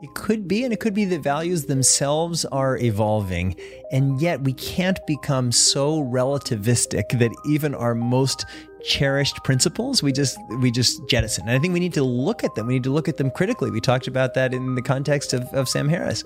[0.02, 3.54] It could be, and it could be that values themselves are evolving,
[3.92, 8.46] and yet we can't become so relativistic that even our most
[8.82, 11.46] cherished principles we just we just jettison.
[11.46, 12.66] And i think we need to look at them.
[12.66, 13.70] We need to look at them critically.
[13.70, 16.24] We talked about that in the context of, of sam harris.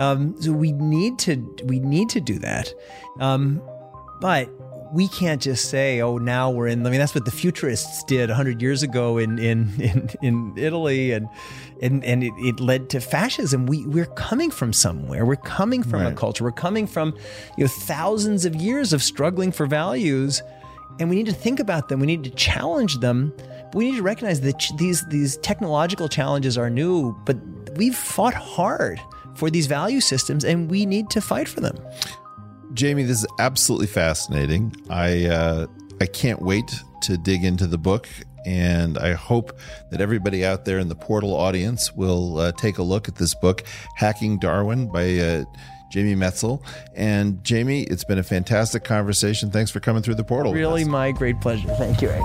[0.00, 2.74] Um, so we need to we need to do that.
[3.20, 3.62] Um,
[4.20, 4.48] but
[4.94, 8.30] we can't just say, "Oh, now we're in." I mean, that's what the futurists did
[8.30, 11.28] hundred years ago in in in, in Italy, and
[11.82, 13.66] and and it, it, led to fascism.
[13.66, 15.26] We we're coming from somewhere.
[15.26, 16.12] We're coming from right.
[16.12, 16.44] a culture.
[16.44, 17.16] We're coming from
[17.58, 20.42] you know thousands of years of struggling for values,
[21.00, 21.98] and we need to think about them.
[21.98, 23.32] We need to challenge them.
[23.36, 27.36] But we need to recognize that these these technological challenges are new, but
[27.76, 29.00] we've fought hard
[29.34, 31.76] for these value systems, and we need to fight for them.
[32.74, 34.74] Jamie, this is absolutely fascinating.
[34.90, 35.66] I uh,
[36.00, 38.08] I can't wait to dig into the book,
[38.44, 39.58] and I hope
[39.90, 43.34] that everybody out there in the portal audience will uh, take a look at this
[43.34, 43.62] book,
[43.96, 45.44] "Hacking Darwin" by uh,
[45.90, 46.60] Jamie Metzl.
[46.96, 49.50] And Jamie, it's been a fantastic conversation.
[49.52, 50.52] Thanks for coming through the portal.
[50.52, 51.68] Really, my great pleasure.
[51.76, 52.24] Thank you, Eric.